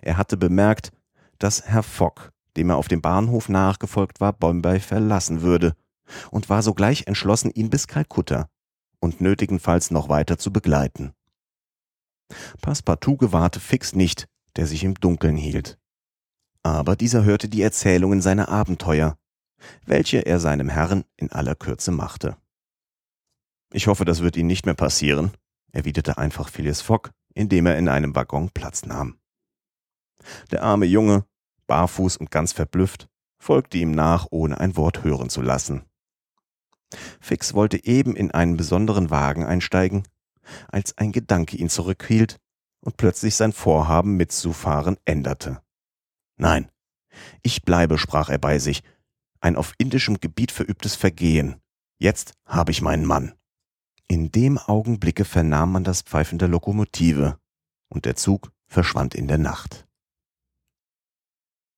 Er 0.02 0.18
hatte 0.18 0.38
bemerkt, 0.38 0.92
dass 1.40 1.66
Herr 1.66 1.84
Fogg, 1.84 2.32
dem 2.58 2.70
er 2.70 2.78
auf 2.78 2.88
dem 2.88 3.02
Bahnhof 3.02 3.48
nachgefolgt 3.48 4.20
war, 4.20 4.34
Bombay 4.34 4.80
verlassen 4.80 5.42
würde 5.42 5.76
und 6.32 6.50
war 6.50 6.62
sogleich 6.62 7.08
entschlossen, 7.08 7.52
ihn 7.52 7.70
bis 7.70 7.88
Kalkutta 7.88 8.50
und 9.00 9.22
nötigenfalls 9.22 9.92
noch 9.92 10.10
weiter 10.10 10.38
zu 10.38 10.52
begleiten. 10.52 11.14
Passepartout 12.62 13.18
gewahrte 13.18 13.60
Fix 13.60 13.94
nicht, 13.94 14.28
der 14.56 14.68
sich 14.68 14.84
im 14.84 14.96
Dunkeln 14.96 15.38
hielt. 15.38 15.78
Aber 16.64 16.96
dieser 16.96 17.24
hörte 17.24 17.48
die 17.48 17.62
Erzählungen 17.62 18.22
seiner 18.22 18.50
Abenteuer, 18.50 19.18
welche 19.86 20.26
er 20.26 20.40
seinem 20.40 20.70
Herrn 20.70 21.06
in 21.16 21.32
aller 21.32 21.56
Kürze 21.56 21.92
machte. 21.92 22.38
Ich 23.72 23.88
hoffe, 23.88 24.06
das 24.06 24.22
wird 24.22 24.38
Ihnen 24.38 24.48
nicht 24.48 24.66
mehr 24.66 24.76
passieren, 24.76 25.32
erwiderte 25.72 26.18
einfach 26.18 26.50
Phileas 26.50 26.82
Fogg, 26.82 27.12
indem 27.34 27.66
er 27.66 27.78
in 27.78 27.90
einem 27.90 28.16
Waggon 28.16 28.50
Platz 28.50 28.86
nahm. 28.86 29.18
Der 30.52 30.64
arme 30.64 30.86
Junge, 30.86 31.26
barfuß 31.68 32.18
und 32.18 32.32
ganz 32.32 32.54
verblüfft, 32.54 33.08
folgte 33.40 33.78
ihm 33.78 33.92
nach, 33.92 34.28
ohne 34.32 34.60
ein 34.60 34.76
Wort 34.76 35.04
hören 35.04 35.30
zu 35.30 35.42
lassen. 35.42 35.84
Fix 37.20 37.54
wollte 37.54 37.84
eben 37.84 38.16
in 38.16 38.32
einen 38.32 38.58
besonderen 38.58 39.10
Wagen 39.10 39.46
einsteigen, 39.46 40.04
als 40.70 40.98
ein 40.98 41.12
Gedanke 41.12 41.58
ihn 41.58 41.70
zurückhielt 41.70 42.38
und 42.82 42.98
plötzlich 42.98 43.36
sein 43.36 43.54
Vorhaben 43.54 44.16
mitzufahren 44.16 44.98
änderte. 45.06 45.62
Nein, 46.38 46.72
ich 47.42 47.64
bleibe, 47.64 47.98
sprach 47.98 48.30
er 48.30 48.38
bei 48.38 48.60
sich, 48.60 48.84
ein 49.40 49.56
auf 49.56 49.74
indischem 49.78 50.20
Gebiet 50.20 50.52
verübtes 50.52 50.96
Vergehen. 50.96 51.58
Jetzt 52.00 52.34
habe 52.46 52.72
ich 52.72 52.82
meinen 52.82 53.06
Mann. 53.06 53.34
In 54.08 54.32
dem 54.32 54.58
Augenblicke 54.58 55.26
vernahm 55.26 55.72
man 55.72 55.84
das 55.84 56.02
Pfeifen 56.02 56.38
der 56.38 56.48
Lokomotive, 56.48 57.40
und 57.90 58.06
der 58.06 58.16
Zug 58.16 58.52
verschwand 58.68 59.16
in 59.16 59.28
der 59.28 59.38
Nacht. 59.38 59.87